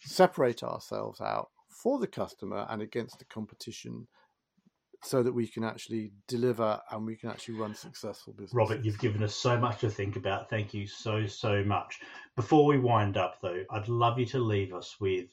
separate 0.00 0.62
ourselves 0.62 1.20
out 1.20 1.48
for 1.68 1.98
the 1.98 2.06
customer 2.06 2.66
and 2.68 2.82
against 2.82 3.18
the 3.18 3.24
competition 3.24 4.06
so 5.02 5.22
that 5.22 5.32
we 5.32 5.46
can 5.46 5.64
actually 5.64 6.12
deliver 6.28 6.80
and 6.90 7.06
we 7.06 7.16
can 7.16 7.30
actually 7.30 7.54
run 7.54 7.74
successful 7.74 8.32
business. 8.34 8.54
Robert, 8.54 8.84
you've 8.84 8.98
given 8.98 9.22
us 9.22 9.34
so 9.34 9.58
much 9.58 9.80
to 9.80 9.88
think 9.88 10.16
about. 10.16 10.50
Thank 10.50 10.74
you 10.74 10.86
so, 10.86 11.26
so 11.26 11.64
much. 11.64 12.00
Before 12.36 12.66
we 12.66 12.78
wind 12.78 13.16
up, 13.16 13.38
though, 13.40 13.64
I'd 13.70 13.88
love 13.88 14.18
you 14.18 14.26
to 14.26 14.38
leave 14.38 14.74
us 14.74 14.96
with 15.00 15.26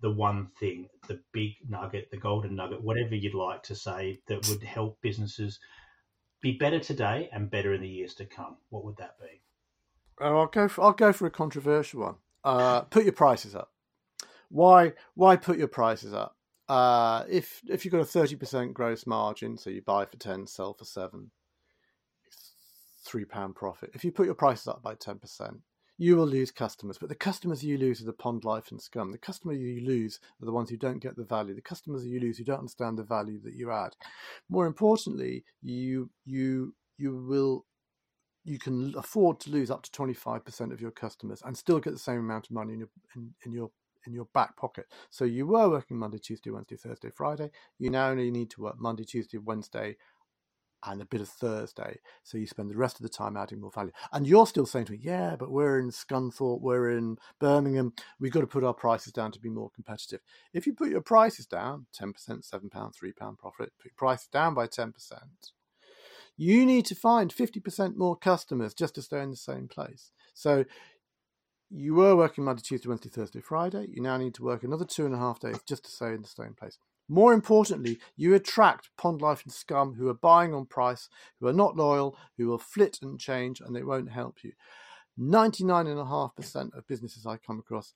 the 0.00 0.10
one 0.10 0.48
thing, 0.58 0.88
the 1.08 1.20
big 1.32 1.56
nugget, 1.68 2.10
the 2.10 2.16
golden 2.16 2.56
nugget, 2.56 2.82
whatever 2.82 3.14
you'd 3.14 3.34
like 3.34 3.62
to 3.64 3.74
say 3.74 4.20
that 4.28 4.48
would 4.48 4.62
help 4.62 4.98
businesses 5.02 5.60
be 6.40 6.52
better 6.52 6.80
today 6.80 7.28
and 7.32 7.50
better 7.50 7.74
in 7.74 7.82
the 7.82 7.88
years 7.88 8.14
to 8.14 8.24
come? 8.24 8.56
What 8.70 8.84
would 8.84 8.96
that 8.96 9.16
be? 9.20 9.42
Oh, 10.20 10.38
I'll 10.38 10.46
go. 10.46 10.68
For, 10.68 10.82
I'll 10.82 10.92
go 10.92 11.12
for 11.12 11.26
a 11.26 11.30
controversial 11.30 12.00
one. 12.00 12.14
Uh, 12.42 12.82
put 12.82 13.04
your 13.04 13.12
prices 13.12 13.54
up. 13.54 13.70
Why? 14.48 14.94
Why 15.14 15.36
put 15.36 15.58
your 15.58 15.68
prices 15.68 16.14
up? 16.14 16.36
Uh, 16.70 17.24
if 17.28 17.60
if 17.68 17.84
you've 17.84 17.90
got 17.90 18.00
a 18.00 18.04
thirty 18.04 18.36
percent 18.36 18.72
gross 18.72 19.04
margin, 19.04 19.58
so 19.58 19.70
you 19.70 19.82
buy 19.82 20.04
for 20.04 20.16
ten, 20.18 20.46
sell 20.46 20.72
for 20.72 20.84
seven, 20.84 21.32
it's 22.28 22.52
three 23.04 23.24
pound 23.24 23.56
profit. 23.56 23.90
If 23.92 24.04
you 24.04 24.12
put 24.12 24.26
your 24.26 24.36
prices 24.36 24.68
up 24.68 24.80
by 24.80 24.94
ten 24.94 25.18
percent, 25.18 25.56
you 25.98 26.14
will 26.14 26.28
lose 26.28 26.52
customers. 26.52 26.96
But 26.96 27.08
the 27.08 27.16
customers 27.16 27.64
you 27.64 27.76
lose 27.76 28.00
are 28.00 28.04
the 28.04 28.12
pond 28.12 28.44
life 28.44 28.70
and 28.70 28.80
scum. 28.80 29.10
The 29.10 29.18
customers 29.18 29.58
you 29.58 29.84
lose 29.84 30.20
are 30.40 30.46
the 30.46 30.52
ones 30.52 30.70
who 30.70 30.76
don't 30.76 31.02
get 31.02 31.16
the 31.16 31.24
value. 31.24 31.56
The 31.56 31.60
customers 31.60 32.06
you 32.06 32.20
lose 32.20 32.38
who 32.38 32.44
don't 32.44 32.60
understand 32.60 32.98
the 32.98 33.02
value 33.02 33.40
that 33.42 33.54
you 33.54 33.72
add. 33.72 33.96
More 34.48 34.66
importantly, 34.66 35.44
you 35.62 36.08
you 36.24 36.72
you 36.98 37.16
will 37.16 37.66
you 38.44 38.60
can 38.60 38.94
afford 38.96 39.40
to 39.40 39.50
lose 39.50 39.72
up 39.72 39.82
to 39.82 39.90
25% 39.90 40.72
of 40.72 40.80
your 40.80 40.92
customers 40.92 41.42
and 41.44 41.58
still 41.58 41.80
get 41.80 41.92
the 41.92 41.98
same 41.98 42.20
amount 42.20 42.46
of 42.46 42.52
money 42.52 42.74
in 42.74 42.78
your 42.78 42.88
in, 43.16 43.34
in 43.44 43.52
your 43.52 43.72
in 44.06 44.12
your 44.12 44.26
back 44.34 44.56
pocket. 44.56 44.86
So 45.10 45.24
you 45.24 45.46
were 45.46 45.68
working 45.68 45.98
Monday, 45.98 46.18
Tuesday, 46.18 46.50
Wednesday, 46.50 46.76
Thursday, 46.76 47.10
Friday. 47.14 47.50
You 47.78 47.90
now 47.90 48.08
only 48.08 48.30
need 48.30 48.50
to 48.50 48.62
work 48.62 48.76
Monday, 48.78 49.04
Tuesday, 49.04 49.38
Wednesday, 49.38 49.96
and 50.84 51.02
a 51.02 51.06
bit 51.06 51.20
of 51.20 51.28
Thursday. 51.28 51.98
So 52.22 52.38
you 52.38 52.46
spend 52.46 52.70
the 52.70 52.76
rest 52.76 52.96
of 52.96 53.02
the 53.02 53.08
time 53.08 53.36
adding 53.36 53.60
more 53.60 53.70
value. 53.70 53.92
And 54.12 54.26
you're 54.26 54.46
still 54.46 54.66
saying 54.66 54.86
to 54.86 54.92
me, 54.92 55.00
yeah, 55.02 55.36
but 55.36 55.50
we're 55.50 55.78
in 55.78 55.90
Scunthorpe, 55.90 56.60
we're 56.60 56.90
in 56.90 57.18
Birmingham, 57.38 57.92
we've 58.18 58.32
got 58.32 58.40
to 58.40 58.46
put 58.46 58.64
our 58.64 58.74
prices 58.74 59.12
down 59.12 59.32
to 59.32 59.40
be 59.40 59.50
more 59.50 59.70
competitive. 59.70 60.20
If 60.54 60.66
you 60.66 60.72
put 60.72 60.88
your 60.90 61.02
prices 61.02 61.46
down, 61.46 61.86
10%, 62.00 62.14
£7, 62.14 62.70
£3 62.70 63.38
profit, 63.38 63.72
put 63.78 63.90
your 63.90 63.92
prices 63.96 64.28
down 64.32 64.54
by 64.54 64.66
10%, 64.66 64.92
you 66.36 66.64
need 66.64 66.86
to 66.86 66.94
find 66.94 67.34
50% 67.34 67.96
more 67.96 68.16
customers 68.16 68.72
just 68.72 68.94
to 68.94 69.02
stay 69.02 69.20
in 69.20 69.30
the 69.30 69.36
same 69.36 69.68
place. 69.68 70.12
So 70.32 70.64
you 71.70 71.94
were 71.94 72.16
working 72.16 72.44
Monday, 72.44 72.62
Tuesday, 72.62 72.88
Wednesday, 72.88 73.08
Thursday, 73.08 73.40
Friday. 73.40 73.86
You 73.90 74.02
now 74.02 74.16
need 74.16 74.34
to 74.34 74.42
work 74.42 74.64
another 74.64 74.84
two 74.84 75.06
and 75.06 75.14
a 75.14 75.18
half 75.18 75.38
days 75.38 75.60
just 75.66 75.84
to 75.84 75.90
stay 75.90 76.08
in 76.08 76.22
the 76.22 76.28
same 76.28 76.54
place. 76.54 76.78
More 77.08 77.32
importantly, 77.32 77.98
you 78.16 78.34
attract 78.34 78.90
pond 78.96 79.20
life 79.20 79.42
and 79.44 79.52
scum 79.52 79.94
who 79.94 80.08
are 80.08 80.14
buying 80.14 80.54
on 80.54 80.66
price, 80.66 81.08
who 81.40 81.48
are 81.48 81.52
not 81.52 81.76
loyal, 81.76 82.16
who 82.36 82.48
will 82.48 82.58
flit 82.58 82.98
and 83.02 83.18
change, 83.18 83.60
and 83.60 83.74
they 83.74 83.82
won't 83.82 84.10
help 84.10 84.38
you. 84.42 84.52
99.5% 85.18 86.76
of 86.76 86.86
businesses 86.86 87.26
I 87.26 87.36
come 87.36 87.58
across 87.58 87.94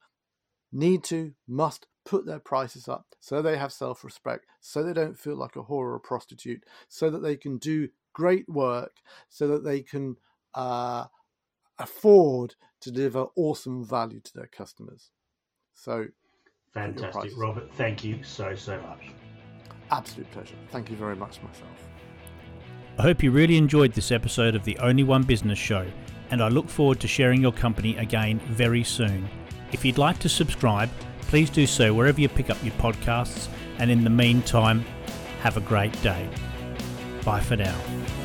need 0.72 1.04
to, 1.04 1.32
must 1.46 1.86
put 2.04 2.26
their 2.26 2.40
prices 2.40 2.88
up 2.88 3.06
so 3.20 3.40
they 3.40 3.56
have 3.56 3.72
self 3.72 4.04
respect, 4.04 4.46
so 4.60 4.82
they 4.82 4.92
don't 4.92 5.18
feel 5.18 5.36
like 5.36 5.56
a 5.56 5.62
whore 5.62 5.70
or 5.70 5.94
a 5.94 6.00
prostitute, 6.00 6.64
so 6.88 7.08
that 7.10 7.22
they 7.22 7.36
can 7.36 7.58
do 7.58 7.88
great 8.12 8.48
work, 8.48 8.96
so 9.28 9.46
that 9.46 9.64
they 9.64 9.80
can 9.80 10.16
uh, 10.54 11.06
afford 11.78 12.56
to 12.84 12.90
deliver 12.90 13.26
awesome 13.36 13.84
value 13.84 14.20
to 14.20 14.34
their 14.34 14.46
customers. 14.46 15.10
So, 15.74 16.06
fantastic, 16.72 17.32
Robert. 17.36 17.72
Thank 17.74 18.04
you 18.04 18.22
so, 18.22 18.54
so 18.54 18.80
much. 18.80 19.10
Absolute 19.90 20.30
pleasure. 20.30 20.54
Thank 20.70 20.90
you 20.90 20.96
very 20.96 21.16
much 21.16 21.42
myself. 21.42 21.88
I 22.98 23.02
hope 23.02 23.22
you 23.22 23.30
really 23.32 23.56
enjoyed 23.56 23.92
this 23.92 24.12
episode 24.12 24.54
of 24.54 24.64
the 24.64 24.78
Only 24.78 25.02
One 25.02 25.24
Business 25.24 25.58
Show, 25.58 25.86
and 26.30 26.42
I 26.42 26.48
look 26.48 26.68
forward 26.68 27.00
to 27.00 27.08
sharing 27.08 27.40
your 27.40 27.52
company 27.52 27.96
again 27.96 28.38
very 28.40 28.84
soon. 28.84 29.28
If 29.72 29.84
you'd 29.84 29.98
like 29.98 30.18
to 30.20 30.28
subscribe, 30.28 30.90
please 31.22 31.50
do 31.50 31.66
so 31.66 31.92
wherever 31.92 32.20
you 32.20 32.28
pick 32.28 32.50
up 32.50 32.62
your 32.62 32.74
podcasts, 32.74 33.48
and 33.78 33.90
in 33.90 34.04
the 34.04 34.10
meantime, 34.10 34.84
have 35.40 35.56
a 35.56 35.60
great 35.60 36.00
day. 36.02 36.28
Bye 37.24 37.40
for 37.40 37.56
now. 37.56 38.23